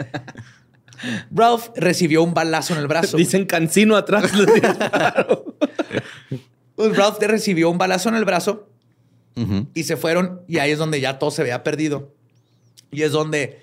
[1.32, 3.18] Ralph recibió un balazo en el brazo.
[3.18, 4.32] Dicen cancino atrás.
[6.76, 8.68] Pues Ralph recibió un balazo en el brazo
[9.74, 12.14] y se fueron y ahí es donde ya todo se había perdido.
[12.92, 13.62] Y es donde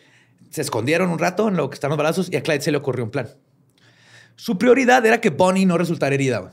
[0.50, 2.78] se escondieron un rato en lo que están los balazos y a Clyde se le
[2.78, 3.28] ocurrió un plan.
[4.38, 6.38] Su prioridad era que Bonnie no resultara herida.
[6.38, 6.52] güey.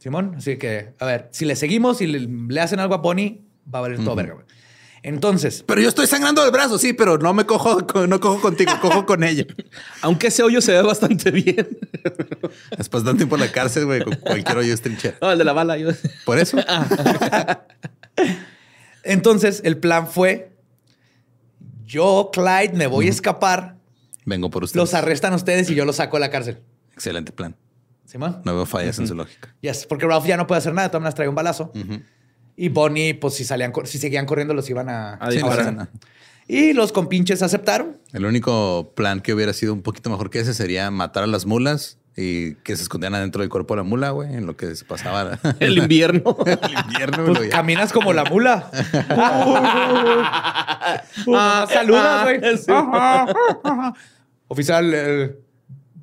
[0.00, 3.42] Simón, así que, a ver, si le seguimos y le, le hacen algo a Bonnie,
[3.72, 4.34] va a valer todo verga.
[4.34, 4.46] güey.
[5.04, 8.72] Entonces, Pero yo estoy sangrando del brazo, sí, pero no me cojo, no cojo contigo,
[8.80, 9.46] cojo con ella.
[10.02, 11.68] Aunque ese hoyo se ve bastante bien.
[12.76, 15.16] Después de tanto tiempo en la cárcel, güey, con cualquier hoyo es trinchera.
[15.20, 15.78] No, el de la bala.
[15.78, 15.90] Yo...
[16.24, 16.56] Por eso.
[19.02, 20.52] entonces el plan fue:
[21.84, 23.76] yo, Clyde, me voy a escapar,
[24.24, 24.76] Vengo por ustedes.
[24.80, 26.60] los arrestan ustedes y yo los saco de la cárcel.
[26.94, 27.54] Excelente plan.
[28.06, 28.40] Simón.
[28.44, 29.54] No veo fallas en su lógica.
[29.60, 31.70] Yes, porque Ralph ya no puede hacer nada, todas maneras trae un balazo.
[32.56, 35.88] Y Bonnie, pues si salían, si seguían corriendo, los iban a, A Sí, disparar.
[36.46, 37.96] Y los compinches aceptaron.
[38.12, 41.46] El único plan que hubiera sido un poquito mejor que ese sería matar a las
[41.46, 44.76] mulas y que se escondieran adentro del cuerpo de la mula, güey, en lo que
[44.76, 46.36] se pasaba El invierno.
[46.46, 47.24] el invierno.
[47.24, 47.50] Pues güey.
[47.50, 48.70] caminas como la mula.
[51.34, 52.56] Ah, saludas, güey.
[52.58, 52.72] Sí.
[54.48, 55.38] Oficial,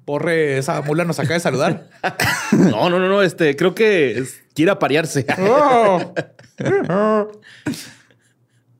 [0.05, 1.89] porre, esa mula nos acaba de saludar.
[2.51, 3.21] No, no, no, no.
[3.21, 5.25] Este, creo que es- quiere aparearse.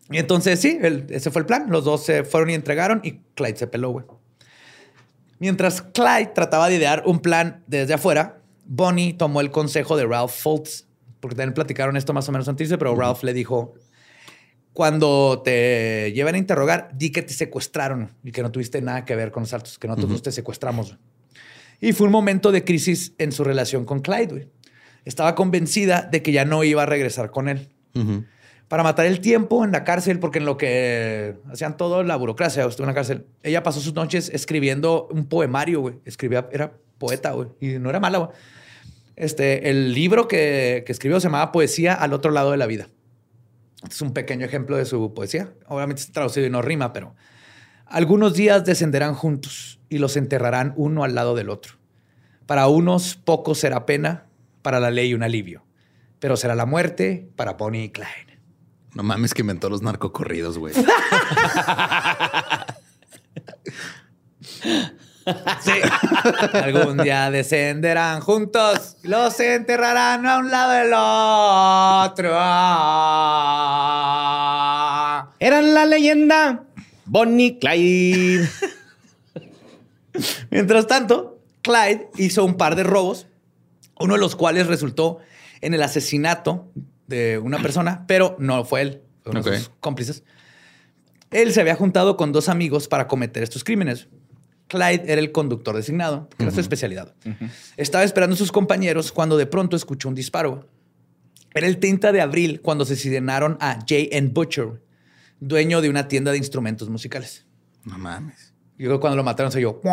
[0.10, 1.68] Y entonces sí, el- ese fue el plan.
[1.70, 4.06] Los dos se fueron y entregaron y Clyde se peló, güey.
[5.40, 10.32] Mientras Clyde trataba de idear un plan desde afuera, Bonnie tomó el consejo de Ralph
[10.32, 10.86] Fultz,
[11.20, 13.74] porque también platicaron esto más o menos antes, pero Ralph le dijo,
[14.74, 19.16] cuando te lleven a interrogar, di que te secuestraron y que no tuviste nada que
[19.16, 20.98] ver con los altos, que nosotros te secuestramos.
[21.80, 24.28] Y fue un momento de crisis en su relación con Clyde.
[24.28, 24.48] güey.
[25.04, 27.70] Estaba convencida de que ya no iba a regresar con él
[28.72, 32.64] para matar el tiempo en la cárcel, porque en lo que hacían todo la burocracia,
[32.64, 33.26] estuvo en la cárcel.
[33.44, 35.96] Ella pasó sus noches escribiendo un poemario, güey.
[36.06, 37.50] Escribía, era poeta, güey.
[37.60, 38.30] Y no era mala, güey.
[39.18, 42.88] Este, el libro que, que escribió se llamaba Poesía al otro lado de la vida.
[43.84, 45.54] Este es un pequeño ejemplo de su poesía.
[45.68, 47.16] Obviamente está traducido y no rima, pero
[47.86, 51.74] algunos días descenderán juntos y los enterrarán uno al lado del otro.
[52.46, 54.28] Para unos poco será pena,
[54.62, 55.66] para la ley un alivio,
[56.20, 58.40] pero será la muerte para Bonnie y Clyde.
[58.94, 60.74] No mames que inventó los narcocorridos, güey.
[65.62, 65.72] Sí.
[66.54, 72.32] Algún día descenderán juntos, los enterrarán a un lado del otro.
[73.94, 75.30] Ah.
[75.40, 76.64] Eran la leyenda
[77.06, 78.48] Bonnie Clyde.
[80.50, 83.28] Mientras tanto, Clyde hizo un par de robos,
[84.00, 85.20] uno de los cuales resultó
[85.62, 86.68] en el asesinato
[87.08, 89.56] de una persona, pero no fue él, fue uno de Ok.
[89.58, 90.24] sus cómplices.
[91.30, 94.08] Él se había juntado con dos amigos para cometer estos crímenes.
[94.72, 97.14] Clyde era el conductor designado, que era su especialidad.
[97.76, 100.66] Estaba esperando a sus compañeros cuando de pronto escuchó un disparo.
[101.54, 104.30] Era el 30 de abril cuando se asesinaron a J.N.
[104.30, 104.82] Butcher,
[105.42, 107.46] dueño de una tienda de instrumentos musicales.
[107.84, 108.54] No mames.
[108.78, 109.82] Yo creo que cuando lo mataron se yo.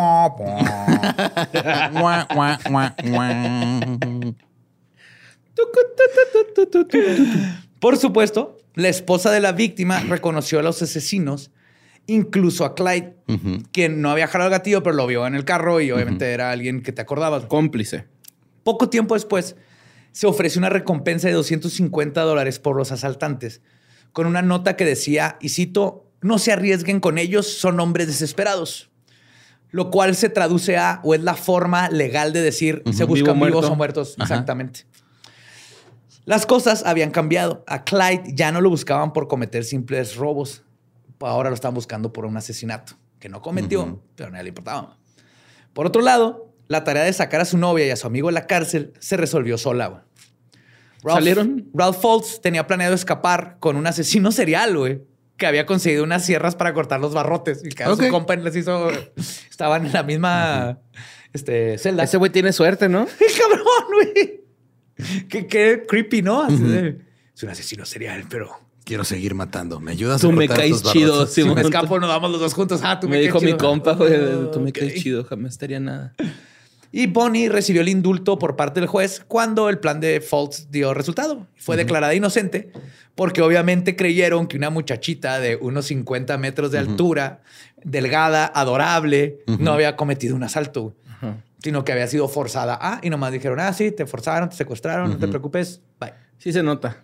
[7.81, 11.51] Por supuesto, la esposa de la víctima reconoció a los asesinos,
[12.09, 13.15] incluso a Clyde,
[13.71, 16.51] quien no había jalado el gatillo, pero lo vio en el carro y obviamente era
[16.51, 17.45] alguien que te acordabas.
[17.45, 18.05] Cómplice.
[18.63, 19.55] Poco tiempo después,
[20.11, 23.61] se ofreció una recompensa de 250 dólares por los asaltantes,
[24.11, 28.89] con una nota que decía, y cito, no se arriesguen con ellos, son hombres desesperados.
[29.71, 33.45] Lo cual se traduce a, o es la forma legal de decir, se buscan Vivo,
[33.45, 33.71] vivos muerto.
[33.71, 34.15] o muertos.
[34.17, 34.33] Ajá.
[34.33, 34.85] Exactamente.
[36.25, 37.63] Las cosas habían cambiado.
[37.67, 40.63] A Clyde ya no lo buscaban por cometer simples robos.
[41.19, 44.97] Ahora lo están buscando por un asesinato que no cometió, pero a nadie le importaba.
[45.73, 48.33] Por otro lado, la tarea de sacar a su novia y a su amigo de
[48.33, 50.05] la cárcel se resolvió sola.
[51.03, 51.69] Ralph- ¿Salieron?
[51.73, 55.01] Ralph Foltz tenía planeado escapar con un asesino serial, güey,
[55.37, 58.03] que había conseguido unas sierras para cortar los barrotes y que a Ok.
[58.03, 58.89] su compa les hizo.
[59.49, 60.79] Estaban en la misma
[61.33, 62.03] este, celda.
[62.03, 63.05] Ese güey tiene suerte, ¿no?
[63.37, 64.43] cabrón, güey!
[65.29, 66.47] Qué, qué creepy, ¿no?
[66.47, 68.49] Es un asesino serial, pero
[68.89, 69.79] Quiero seguir matando.
[69.79, 72.81] ¿Me ayudas Tú a me caes chido, si me escapo nos vamos los dos juntos.
[72.83, 74.11] Ah, tú me, Me dijo mi compa, güey,
[74.51, 76.15] tú me caes chido, jamás estaría nada.
[76.91, 80.95] Y Bonnie recibió el indulto por parte del juez cuando el plan de Fultz dio
[80.95, 81.45] resultado.
[81.55, 82.71] Fue declarada inocente
[83.13, 87.41] porque obviamente creyeron que una muchachita de unos 50 metros de altura,
[87.83, 90.95] delgada, adorable, no había cometido un asalto,
[91.61, 92.75] sino que había sido forzada.
[92.81, 96.13] Ah, y nomás dijeron, ah, sí, te forzaron, te secuestraron, no te preocupes, bye.
[96.39, 97.03] Sí se nota.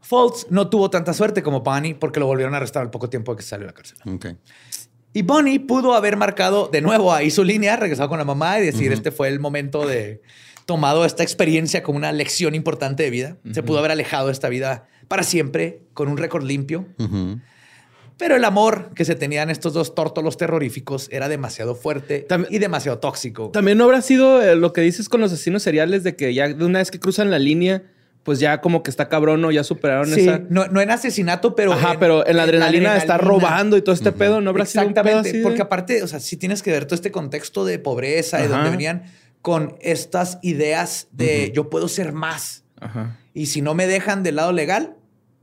[0.00, 3.32] Fultz no tuvo tanta suerte como Bonnie porque lo volvieron a arrestar al poco tiempo
[3.32, 3.98] de que salió de la cárcel.
[4.06, 4.26] Ok.
[5.12, 8.66] Y Bonnie pudo haber marcado de nuevo ahí su línea, regresado con la mamá y
[8.66, 10.22] decir, este fue el momento de
[10.66, 13.36] tomado esta experiencia como una lección importante de vida.
[13.52, 16.86] Se pudo haber alejado de esta vida para siempre con un récord limpio.
[18.18, 22.98] Pero el amor que se tenían estos dos tórtolos terroríficos era demasiado fuerte y demasiado
[22.98, 23.50] tóxico.
[23.50, 26.48] También no habrá sido eh, lo que dices con los asesinos seriales de que ya
[26.48, 27.84] de una vez que cruzan la línea,
[28.28, 30.42] pues ya como que está cabrón o ya superaron Sí, esa.
[30.50, 33.48] no, no en asesinato, pero Ajá, pero en la adrenalina de estar adrenalina.
[33.48, 36.02] robando y todo este pedo, no habrá sido un pedo Exactamente, así de- porque aparte,
[36.02, 39.04] o sea, sí tienes que ver todo este contexto de pobreza y donde venían
[39.40, 42.64] con estas ideas de yo puedo ser más.
[42.78, 43.16] Ajá.
[43.32, 44.96] Y si no me dejan del lado legal,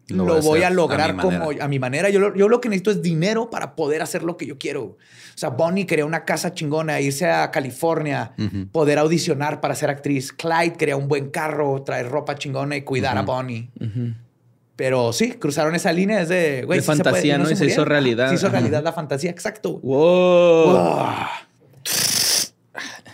[0.08, 2.10] Lo lo, voy a a a lograr mi como a mi manera.
[2.10, 4.84] Yo lo, yo lo que necesito es dinero para poder hacer lo que yo quiero.
[4.84, 8.34] O sea, Bonnie quería una casa chingona, irse a California,
[8.72, 10.32] poder audicionar para ser actriz.
[10.32, 13.70] Clyde quería un buen carro, traer ropa chingona y cuidar a Bonnie.
[14.76, 17.50] Pero sí, cruzaron esa línea es de, güey, De sí se puede, fantasía, ¿no?
[17.50, 18.30] Y se hizo realidad.
[18.30, 18.58] Se hizo Ajá.
[18.58, 19.80] realidad la fantasía, exacto.
[19.80, 20.72] Wow.
[20.72, 21.08] Wow.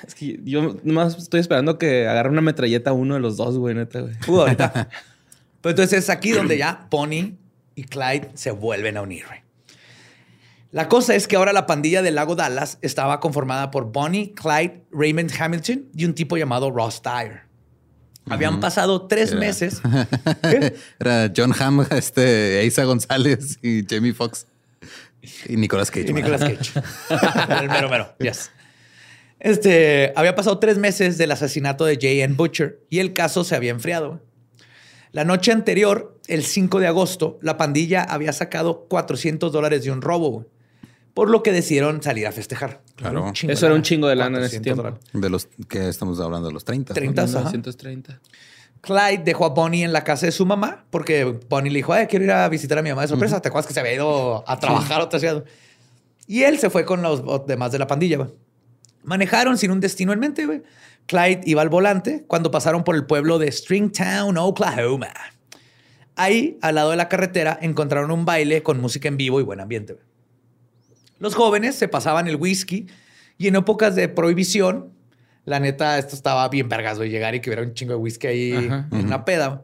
[0.07, 3.75] Es que yo nomás estoy esperando que agarre una metralleta uno de los dos, güey,
[3.75, 4.15] neta, güey.
[4.25, 4.89] Pudo ahorita.
[5.61, 7.37] Pero entonces es aquí donde ya Bonnie
[7.75, 9.25] y Clyde se vuelven a unir.
[10.71, 14.83] La cosa es que ahora la pandilla del lago Dallas estaba conformada por Bonnie, Clyde,
[14.91, 17.41] Raymond Hamilton y un tipo llamado Ross Dyer.
[18.29, 19.81] Habían pasado tres Era- meses.
[20.99, 24.45] Era John Hamm, este, Isa González y Jamie Foxx.
[25.47, 26.09] Y Nicolas Cage.
[26.09, 26.13] Y.
[26.13, 26.81] Nicolas Cage.
[27.61, 28.15] el mero mero.
[28.19, 28.51] Yes.
[29.39, 32.35] Este, había pasado tres meses del asesinato de J.N.
[32.35, 34.21] Butcher y el caso se había enfriado.
[35.11, 40.01] La noche anterior, el 5 de agosto, la pandilla había sacado 400 dólares de un
[40.01, 40.45] robo, güey,
[41.13, 42.81] por lo que decidieron salir a festejar.
[42.95, 43.31] Claro.
[43.47, 44.83] Eso era un chingo de lana en ese 400 tiempo.
[44.83, 44.99] dólares.
[45.13, 46.93] De los que estamos hablando de los 30.
[46.93, 46.95] ¿no?
[46.95, 47.21] 30.
[47.23, 47.31] Ajá.
[47.39, 48.19] 1930.
[48.79, 52.07] Clyde dejó a Bonnie en la casa de su mamá porque Bonnie le dijo, Ay,
[52.07, 53.39] quiero ir a visitar a mi mamá de sorpresa.
[53.41, 55.43] ¿Te acuerdas que se había ido a trabajar a otra ciudad?
[56.25, 58.27] Y él se fue con los demás de la pandilla.
[59.03, 60.45] Manejaron sin un destino en mente.
[60.45, 60.63] güey.
[61.07, 65.11] Clyde iba al volante cuando pasaron por el pueblo de Stringtown, Oklahoma.
[66.15, 69.59] Ahí, al lado de la carretera, encontraron un baile con música en vivo y buen
[69.59, 69.97] ambiente.
[71.19, 72.87] Los jóvenes se pasaban el whisky
[73.37, 74.91] y en épocas de prohibición,
[75.45, 78.27] la neta, esto estaba bien vergas, güey, llegar y que hubiera un chingo de whisky
[78.27, 78.87] ahí Ajá.
[78.91, 79.63] en una peda.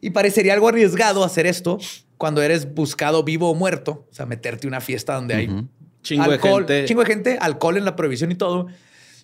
[0.00, 1.78] Y parecería algo arriesgado hacer esto
[2.16, 5.68] cuando eres buscado vivo o muerto, o sea, meterte a una fiesta donde hay
[6.02, 6.88] Chingo alcohol, de gente.
[6.88, 8.68] chingo de gente, alcohol en la prohibición y todo.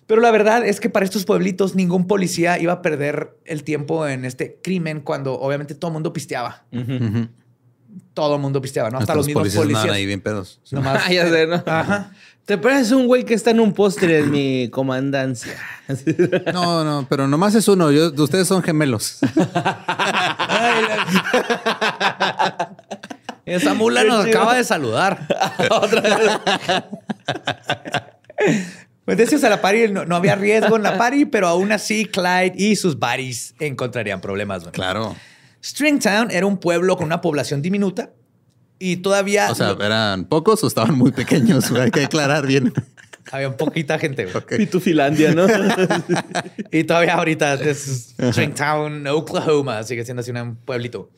[0.07, 4.07] Pero la verdad es que para estos pueblitos ningún policía iba a perder el tiempo
[4.07, 6.63] en este crimen cuando obviamente todo el mundo pisteaba.
[8.13, 8.97] Todo el mundo pisteaba, ¿no?
[8.99, 10.59] Hasta, Hasta los mismos policías ahí bien pedos.
[10.71, 11.63] Nomás- Ah, ya sé, ¿no?
[11.65, 12.11] Ajá.
[12.45, 15.53] Te pareces un güey que está en un póster en mi comandancia.
[16.53, 17.89] No, no, pero nomás es uno.
[17.91, 19.17] Yo, ustedes son gemelos.
[20.37, 22.75] Ay, la-
[23.45, 25.27] Esa mula nos acaba de saludar.
[25.71, 26.39] Otra vez.
[29.05, 32.05] Pues decías a la party, no, no había riesgo en la party, pero aún así
[32.05, 34.61] Clyde y sus buddies encontrarían problemas.
[34.63, 34.71] güey.
[34.71, 35.15] Claro.
[35.63, 38.11] Stringtown era un pueblo con una población diminuta
[38.77, 41.71] Y todavía O sea, ¿eran pocos o estaban muy pequeños?
[41.71, 42.73] Hay que aclarar bien.
[43.31, 44.25] había poquita gente.
[44.25, 44.37] güey.
[44.37, 44.55] Ok.
[44.57, 45.45] Pitufilandia, ¿no?
[46.71, 51.09] Y todavía ahorita es Stringtown, Oklahoma, sigue siendo así un pueblito.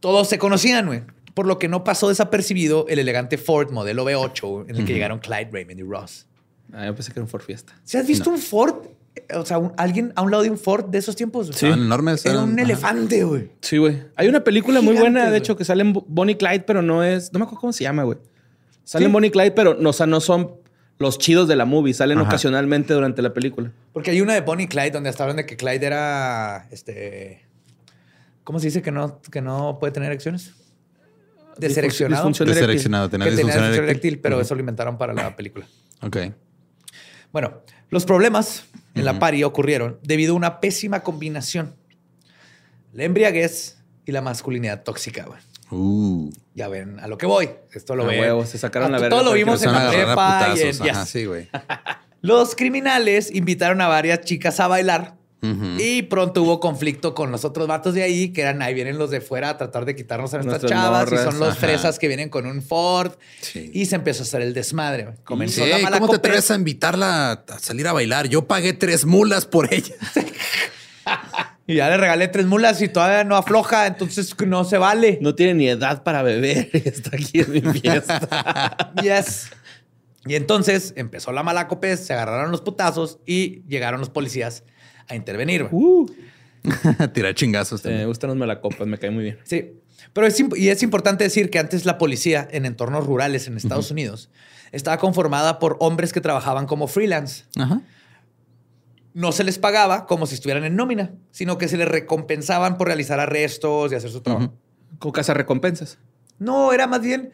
[0.00, 1.02] Todos se conocían, güey.
[1.34, 5.18] Por lo que no pasó desapercibido el elegante Ford modelo V8 en el que llegaron
[5.18, 6.26] Clyde, Raymond y Ross.
[6.72, 7.74] Ah, yo pensé que era un Ford Fiesta.
[7.84, 8.74] ¿Se has visto un Ford?
[9.34, 11.46] O sea, un- alguien a un lado de un Ford de esos tiempos.
[11.46, 11.54] güey?
[11.54, 12.24] Estaban enormes.
[12.26, 12.62] Era un eran- ajá.
[12.62, 13.50] elefante, güey.
[13.62, 14.02] Sí, güey.
[14.14, 17.02] Hay una película muy buena, de hecho, que salen Bo- Bonnie y Clyde, pero no
[17.02, 17.32] es.
[17.32, 18.18] No me acuerdo cómo se llama, güey.
[18.84, 19.12] Salen Sí.
[19.12, 20.52] Bonnie y Clyde, pero no, o sea, no son
[20.98, 21.92] los chidos de la movie.
[21.94, 22.28] Salen Ajá.
[22.28, 23.72] ocasionalmente durante la película.
[23.92, 27.46] Porque hay una de Bonnie y Clyde donde hasta hablan de que Clyde era este.
[28.44, 30.52] ¿Cómo se dice que no, que no puede tener erecciones?
[31.58, 32.22] Desereccionado.
[32.22, 32.66] disfunción eréctil.
[32.66, 35.66] Desereccionado, tenía disfunción eréctil, pero eso lo inventaron para la película.
[36.02, 36.16] Ok.
[37.32, 41.74] Bueno, los problemas en la pari ocurrieron debido a una pésima combinación.
[42.92, 45.38] La embriaguez y la masculinidad tóxica, güey.
[45.70, 46.30] Uh.
[46.54, 47.50] Ya ven a lo que voy.
[47.72, 48.20] Esto lo A ven.
[48.20, 50.60] huevo, se sacaron Ah, la verga Todo lo vimos en a la a prepa y
[50.60, 50.70] en...
[50.70, 50.88] putazos.
[50.90, 51.10] Ajá, yes.
[51.10, 51.48] sí, güey.
[52.22, 55.16] Los criminales invitaron a varias chicas a bailar
[55.78, 59.10] Y pronto hubo conflicto con los otros vatos de ahí, que eran ahí vienen los
[59.10, 61.60] de fuera a tratar de quitarnos a nuestras chavas y son los ajá.
[61.60, 63.12] fresas que vienen con un Ford.
[63.40, 63.70] Sí.
[63.72, 65.14] Y se empezó a hacer el desmadre.
[65.24, 68.28] Comenzó Sí, la mala ¿Cómo te atreves a invitarla a salir a bailar?
[68.28, 69.94] Yo pagué tres mulas por ella.
[71.68, 75.18] Y ya le regalé tres mulas y todavía no afloja, entonces no se vale.
[75.20, 76.70] No tiene ni edad para beber.
[76.72, 78.92] y Está aquí en mi fiesta.
[79.02, 79.50] Yes.
[80.26, 84.64] Y entonces empezó la mala copia, se agarraron los putazos y llegaron los policías
[85.08, 85.68] a intervenir.
[85.70, 86.06] uh,
[87.12, 87.80] Tirar chingazos.
[87.84, 88.08] me también.
[88.08, 89.38] gustan los malacopas, me cae muy bien.
[89.44, 89.72] Sí.
[90.12, 93.90] Pero es, y es importante decir que antes la policía en entornos rurales en Estados
[93.90, 94.30] Unidos
[94.72, 97.44] estaba conformada por hombres que trabajaban como freelance.
[97.56, 97.82] Ajá.
[99.14, 102.86] No se les pagaba como si estuvieran en nómina, sino que se les recompensaban por
[102.88, 104.52] realizar arrestos y hacer su trabajo.
[104.98, 105.98] Con casa recompensas.
[106.38, 107.30] No, era más bien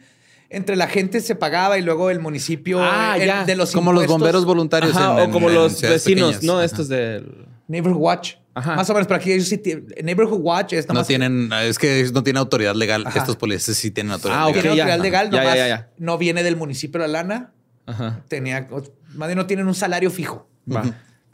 [0.49, 3.43] entre la gente se pagaba y luego el municipio Ah, el- ya.
[3.43, 4.95] de los Como los bomberos voluntarios.
[4.95, 6.03] Ajá, en- o como en los vecinos,
[6.35, 6.43] pequeñas.
[6.43, 6.53] ¿no?
[6.57, 6.65] Ajá.
[6.65, 7.47] Estos del.
[7.67, 8.35] Neighborhood Watch.
[8.55, 8.75] Ajá.
[8.75, 11.79] Más o menos, pero aquí ellos sí tienen- Neighborhood Watch es nada No tienen, es
[11.79, 13.03] que no tienen autoridad legal.
[13.07, 13.19] Ajá.
[13.19, 14.63] Estos policías sí tienen autoridad Ah, legal.
[14.63, 14.69] ya.
[14.71, 15.89] autoridad legal, ya, nomás ya, ya.
[15.97, 17.53] no viene del municipio la lana,
[17.87, 18.23] Ajá.
[18.27, 18.67] tenía,
[19.15, 20.47] más bien no tienen un salario fijo.
[20.71, 20.83] Va.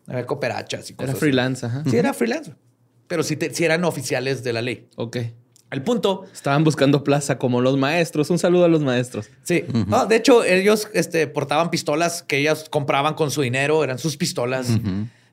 [0.08, 1.20] Había cooperachas y cosas Era así.
[1.20, 1.84] freelance, ajá.
[1.90, 2.54] Sí, era freelance.
[3.08, 4.88] Pero sí, te- sí eran oficiales de la ley.
[4.96, 5.18] Ok.
[5.72, 8.30] El punto, Estaban buscando plaza como los maestros.
[8.32, 9.30] Un saludo a los maestros.
[9.44, 9.66] sí.
[9.88, 14.16] No, de hecho, ellos este, portaban pistolas que ellas compraban con su dinero, eran sus
[14.18, 14.68] pistolas.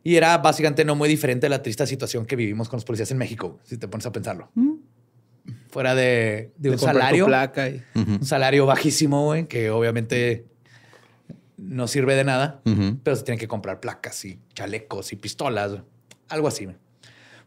[0.06, 3.10] Y era básicamente no muy diferente a la triste situación que vivimos con los policías
[3.10, 4.50] en México, si te pones a pensarlo.
[5.68, 7.26] Fuera de, de un De salario.
[7.26, 10.46] placa y- Un salario bajísimo, güey, que obviamente
[11.56, 12.60] no sirve de nada,
[13.02, 15.72] pero se tienen que comprar placas y chalecos y pistolas,
[16.28, 16.68] algo así.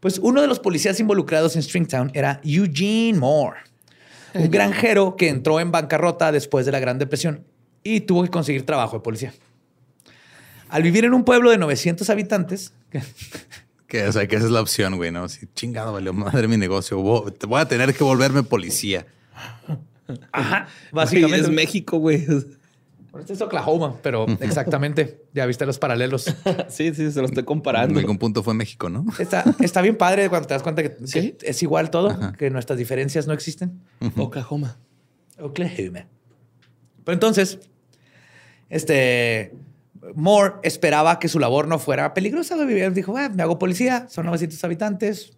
[0.00, 3.60] Pues uno de los policías involucrados en Stringtown era Eugene Moore,
[4.34, 7.42] un granjero que entró en bancarrota después de la Gran Depresión
[7.82, 9.32] y tuvo que conseguir trabajo de policía.
[10.70, 12.72] Al vivir en un pueblo de 900 habitantes,
[13.86, 15.28] Que, o sea, que esa es la opción, güey, ¿no?
[15.28, 16.98] Si chingado, valió madre mi negocio.
[17.00, 19.06] Voy a tener que volverme policía.
[20.32, 22.24] ajá, Güey, básicamente es México, güey.
[22.24, 22.44] Bueno,
[23.22, 26.24] Este es Oklahoma, pero exactamente, ya viste los paralelos.
[26.68, 27.98] sí, sí, se lo estoy En comparando.
[27.98, 29.04] algún punto fue México, ¿no?
[29.18, 31.32] Está, está bien padre cuando te das cuenta que, Sí.
[31.32, 33.80] que es igual todo, que nuestras diferencias no existen.
[34.16, 34.76] Oklahoma.
[35.40, 36.06] Oklahoma.
[37.04, 37.58] Pero entonces,
[38.68, 39.52] este
[40.14, 42.56] Moore esperaba que su labor no fuera peligrosa.
[42.64, 45.32] Dijo, "Ah, me hago policía, son 900 habitantes,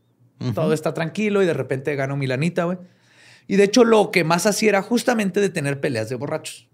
[0.55, 2.79] todo está tranquilo y de repente gano mi lanita, güey.
[3.47, 6.69] Y de hecho, lo que más hacía era justamente detener peleas de borrachos.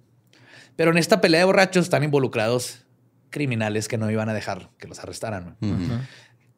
[0.76, 2.86] Pero en esta pelea de borrachos están involucrados
[3.30, 5.56] criminales que no iban a dejar que los arrestaran.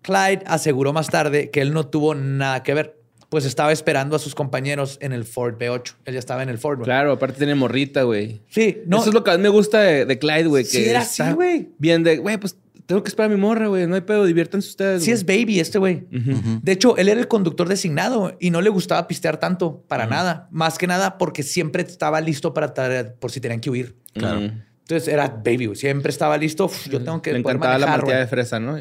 [0.03, 3.00] Clyde aseguró más tarde que él no tuvo nada que ver,
[3.31, 5.95] pues estaba esperando a sus compañeros en el Ford B8.
[6.05, 6.77] Él ya estaba en el Ford.
[6.77, 6.85] güey.
[6.85, 8.43] Claro, aparte tiene morrita, güey.
[8.51, 8.99] Sí, no.
[8.99, 10.65] Eso es lo que a mí me gusta de, de Clyde, güey.
[10.65, 11.71] Sí, que era está así, güey.
[11.79, 13.87] Bien de, güey, pues tengo que esperar a mi morra, güey.
[13.87, 15.05] No hay pedo, diviértanse ustedes.
[15.05, 16.09] Sí es baby este güey.
[16.11, 20.49] De hecho, él era el conductor designado y no le gustaba pistear tanto, para nada.
[20.51, 22.75] Más que nada porque siempre estaba listo para
[23.21, 23.95] por si tenían que huir.
[24.13, 24.41] Claro.
[24.41, 25.77] Entonces era baby, güey.
[25.77, 26.65] Siempre estaba listo.
[26.65, 28.17] Uf, yo tengo que Le poder encantaba la manejar, güey.
[28.19, 28.77] de fresa, ¿no?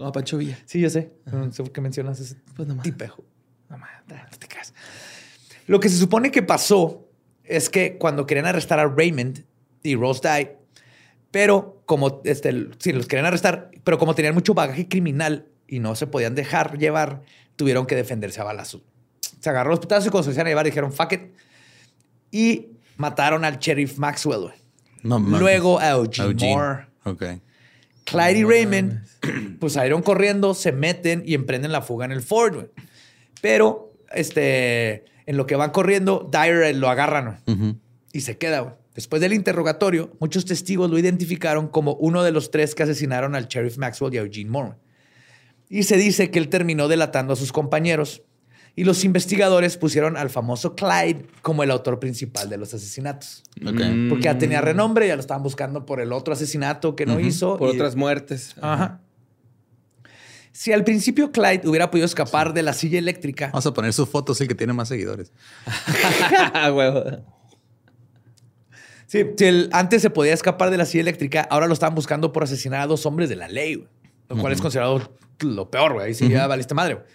[0.00, 0.56] Como Pancho Villa.
[0.64, 1.12] Sí, yo sé.
[1.26, 2.84] No sé por qué mencionas ese Pues nomás.
[2.84, 3.22] tipejo.
[3.68, 4.72] No, ma, no te creas.
[5.66, 7.06] Lo que se supone que pasó
[7.44, 9.44] es que cuando querían arrestar a Raymond
[9.82, 10.56] y Rose Dye,
[11.30, 15.94] pero como este, sí, los querían arrestar, pero como tenían mucho bagaje criminal y no
[15.94, 17.20] se podían dejar llevar,
[17.56, 18.80] tuvieron que defenderse a balazos.
[19.38, 21.20] Se agarró los putazos y cuando se iban a llevar dijeron fuck it
[22.30, 24.40] y mataron al sheriff Maxwell.
[24.44, 24.54] güey.
[25.02, 25.40] No mames.
[25.40, 26.54] Luego a Eugene, Eugene.
[26.54, 26.86] Moore.
[27.04, 27.22] Ok.
[28.10, 29.00] Clyde y Raymond,
[29.60, 32.54] pues salieron corriendo, se meten y emprenden la fuga en el Ford.
[32.54, 32.66] güey.
[33.40, 37.40] Pero, este, En lo que van corriendo, Dyer lo agarran
[38.12, 38.60] y se queda.
[38.60, 38.74] güey.
[38.94, 43.46] Después del interrogatorio, muchos testigos lo identificaron como uno de los tres que asesinaron al
[43.46, 44.74] sheriff Maxwell y a Eugene Moore.
[45.68, 48.22] Y se dice que él terminó delatando a sus compañeros.
[48.76, 53.42] Y los investigadores pusieron al famoso Clyde como el autor principal de los asesinatos.
[53.62, 57.56] Porque ya tenía renombre, ya lo estaban buscando por el otro asesinato que no hizo.
[57.58, 58.54] Por y- otras muertes.
[58.60, 59.00] Ajá.
[60.52, 64.04] Si al principio Clyde hubiera podido escapar de la silla eléctrica, Vamos a poner su
[64.06, 65.32] foto, es el que tiene más seguidores.
[66.54, 67.20] Ah.
[69.06, 72.32] Sí, si él antes se podía escapar de la silla eléctrica, ahora lo estaban buscando
[72.32, 73.88] por asesinar a dos hombres de la ley, güey.
[74.28, 76.06] lo cual es considerado lo peor, güey.
[76.06, 76.94] Ahí sí ya valiste madre.
[76.94, 77.06] güey.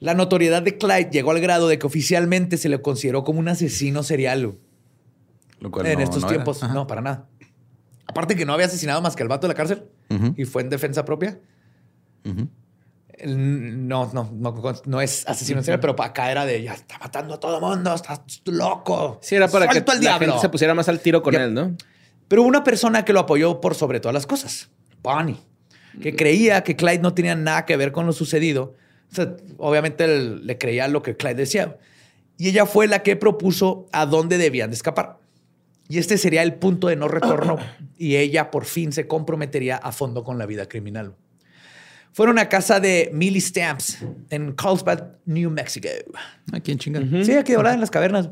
[0.00, 3.48] La notoriedad de Clyde llegó al grado de que oficialmente se le consideró como un
[3.48, 4.56] asesino serial
[5.60, 6.62] Lo cual en no- estos no tiempos.
[6.62, 7.26] No, para nada.
[8.06, 9.84] Aparte que no había asesinado más que al vato de la cárcel
[10.36, 11.38] y fue en defensa propia.
[13.24, 17.40] No, no, no, no es asesino serial, pero acá era de ya está matando a
[17.40, 19.18] todo mundo, estás loco.
[19.20, 21.76] Sí, era para que al la gente se pusiera más al tiro con él, ¿no?
[22.28, 24.70] Pero hubo una persona que lo apoyó por sobre todas las cosas,
[25.02, 25.36] Bonnie,
[26.00, 28.74] que creía que Clyde no tenía nada que ver con lo sucedido.
[29.10, 31.78] O sea, obviamente él le creía lo que Clyde decía.
[32.36, 35.18] Y ella fue la que propuso a dónde debían de escapar.
[35.88, 37.58] Y este sería el punto de no retorno.
[37.98, 41.14] y ella por fin se comprometería a fondo con la vida criminal.
[42.12, 43.98] Fueron a casa de Millie Stamps
[44.30, 45.88] en Carlsbad, New Mexico.
[46.52, 47.00] ¿A quién chinga?
[47.24, 48.30] Sí, aquí ahora en las cavernas.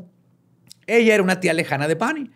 [0.87, 2.31] Ella era una tía lejana de Bonnie.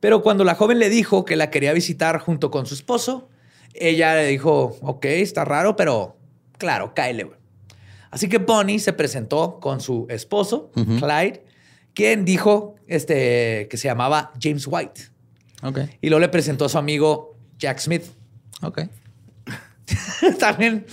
[0.00, 3.28] Pero cuando la joven le dijo que la quería visitar junto con su esposo,
[3.74, 6.16] ella le dijo, ok, está raro, pero
[6.56, 7.30] claro, cáele.
[8.08, 8.10] Güey".
[8.10, 11.44] Así que Bonnie se presentó con su esposo, Clyde,
[11.94, 15.02] quien dijo este, que se llamaba James White.
[15.62, 15.78] Ok.
[16.00, 18.04] Y luego le presentó a su amigo Jack Smith.
[18.62, 18.82] Ok.
[20.38, 20.86] También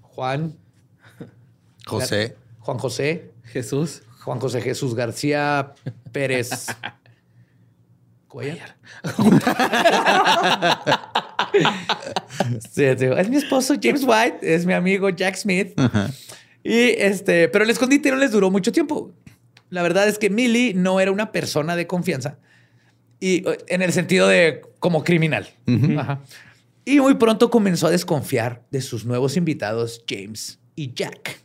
[0.00, 0.56] Juan,
[1.86, 2.36] José.
[2.60, 4.02] Juan José, Jesús.
[4.24, 5.74] Juan José Jesús García
[6.12, 6.66] Pérez.
[8.28, 8.76] Cuellar.
[12.72, 12.84] Sí.
[12.84, 15.72] Es mi esposo James White, es mi amigo Jack Smith.
[16.62, 19.12] Y este, pero el escondite no les duró mucho tiempo.
[19.70, 22.38] La verdad es que Millie no era una persona de confianza
[23.20, 25.48] y eh, en el sentido de como criminal.
[25.98, 26.20] Ajá.
[26.84, 31.40] Y muy pronto comenzó a desconfiar de sus nuevos invitados, James y Jack,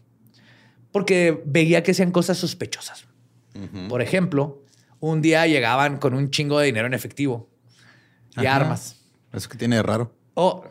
[0.91, 3.05] porque veía que hacían cosas sospechosas.
[3.89, 4.63] Por ejemplo,
[4.99, 7.49] un día llegaban con un chingo de dinero en efectivo
[8.37, 8.55] y Ajá.
[8.57, 8.98] armas.
[9.33, 10.13] Eso que tiene de raro.
[10.33, 10.63] Oh,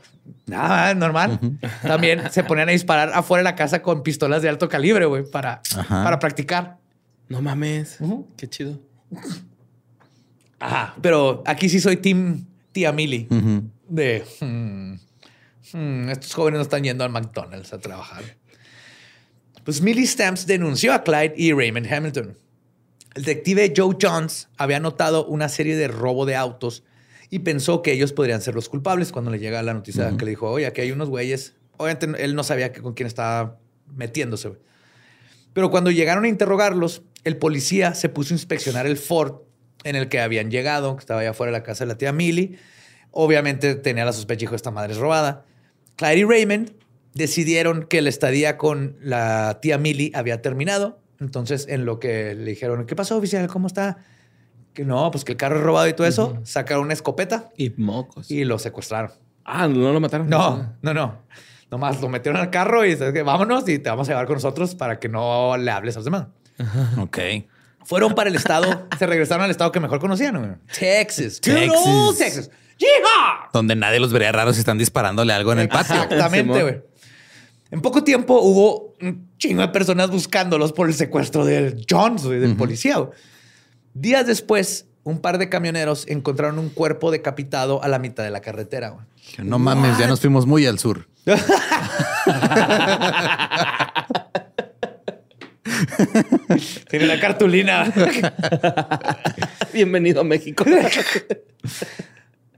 [0.47, 1.39] nada, normal.
[1.83, 5.25] También se ponían a disparar afuera de la casa con pistolas de alto calibre, güey,
[5.31, 6.05] para, Ajá.
[6.05, 6.79] para practicar.
[7.29, 7.99] No mames.
[8.37, 8.81] Qué chido.
[10.59, 10.95] Ajá.
[11.01, 13.27] Pero aquí sí soy team tía Millie.
[13.31, 13.71] Ujú.
[13.89, 14.95] De hmm,
[15.73, 18.23] hmm, estos jóvenes no están yendo al McDonald's a trabajar.
[19.65, 22.37] Pues Millie Stamps denunció a Clyde y Raymond Hamilton.
[23.15, 26.85] El detective Joe Jones había notado una serie de robo de autos
[27.31, 30.31] y pensó que ellos podrían ser los culpables cuando le llega la noticia que le
[30.31, 31.55] dijo, oye, aquí hay unos güeyes.
[31.77, 33.59] Obviamente él no sabía que- con quién estaba
[33.95, 34.53] metiéndose.
[35.53, 39.43] Pero cuando llegaron a interrogarlos, el policía se puso a inspeccionar el Ford
[39.85, 42.13] en el que habían llegado, que estaba allá afuera de la casa de la tía
[42.13, 42.59] Millie.
[43.11, 45.45] Obviamente tenía la sospecha, dijo, esta madre es robada.
[45.97, 46.73] Clyde y Raymond
[47.15, 51.01] decidieron que la estadía con la tía Millie había terminado.
[51.21, 53.49] Entonces, en lo que le dijeron, ¿qué pasó, oficial?
[53.49, 53.99] ¿Cómo está?
[54.79, 56.39] Que no, pues que el carro es robado y todo eso.
[56.45, 58.31] Sacaron una escopeta Y mocos.
[58.31, 59.11] y lo secuestraron.
[59.45, 60.29] Ah, no lo mataron.
[60.29, 61.19] No, no, no.
[61.69, 64.77] Nomás lo metieron al carro y ¿sabes vámonos y te vamos a llevar con nosotros
[64.77, 66.29] para que no le hables a los demás.
[66.97, 67.19] Ok.
[67.83, 70.61] Fueron para el estado, se regresaron al estado que mejor conocían.
[70.79, 71.41] Texas.
[71.45, 71.83] Good Texas.
[71.85, 72.51] old Texas.
[72.79, 73.51] ¡Yeehaw!
[73.53, 75.97] Donde nadie los vería raros si están disparándole algo en el patio.
[76.05, 76.81] Exactamente, güey.
[77.73, 82.55] En poco tiempo hubo un chingo de personas buscándolos por el secuestro del Jones, del
[82.55, 82.99] policía.
[82.99, 83.11] güey.
[84.01, 88.41] Días después, un par de camioneros encontraron un cuerpo decapitado a la mitad de la
[88.41, 88.91] carretera.
[88.91, 89.05] güey.
[89.43, 91.09] No mames, ya nos fuimos muy al sur.
[96.89, 97.93] Tiene la cartulina.
[99.73, 100.65] Bienvenido a México.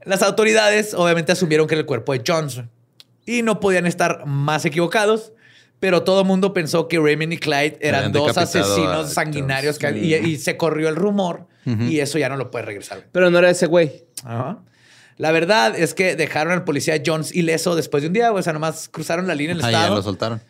[0.05, 2.69] Las autoridades obviamente asumieron que era el cuerpo de güey.
[3.25, 5.33] y no podían estar más equivocados,
[5.81, 10.15] pero todo el mundo pensó que Raymond y Clyde eran dos asesinos sanguinarios que- y,
[10.15, 13.07] y se corrió el rumor y eso ya no lo puede regresar.
[13.13, 14.05] Pero no era ese güey.
[14.25, 14.59] Ajá.
[15.19, 18.41] La verdad es que dejaron al policía Jones ileso después de un día, güey.
[18.41, 19.97] o sea, nomás cruzaron la línea en el Ah, ya estado.
[19.97, 20.41] lo soltaron.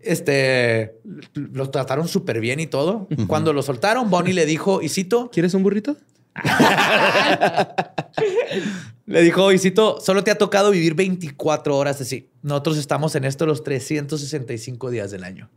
[0.00, 0.94] este,
[1.34, 3.08] lo trataron súper bien y todo.
[3.26, 5.96] Cuando lo soltaron, Bonnie le dijo, y cito, ¿Quieres un burrito?
[9.06, 12.30] le dijo, y cito, solo te ha tocado vivir 24 horas así.
[12.42, 15.50] Nosotros estamos en esto los 365 días del año.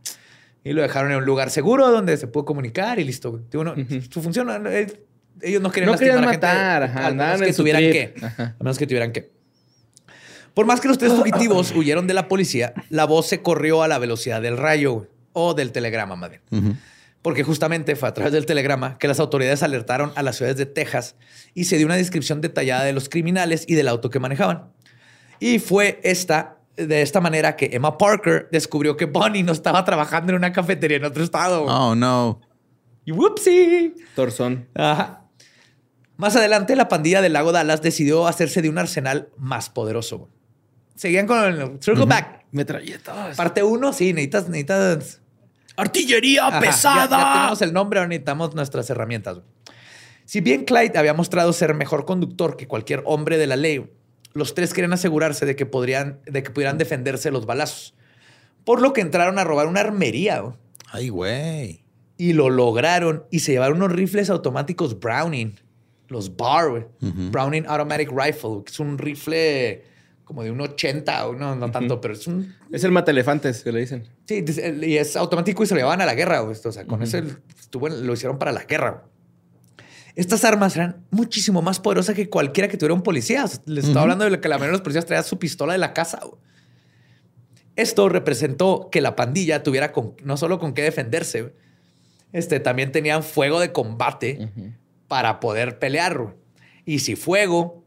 [0.64, 3.40] Y lo dejaron en un lugar seguro donde se pudo comunicar y listo.
[4.10, 4.48] Su función,
[5.40, 7.82] ellos no querían No querían lastimar a la matar, gente, ajá, al menos que tuvieran
[7.82, 8.14] que.
[8.22, 8.56] Ajá.
[8.58, 9.30] A menos que tuvieran que.
[10.54, 13.88] Por más que los tres fugitivos huyeron de la policía, la voz se corrió a
[13.88, 16.42] la velocidad del rayo o del telegrama, bien.
[16.50, 16.76] Ujú.
[17.22, 20.66] Porque justamente fue a través del telegrama que las autoridades alertaron a las ciudades de
[20.66, 21.16] Texas
[21.52, 24.72] y se dio una descripción detallada de los criminales y del auto que manejaban.
[25.40, 30.32] Y fue esta, de esta manera que Emma Parker descubrió que Bonnie no estaba trabajando
[30.32, 31.64] en una cafetería en otro estado.
[31.64, 32.40] Oh, no.
[33.04, 33.94] Y whoopsie.
[34.14, 34.68] Torzón.
[34.74, 35.24] Ajá.
[36.16, 40.28] Más adelante, la pandilla del lago Dallas decidió hacerse de un arsenal más poderoso.
[40.96, 42.44] Seguían con el Circle Back.
[42.50, 43.36] Metralletas.
[43.36, 45.20] Parte uno, sí, necesitas, necesitas
[45.78, 49.38] Artillería Ajá, Ya, ya tenemos el nombre, ahora necesitamos nuestras herramientas.
[50.24, 53.88] Si bien Clyde había mostrado ser mejor conductor que cualquier hombre de la ley,
[54.34, 57.94] los tres querían asegurarse de que, podrían, de que pudieran defenderse los balazos.
[58.64, 60.56] Por lo que entraron a robar una armería güey,
[60.92, 61.84] Ay, güey.
[62.18, 65.58] y lo lograron y se llevaron unos rifles automáticos Browning,
[66.08, 66.84] los BAR, güey.
[67.00, 69.84] Browning Automatic Rifle, que es un rifle
[70.28, 73.72] como de un 80, o no, no tanto, pero es un Es el matelefantes que
[73.72, 74.06] le dicen.
[74.26, 74.44] Sí,
[74.82, 76.40] y es automático y se lo llevaban a la guerra.
[76.40, 76.54] güey.
[76.62, 77.18] O sea, con eso
[77.58, 79.04] estuvo en- lo hicieron para la guerra.
[80.14, 83.44] Estas armas eran muchísimo más poderosas que cualquiera que tuviera un policía.
[83.44, 85.72] O sea, les estaba hablando de que la mayoría de los policías traían su pistola
[85.72, 86.20] de la casa.
[86.22, 86.34] güey.
[87.76, 91.54] Esto representó que la pandilla tuviera con- no solo con qué defenderse, güey,
[92.32, 94.50] este, también tenían fuego de combate
[95.06, 96.34] para poder pelear.
[96.84, 97.77] Y si fuego,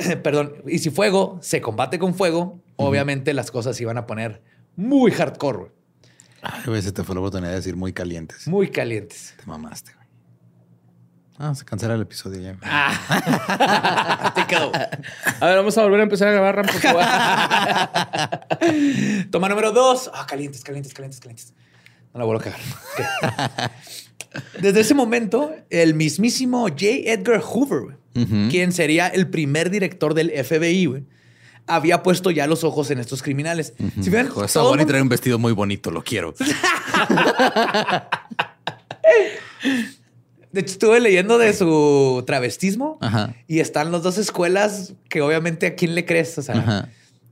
[0.22, 4.42] perdón, y si fuego se combate con fuego, obviamente las cosas se iban a poner
[4.76, 5.70] muy hardcore, güey.
[6.42, 8.48] Ay, güey, se te fue la oportunidad de decir muy calientes.
[8.48, 9.34] muy calientes.
[9.36, 10.00] Te mamaste, güey.
[11.42, 12.52] Ah, se cancela el episodio ya.
[14.34, 14.70] Te quedó.
[15.40, 17.02] A ver, vamos a volver a empezar a grabar, Ram, por favor.
[19.30, 20.10] Toma número dos.
[20.12, 21.54] Ah, calientes, calientes, calientes, calientes.
[22.12, 22.60] No la vuelvo a cagar.
[24.60, 26.84] Desde ese momento, el mismísimo J.
[27.06, 27.96] Edgar Hoover, güey,
[28.50, 31.04] quien sería el primer director del FBI, güey,
[31.66, 33.74] había puesto ya los ojos en estos criminales.
[34.00, 36.34] Si ven, todo el Bonnie mundo- trae un vestido muy bonito, lo quiero.
[40.52, 43.34] De hecho, estuve leyendo de su travestismo Ajá.
[43.46, 46.36] y están las dos escuelas que obviamente a quién le crees.
[46.38, 46.88] O sea, Ajá.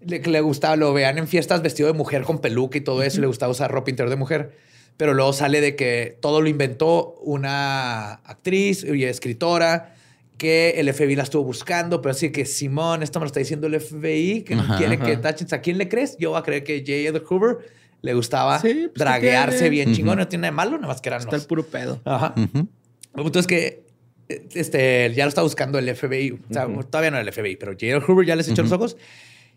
[0.06, 3.22] le, gustaba, lo vean en fiestas vestido de mujer con peluca y todo eso, y
[3.22, 4.56] le gustaba usar ropa interior de mujer.
[4.96, 9.96] Pero luego sale de que todo lo inventó una actriz y escritora
[10.38, 13.66] que el FBI la estuvo buscando, pero así que Simón, esto me lo está diciendo
[13.66, 15.04] el FBI, que no Ajá, quiere ajá.
[15.04, 15.52] que taches.
[15.52, 16.16] ¿A quién le crees?
[16.16, 16.92] Yo voy a creer que J.
[16.92, 17.58] Edgar Hoover
[18.00, 21.00] le gustaba Sí, pues, ¿qué draguearse bien chingón, no tiene nada de malo, nada más
[21.00, 22.00] que eran Está el puro pedo.
[22.04, 22.34] Ajá.
[22.36, 22.68] Ujú.
[23.16, 23.82] El punto es que
[24.28, 26.30] eh, este, ya lo está buscando el FBI.
[26.30, 27.86] O sea, todavía no era el FBI, pero J.
[27.86, 28.96] Edgar Hoover ya les echó los ojos.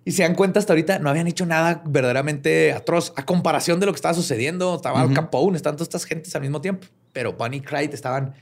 [0.03, 3.85] Y se dan cuenta hasta ahorita, no habían hecho nada verdaderamente atroz a comparación de
[3.85, 4.75] lo que estaba sucediendo.
[4.75, 6.87] Estaba Al Capone, estaban todas estas gentes al mismo tiempo.
[7.13, 8.33] Pero Bunny y Clyde estaban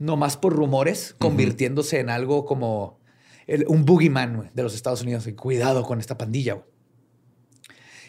[0.00, 2.98] nomás por rumores, convirtiéndose en algo como
[3.46, 5.26] el- un boogeyman de los Estados Unidos.
[5.28, 6.62] Y cuidado con esta pandilla.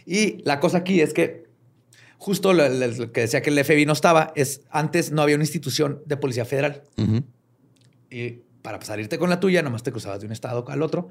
[0.05, 1.43] Y la cosa aquí es que
[2.17, 5.35] justo lo, lo- lo que decía que el FBI no estaba, es antes no había
[5.35, 6.83] una institución de policía federal.
[8.09, 11.09] Y para salirte con la tuya, nomás te cruzabas de un estado al otro.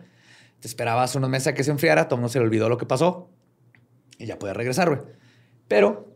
[0.61, 2.77] Te esperabas unos meses a que se enfriara, todo el mundo se le olvidó lo
[2.79, 3.31] que pasó
[4.19, 5.01] y ya puedes regresar, güey.
[5.69, 6.15] Pero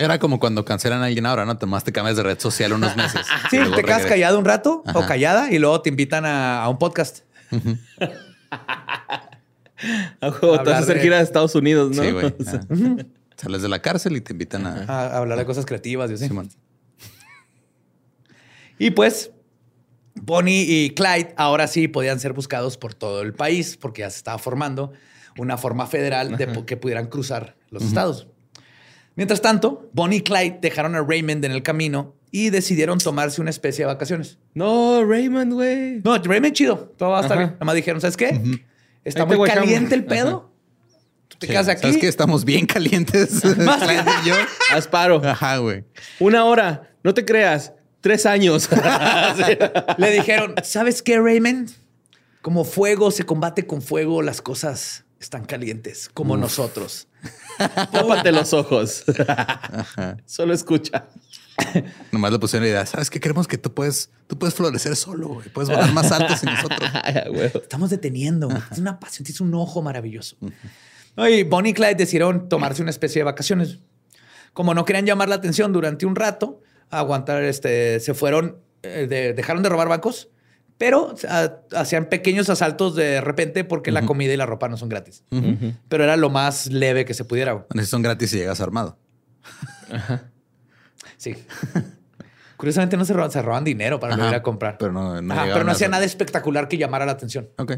[0.00, 1.56] Era como cuando cancelan a alguien ahora, ¿no?
[1.58, 3.20] Tomás te cambias de red social unos meses.
[3.50, 4.06] sí, te quedas regresas.
[4.06, 7.20] callado un rato o callada y luego te invitan a, a un podcast.
[10.20, 12.02] A juego, te vas a hacer de- gira de Estados Unidos, ¿no?
[12.02, 12.26] Sí, güey.
[12.38, 13.04] O sea, Ah.
[13.36, 14.84] Sales de la cárcel y te invitan a...
[14.86, 16.28] A, a hablar de cosas creativas y así.
[18.78, 19.30] Y pues,
[20.14, 24.18] Bonnie y Clyde ahora sí podían ser buscados por todo el país porque ya se
[24.18, 24.92] estaba formando
[25.38, 28.26] una forma federal de que pudieran cruzar los estados.
[29.16, 33.50] Mientras tanto, Bonnie y Clyde dejaron a Raymond en el camino y decidieron tomarse una
[33.50, 34.38] especie de vacaciones.
[34.54, 36.00] No, Raymond, güey.
[36.04, 37.46] No, Raymond chido, todo va a estar Ajá.
[37.46, 37.52] bien.
[37.54, 38.40] Nada más dijeron, ¿sabes qué?
[39.04, 40.50] Está Ahí muy caliente el pedo.
[41.28, 41.52] Tú te Sí.
[41.52, 41.82] quedas aquí.
[41.82, 43.44] ¿Sabes que Estamos bien calientes.
[43.58, 43.82] Más-
[44.24, 44.34] y yo.
[44.74, 45.20] Haz paro.
[45.24, 45.84] Ajá, güey.
[46.18, 46.90] Una hora.
[47.02, 47.72] No te creas.
[48.00, 48.68] Tres años.
[49.98, 51.70] Le dijeron, ¿sabes qué, Raymond?
[52.42, 57.06] Como fuego se combate con fuego, las cosas están calientes, como nosotros.
[57.58, 59.04] Tápate los ojos.
[60.26, 61.06] Solo escucha.
[62.10, 62.86] Nomás le pusieron la idea.
[62.86, 63.20] ¿Sabes qué?
[63.20, 65.48] Queremos que tú puedes, tú puedes florecer solo, güey.
[65.50, 66.80] Puedes volar más alto sin nosotros.
[67.62, 68.48] Estamos deteniendo.
[68.72, 70.36] Es una pasión, tienes un ojo maravilloso.
[71.18, 73.78] Y Bonnie y Clyde decidieron tomarse una especie de vacaciones.
[74.54, 79.34] Como no querían llamar la atención durante un rato, aguantar, este, se fueron, eh, de-
[79.34, 80.28] dejaron de robar bancos,
[80.80, 81.14] pero
[81.76, 85.24] hacían pequeños asaltos de repente porque la comida y la ropa no son gratis.
[85.90, 87.52] Pero era lo más leve que se pudiera.
[87.52, 88.96] Bueno, si son gratis y llegas armado.
[91.18, 91.36] Sí.
[92.56, 94.78] Curiosamente no se roban, se roban dinero para no Ajá, ir a comprar.
[94.78, 97.50] pero no- no Ajá, pero no hacía nada espectacular que llamara la atención.
[97.58, 97.72] Ok.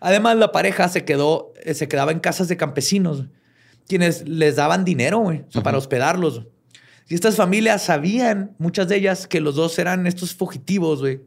[0.00, 3.24] Además, la pareja se quedó, eh, se quedaba en casas de campesinos,
[3.88, 6.46] quienes les daban dinero, güey, o sea, para hospedarlos.
[7.08, 11.22] Y estas familias sabían, muchas de ellas, que los dos eran estos fugitivos, güey.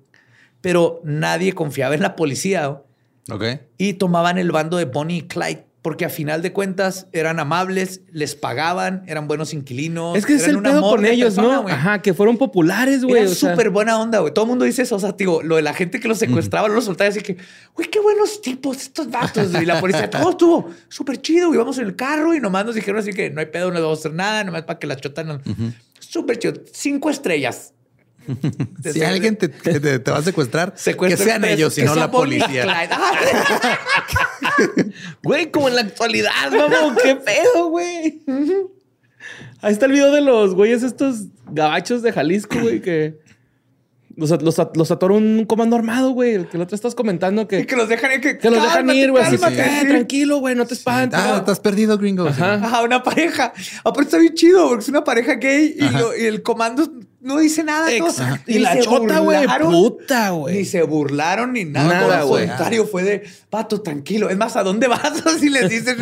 [0.62, 2.82] Pero nadie confiaba en la policía güey,
[3.32, 3.62] Ok.
[3.78, 8.02] y tomaban el bando de Bonnie y Clyde, porque a final de cuentas eran amables,
[8.12, 10.18] les pagaban, eran buenos inquilinos.
[10.18, 11.62] Es que es eran el un pedo amor con ellos, persona, ¿no?
[11.64, 11.74] güey.
[11.74, 13.22] Ajá, que fueron populares, güey.
[13.24, 13.52] Era sea.
[13.52, 14.34] súper buena onda, güey.
[14.34, 14.98] Todo el mundo dice eso.
[14.98, 17.38] O sea, digo, lo de la gente que los secuestraba, los soltaba así que,
[17.74, 19.54] güey, qué buenos tipos estos vatos.
[19.62, 21.54] Y la policía, todo estuvo súper chido.
[21.54, 24.00] Íbamos en el carro y nomás nos dijeron así que no hay pedo, no vamos
[24.00, 25.28] a hacer nada, nomás para que la chotan.
[25.28, 25.40] no.
[26.00, 26.56] Súper chido.
[26.74, 27.74] Cinco estrellas.
[28.94, 32.66] Si alguien te, te- va a secuestrar, Secuestra que sean ellos y no la policía.
[32.92, 33.12] Ah,
[35.24, 38.22] Güey, como en la actualidad, vamos, qué pedo, güey.
[39.62, 43.20] Ahí está el video de los güeyes estos gabachos de Jalisco, güey, que
[44.16, 46.46] los, los, los atoró un comando armado, güey.
[46.48, 48.22] Que el otro estás comentando que, y que los dejan ir.
[48.22, 49.24] Que, que los dejan ir, güey.
[49.24, 49.62] Cálmate.
[49.62, 51.20] "Eh, tranquilo, güey, no te espantes.
[51.20, 52.28] Ah, estás perdido, gringo.
[52.28, 52.56] Ajá.
[52.56, 53.54] Ajá, una pareja.
[53.80, 56.92] Aparte está bien chido porque es una pareja gay y, lo- y el comando
[57.22, 57.94] no dice nada.
[57.94, 58.50] Exacto.
[58.50, 60.60] Y la chota, güey, puta, güey.
[60.60, 62.02] Ni se burlaron ni nada.
[62.02, 62.48] Nada, al güey.
[62.48, 64.30] contrario, fue de, pato, tranquilo.
[64.30, 65.26] Es más, ¿a dónde vas?
[65.26, 65.98] Así les dicen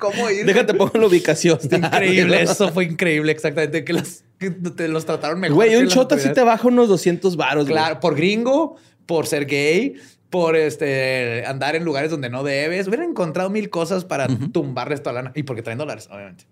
[0.00, 0.46] cómo ir.
[0.46, 1.58] Déjate pongo la ubicación.
[1.60, 2.42] Está increíble.
[2.42, 3.84] Eso fue increíble, exactamente.
[3.84, 5.56] Que los, que te los trataron mejor.
[5.56, 7.66] Güey, un chota sí te baja unos 200 varos.
[7.66, 8.76] Claro, por gringo,
[9.06, 9.96] por ser gay,
[10.30, 12.86] por este andar en lugares donde no debes.
[12.86, 15.32] Hubieran encontrado mil cosas para tumbarles toda la lana.
[15.34, 16.44] Y porque traen dólares, obviamente.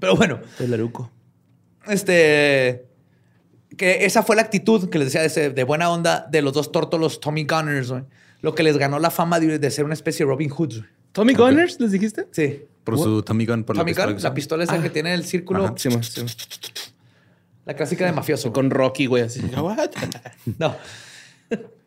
[0.00, 1.08] Pero bueno, El eruco.
[1.86, 2.95] este.
[3.76, 6.52] Que esa fue la actitud que les decía de, ese- de buena onda de los
[6.52, 8.02] dos tórtolos Tommy Gunners, güey.
[8.42, 10.68] Lo que les ganó la fama de, de ser una especie de Robin Hood.
[10.78, 10.84] güey.
[11.12, 12.26] ¿Tommy Gunners les dijiste?
[12.30, 12.62] Sí.
[12.84, 14.12] Por su Tommy Gun, por Tommy la pistola.
[14.12, 15.64] Gun, la pistola esa que tiene el círculo.
[15.64, 16.28] Ajá, sí, ma, sí, ma.
[17.64, 18.52] La clásica de mafioso.
[18.52, 19.40] Con Rocky, güey, así.
[19.56, 19.90] What?
[20.58, 20.76] No.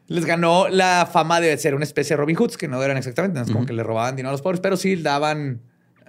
[0.07, 3.38] Les ganó la fama de ser una especie de Robin Hoods, que no eran exactamente,
[3.40, 5.61] no es como que le robaban dinero a los pobres, pero sí daban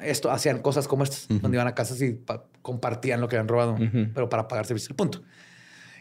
[0.02, 3.48] esto, hacían cosas como estas, donde iban a casas y pa- compartían lo que habían
[3.48, 3.76] robado,
[4.14, 4.88] pero para pagar servicio.
[4.90, 5.22] El punto.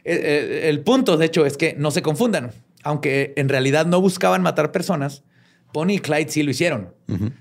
[0.04, 2.52] El, el- el punto, de hecho, es que no se confundan.
[2.84, 5.24] Aunque en realidad no buscaban matar personas,
[5.74, 6.94] Bonnie y Clyde sí lo hicieron.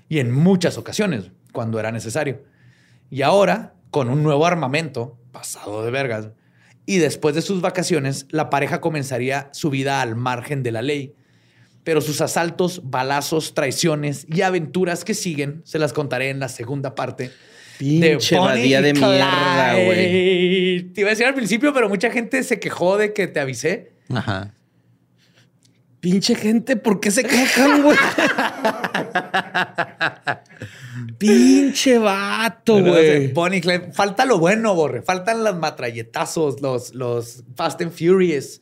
[0.09, 2.43] Y en muchas ocasiones, cuando era necesario.
[3.09, 6.29] Y ahora, con un nuevo armamento, pasado de vergas,
[6.85, 11.13] y después de sus vacaciones, la pareja comenzaría su vida al margen de la ley.
[11.83, 16.93] Pero sus asaltos, balazos, traiciones y aventuras que siguen, se las contaré en la segunda
[16.95, 17.31] parte.
[17.79, 20.81] Pinche y de mierda, güey.
[20.91, 23.93] Te iba a decir al principio, pero mucha gente se quejó de que te avisé.
[24.13, 24.53] Ajá.
[26.01, 27.97] Pinche gente, ¿por qué se quejan, güey?
[31.17, 33.31] Pinche vato, güey.
[33.31, 33.91] Bonnie y Clyde.
[33.93, 35.01] Falta lo bueno, Borre.
[35.01, 38.61] Faltan los matralletazos, los, los Fast and Furious.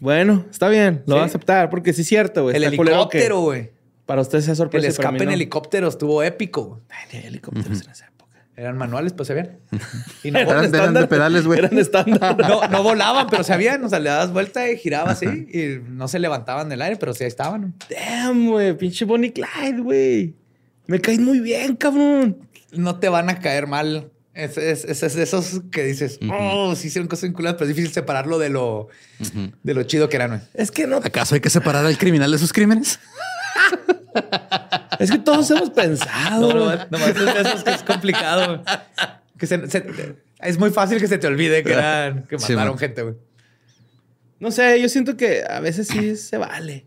[0.00, 1.12] Bueno, está bien, lo ¿Sí?
[1.12, 2.56] voy a aceptar, porque sí es cierto, güey.
[2.56, 3.70] el Está helicóptero, güey.
[4.04, 4.96] Para usted sea El sorpresa.
[4.96, 5.34] para mí escape en no.
[5.34, 6.80] helicóptero estuvo épico.
[6.90, 8.12] Ay, helicópteros en esa.
[8.56, 9.58] Eran manuales, pues se veían.
[10.22, 11.58] Y no, Eran- eran de pedales, güey.
[11.58, 12.36] Eran estándar.
[12.48, 13.84] no, no volaban, pero se habían.
[13.84, 15.26] O sea, le das vuelta y giraba así.
[15.26, 17.74] Y no se levantaban del aire, pero sí ahí estaban.
[17.90, 18.76] Damn, güey.
[18.76, 20.34] Pinche Bonnie Clyde, güey.
[20.86, 22.38] Me caes muy bien, cabrón.
[22.72, 24.10] No te van a caer mal.
[24.32, 27.92] Es, es, es- es esos que dices, oh, sí hicieron cosas vinculadas, pero es difícil
[27.94, 28.88] separarlo de lo,
[29.62, 30.30] de lo chido que eran.
[30.30, 30.40] güey.
[30.54, 30.96] Es que no.
[30.98, 32.98] ¿Acaso hay que separar al criminal de sus crímenes?
[34.98, 36.52] Es que todos hemos pensado.
[36.52, 37.08] No, no, nomás
[37.54, 38.62] es que es complicado.
[38.62, 38.76] güey.
[39.38, 42.72] Que se- se- es muy fácil que se te olvide que eran que Sí, mataron
[42.74, 42.78] man.
[42.78, 43.14] gente, güey.
[44.40, 46.86] No sé, yo siento que a veces sí se vale.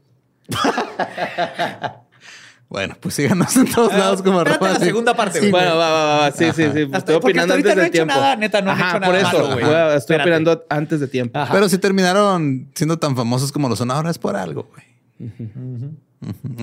[2.67, 5.49] Bueno, pues síganos en todos lados como arroba la segunda parte, güey.
[5.49, 6.31] Bueno, va, va, va.
[6.31, 6.61] Sí, sí, sí.
[6.61, 8.13] Estoy porque hasta opinando ahorita antes no he de hecho tiempo.
[8.13, 9.31] nada, neta, no he Ajá, hecho por nada eso.
[9.31, 9.63] malo, güey.
[9.65, 10.21] Estoy Espérate.
[10.29, 11.39] opinando antes de tiempo.
[11.39, 11.51] Ajá.
[11.51, 15.31] Pero si terminaron siendo tan famosos como lo son ahora es por algo, güey.
[15.39, 15.95] Ujú.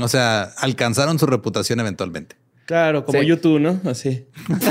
[0.00, 2.36] O sea, alcanzaron su reputación eventualmente.
[2.66, 3.26] Claro, como Sí.
[3.26, 3.80] YouTube, ¿no?
[3.88, 4.26] Así.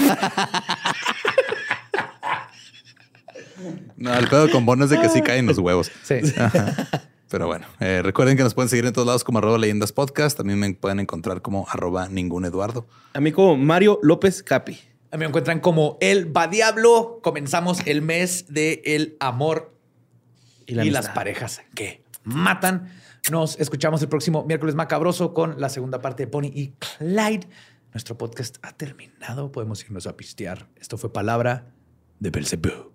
[3.97, 5.91] No, el pedo con Bono es de que sí caen los huevos.
[6.03, 6.15] Sí.
[7.29, 10.37] Pero bueno, eh, recuerden que nos pueden seguir en todos lados como arroba leyendas podcast.
[10.37, 12.85] También me pueden encontrar como arroba ningún Eduardo.
[13.13, 14.79] A mí como Mario López Capi.
[15.11, 17.19] A mí me encuentran como El Va Diablo.
[17.23, 19.73] Comenzamos el mes de el amor
[20.67, 22.91] Y y, la las parejas que matan.
[23.31, 27.47] Nos escuchamos el próximo miércoles macabroso con la segunda parte de Bonnie y Clyde.
[27.91, 29.51] Nuestro podcast ha terminado.
[29.51, 30.69] Podemos irnos a pistear.
[30.75, 31.73] Esto fue Palabra
[32.19, 32.94] de Belzebú.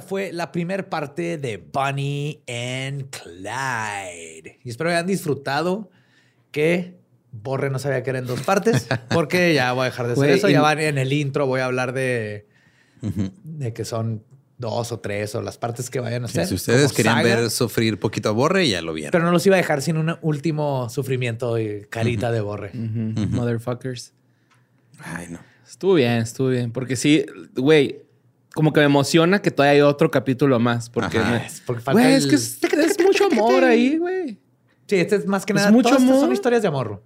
[0.00, 4.58] Fue la primera parte de Bonnie and Clyde.
[4.64, 5.90] Y espero que hayan disfrutado
[6.50, 6.98] que
[7.32, 10.48] Borre no sabía que eran dos partes, porque ya voy a dejar de hacer eso.
[10.48, 12.46] Ya van en el intro, voy a hablar de,
[13.02, 14.24] de que son
[14.58, 16.46] dos o tres o las partes que vayan a Sí, hacer.
[16.48, 19.10] si ustedes querían saga, ver sufrir poquito a Borre, ya lo vieron.
[19.12, 22.70] Pero no los iba a dejar sin un último sufrimiento y carita de Borre.
[22.74, 24.14] Motherfuckers.
[25.00, 25.40] Ay, no.
[25.68, 26.72] Estuvo bien, estuvo bien.
[26.72, 28.00] Porque sí, güey,
[28.56, 30.90] como que me emociona que todavía hay otro capítulo más.
[30.90, 34.38] Porque, me- Es porque falta güey, es que es, es mucho amor ahí, güey.
[34.88, 35.70] Sí, este es más que Es nada.
[35.70, 36.34] mucho todas estas son amor.
[36.34, 37.02] historias de amor.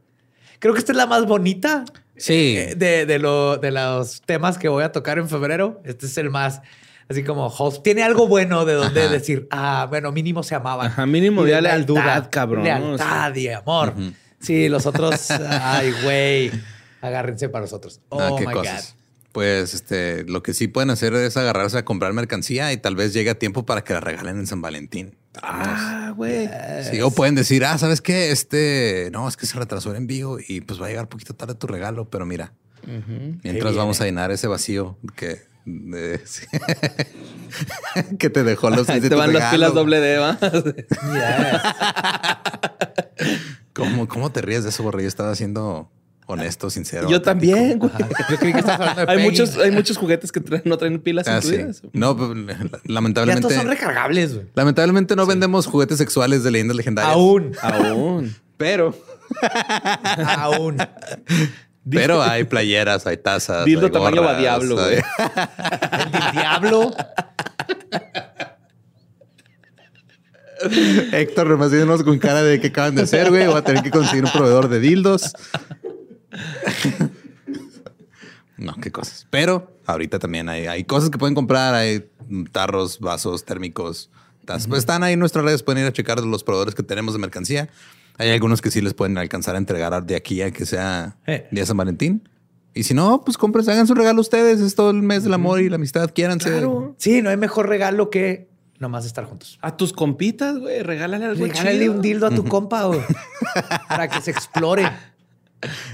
[0.59, 1.85] Creo que esta es la más bonita
[2.17, 2.55] Sí.
[2.57, 5.81] eh, de, de, lo, de los temas que voy a tocar en febrero.
[5.85, 6.61] Este es el más
[7.09, 7.83] así como host.
[7.83, 9.13] Tiene algo bueno de donde Ajá.
[9.13, 10.87] decir, ah, bueno, mínimo se amaban.
[10.87, 12.63] Ajá, mínimo de lealtad, cabrón.
[12.65, 13.95] Lealtad y amor.
[14.39, 16.51] Sí, los otros, ay, güey,
[17.01, 18.01] agárrense para los otros.
[18.11, 18.95] Oh Ah, qué my cosas.
[19.33, 23.13] Pues este, lo que sí pueden hacer es agarrarse a comprar mercancía y tal vez
[23.13, 25.17] llegue a tiempo para que la regalen en San Valentín.
[25.41, 26.49] Ah, güey.
[26.91, 28.33] Sí, o pueden decir, ah, ¿sabes qué?
[28.33, 31.35] Este, no, es que se retrasó el envío y pues va a llegar un poquito
[31.35, 32.53] tarde tu regalo, pero mira,
[33.45, 36.21] mientras vamos a llenar ese vacío que, de-
[38.19, 40.39] que te dejó los Ahí te van las pilas doble D, ¿va?
[43.21, 43.31] Yes.
[43.73, 45.03] ¿Cómo, ¿Cómo te ríes de eso, Borre?
[45.03, 45.91] Yo estaba siendo
[46.31, 47.09] honesto, sincero.
[47.09, 47.25] Yo auténtico.
[47.57, 47.93] también, güey.
[48.31, 51.01] Yo creí que estabas hablando de Hay muchos, hay muchos juguetes que traen- no traen
[51.01, 51.49] pilas Ah, sí.
[51.55, 51.83] incluidas.
[51.93, 53.43] No, pues, Ya lamentablemente.
[53.43, 54.47] todos son recargables, güey.
[54.55, 57.15] Lamentablemente no vendemos juguetes sexuales de leyendas legendarias.
[57.15, 58.35] Aún, Aún.
[58.57, 58.95] Pero,
[60.39, 60.77] aún.
[61.91, 63.65] pero hay playeras, hay tazas.
[63.65, 64.97] Dildo hay tamaño gorras, diablo, güey.
[64.97, 66.95] El diablo.
[71.13, 73.47] Héctor, nomás con cara de que acaban de hacer, güey.
[73.47, 75.33] Voy a tener que conseguir un proveedor de dildos.
[78.57, 79.27] No, qué cosas.
[79.31, 81.75] Pero ahorita también hay, hay cosas que pueden comprar.
[81.75, 82.11] Hay
[82.53, 84.11] tarros, vasos térmicos.
[84.45, 84.67] tazas.
[84.69, 85.63] Pues están ahí en nuestras redes.
[85.63, 87.71] Pueden ir a checar los proveedores que tenemos de mercancía.
[88.19, 91.49] Hay algunos que sí les pueden alcanzar a entregar de aquí a que sea Eh.
[91.51, 92.29] día de San Valentín.
[92.75, 94.61] Y si no, pues compren, hagan su regalo ustedes.
[94.61, 96.11] Es todo el mes del amor y la amistad.
[96.15, 96.51] Quiéranse.
[96.51, 96.95] Claro.
[96.99, 99.59] Sí, no hay mejor regalo que nomás estar juntos.
[99.63, 100.83] A tus compitas, güey.
[100.83, 101.93] Regálale algo Regálale chido.
[101.95, 103.01] un dildo a tu compa güey,
[103.89, 104.85] para que se explore.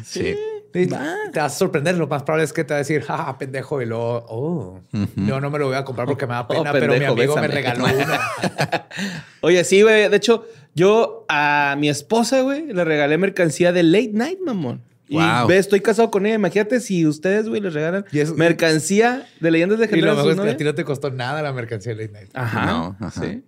[0.05, 0.37] Sí.
[0.75, 1.15] Y Va.
[1.33, 1.97] Te vas a sorprender.
[1.97, 3.81] Lo más probable es que te va a decir, jaja, pendejo.
[3.81, 4.81] Y luego, oh,
[5.17, 7.37] yo no me lo voy a comprar porque me da pena, pero mi pendejo, amigo
[7.37, 7.95] me regaló uno.
[9.41, 10.09] Oye, sí, güey.
[10.11, 10.45] De hecho,
[10.75, 14.83] yo a mi esposa, güey, le regalé mercancía de late night, mamón.
[15.09, 15.47] Y Wow.
[15.47, 16.35] ve, estoy casado con ella.
[16.35, 20.35] Imagínate si ustedes, güey, les regalan Y es- mercancía de leyendas Y lo mejor a
[20.35, 22.31] es que a ti no te costó nada la mercancía de Late Night.
[22.35, 22.67] Ajá.
[22.67, 23.21] No, ajá.
[23.25, 23.43] Sí.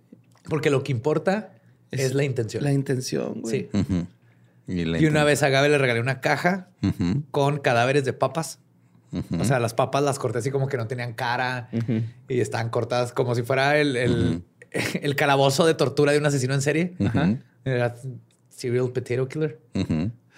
[0.47, 1.51] Porque lo que importa
[1.91, 2.63] es, Es la intención.
[2.63, 3.53] La intención, güey.
[3.53, 3.69] sí.
[3.77, 4.07] Ujú.
[4.69, 6.69] Y, Y una vez a Gabe le regalé una caja
[7.31, 8.59] con cadáveres de papas.
[9.39, 11.69] O sea, las papas las corté así como que no tenían cara
[12.27, 14.43] y estaban cortadas como si fuera el, el,
[15.01, 16.93] el calabozo de tortura de un asesino en serie.
[17.65, 17.95] Era
[18.49, 19.59] serial potato killer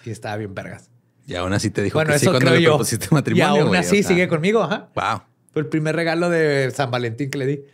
[0.04, 0.88] y estaba bien vergas.
[1.26, 2.70] Y aún así te dijo bueno, que sí eso cuando creo le yo.
[2.70, 3.46] propusiste y matrimonio.
[3.60, 4.08] aún güey, así o sea.
[4.08, 4.62] sigue conmigo.
[4.62, 4.88] Ajá.
[4.94, 5.22] Wow.
[5.52, 7.64] Fue el primer regalo de San Valentín que le di.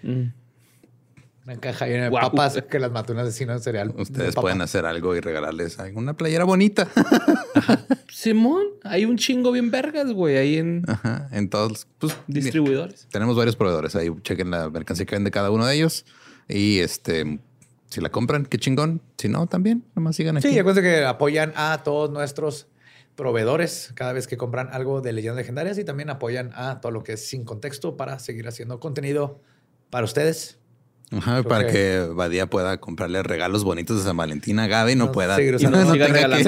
[1.49, 2.31] Una caja llena de Guau.
[2.31, 3.95] papas que las mató un asesino en serial.
[3.97, 6.87] de Ustedes pueden hacer algo y regalarles alguna playera bonita.
[8.13, 11.27] Simón, hay un chingo bien vergas, güey, ahí en Ajá.
[11.33, 13.09] En todos, pues mira, distribuidores.
[13.11, 14.11] tenemos varios proveedores ahí.
[14.21, 16.05] Chequen la mercancía que vende cada uno de ellos.
[16.51, 17.39] Y este,
[17.87, 19.01] si la compran, qué chingón.
[19.17, 20.51] Si no, también, nomás sigan aquí.
[20.51, 22.67] Sí, acuérdense que apoyan a todos nuestros
[23.17, 27.03] proveedores cada vez que compran algo de leyendas legendarias y también apoyan a todo lo
[27.05, 29.41] que es sin contexto para seguir haciendo contenido
[29.89, 30.58] para ustedes.
[31.11, 34.97] Ajá, para que- que Badía pueda comprarle regalos bonitos de San Valentín a Gaby y
[34.97, 35.41] no, No, pueda.
[35.41, 35.69] y que- Se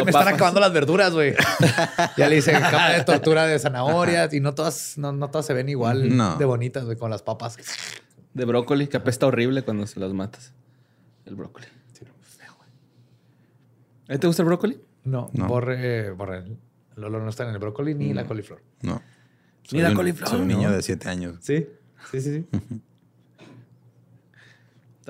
[0.05, 1.35] me están acabando las verduras, güey.
[2.19, 5.55] ya le hice cama de tortura de zanahorias y no todas, no, no todas se
[5.55, 6.37] ven igual No.
[6.37, 7.57] de bonitas, güey, con las papas.
[8.35, 10.53] De brócoli, que apesta horrible cuando se los matas.
[11.24, 11.66] El brócoli.
[14.09, 14.81] ¿A ti te gusta el brócoli?
[15.05, 15.47] No, No.
[15.47, 16.45] borre, borre.
[16.97, 18.61] El olor no está en el brócoli ni la coliflor.
[18.82, 19.01] No.
[19.65, 20.57] Ni Soy la un- coliflor, Soy un ¿no?
[20.57, 21.37] niño de siete años.
[21.41, 21.66] Sí,
[22.11, 22.47] sí, sí.
[22.53, 22.81] sí.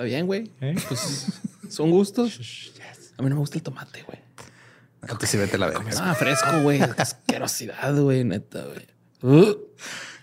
[0.01, 0.51] Está bien, güey.
[0.61, 0.75] ¿Eh?
[0.87, 1.27] Pues
[1.69, 2.73] son gustos.
[3.19, 4.17] A mí no me gusta el tomate, güey.
[5.07, 5.85] Antes sí vete la verga.
[5.99, 6.81] Ah, fresco, güey.
[6.97, 8.87] Asquerosidad, güey, neta, güey.
[9.21, 9.55] Uh.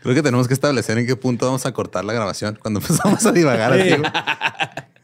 [0.03, 3.25] Creo que tenemos que establecer en qué punto vamos a cortar la grabación cuando empezamos
[3.25, 3.91] a divagar así.
[3.91, 4.11] güey.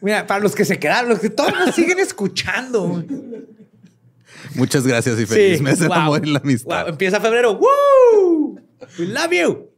[0.01, 2.89] Mira, para los que se quedaron, los que todos nos siguen escuchando.
[2.89, 3.07] güey.
[4.57, 5.99] Muchas gracias y feliz mes del wow.
[5.99, 6.81] amor y la amistad.
[6.83, 7.53] Wow, Empieza febrero.
[7.53, 8.61] ¡Woo!
[8.99, 9.74] We love you.